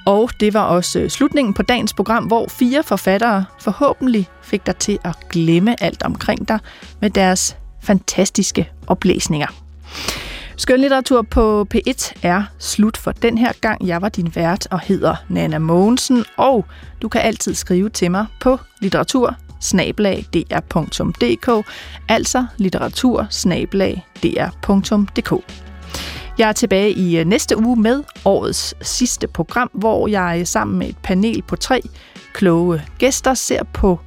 Og 0.06 0.30
det 0.40 0.54
var 0.54 0.62
også 0.62 1.00
øh, 1.00 1.10
slutningen 1.10 1.54
på 1.54 1.62
dagens 1.62 1.94
program, 1.94 2.24
hvor 2.24 2.48
fire 2.48 2.82
forfattere 2.82 3.44
forhåbentlig 3.60 4.28
fik 4.42 4.66
dig 4.66 4.76
til 4.76 4.98
at 5.04 5.16
glemme 5.30 5.82
alt 5.82 6.02
omkring 6.02 6.48
dig 6.48 6.58
med 7.00 7.10
deres 7.10 7.56
fantastiske 7.82 8.70
oplæsninger. 8.86 9.46
Skønlitteratur 10.60 11.22
på 11.22 11.66
P1 11.74 12.12
er 12.22 12.42
slut 12.58 12.96
for 12.96 13.12
den 13.12 13.38
her 13.38 13.52
gang. 13.60 13.86
Jeg 13.86 14.02
var 14.02 14.08
din 14.08 14.32
vært 14.34 14.66
og 14.70 14.80
hedder 14.80 15.16
Nana 15.28 15.58
Mogensen, 15.58 16.24
og 16.36 16.66
du 17.02 17.08
kan 17.08 17.20
altid 17.20 17.54
skrive 17.54 17.88
til 17.88 18.10
mig 18.10 18.26
på 18.40 18.58
litteratur 18.80 19.36
altså 22.08 22.46
litteratur 22.56 23.26
Jeg 26.38 26.48
er 26.48 26.52
tilbage 26.52 26.92
i 26.92 27.18
øh, 27.18 27.24
næste 27.24 27.58
uge 27.58 27.76
med 27.76 28.04
årets 28.24 28.74
sidste 28.82 29.26
program, 29.28 29.70
hvor 29.74 30.08
jeg 30.08 30.36
øh, 30.40 30.46
sammen 30.46 30.78
med 30.78 30.88
et 30.88 30.98
panel 31.02 31.42
på 31.42 31.56
tre 31.56 31.82
kloge 32.32 32.82
gæster 32.98 33.34
ser 33.34 33.62
på 33.64 34.00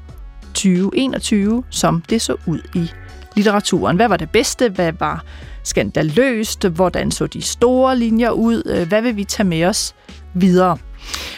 2021, 0.53 1.63
som 1.69 2.01
det 2.09 2.21
så 2.21 2.35
ud 2.45 2.59
i 2.75 2.91
litteraturen. 3.35 3.95
Hvad 3.95 4.07
var 4.07 4.17
det 4.17 4.29
bedste? 4.29 4.69
Hvad 4.69 4.93
var 4.99 5.23
skandaløst? 5.63 6.65
Hvordan 6.65 7.11
så 7.11 7.27
de 7.27 7.41
store 7.41 7.97
linjer 7.97 8.29
ud? 8.29 8.63
Øh, 8.65 8.87
hvad 8.87 9.01
vil 9.01 9.15
vi 9.15 9.23
tage 9.23 9.47
med 9.47 9.65
os 9.65 9.95
videre? 10.33 10.77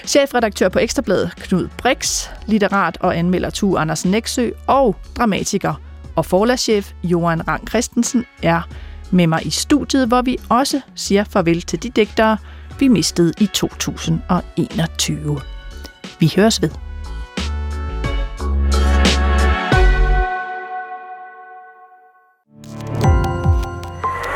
Chefredaktør 0.05 0.69
på 0.69 0.79
Ekstrabladet 0.79 1.31
Knud 1.35 1.67
Brix, 1.77 2.29
litterat 2.47 2.97
og 2.99 3.17
anmelder 3.17 3.49
Tu 3.49 3.77
Anders 3.77 4.05
Nexø 4.05 4.49
og 4.67 4.95
dramatiker 5.17 5.81
og 6.15 6.25
forlagschef 6.25 6.91
Johan 7.03 7.47
Rang 7.47 7.67
Christensen 7.69 8.25
er 8.43 8.61
med 9.11 9.27
mig 9.27 9.47
i 9.47 9.49
studiet, 9.49 10.07
hvor 10.07 10.21
vi 10.21 10.37
også 10.49 10.81
siger 10.95 11.23
farvel 11.23 11.61
til 11.61 11.83
de 11.83 11.89
digtere, 11.89 12.37
vi 12.79 12.87
mistede 12.87 13.33
i 13.37 13.45
2021. 13.45 15.41
Vi 16.19 16.33
høres 16.35 16.61
ved. 16.61 16.84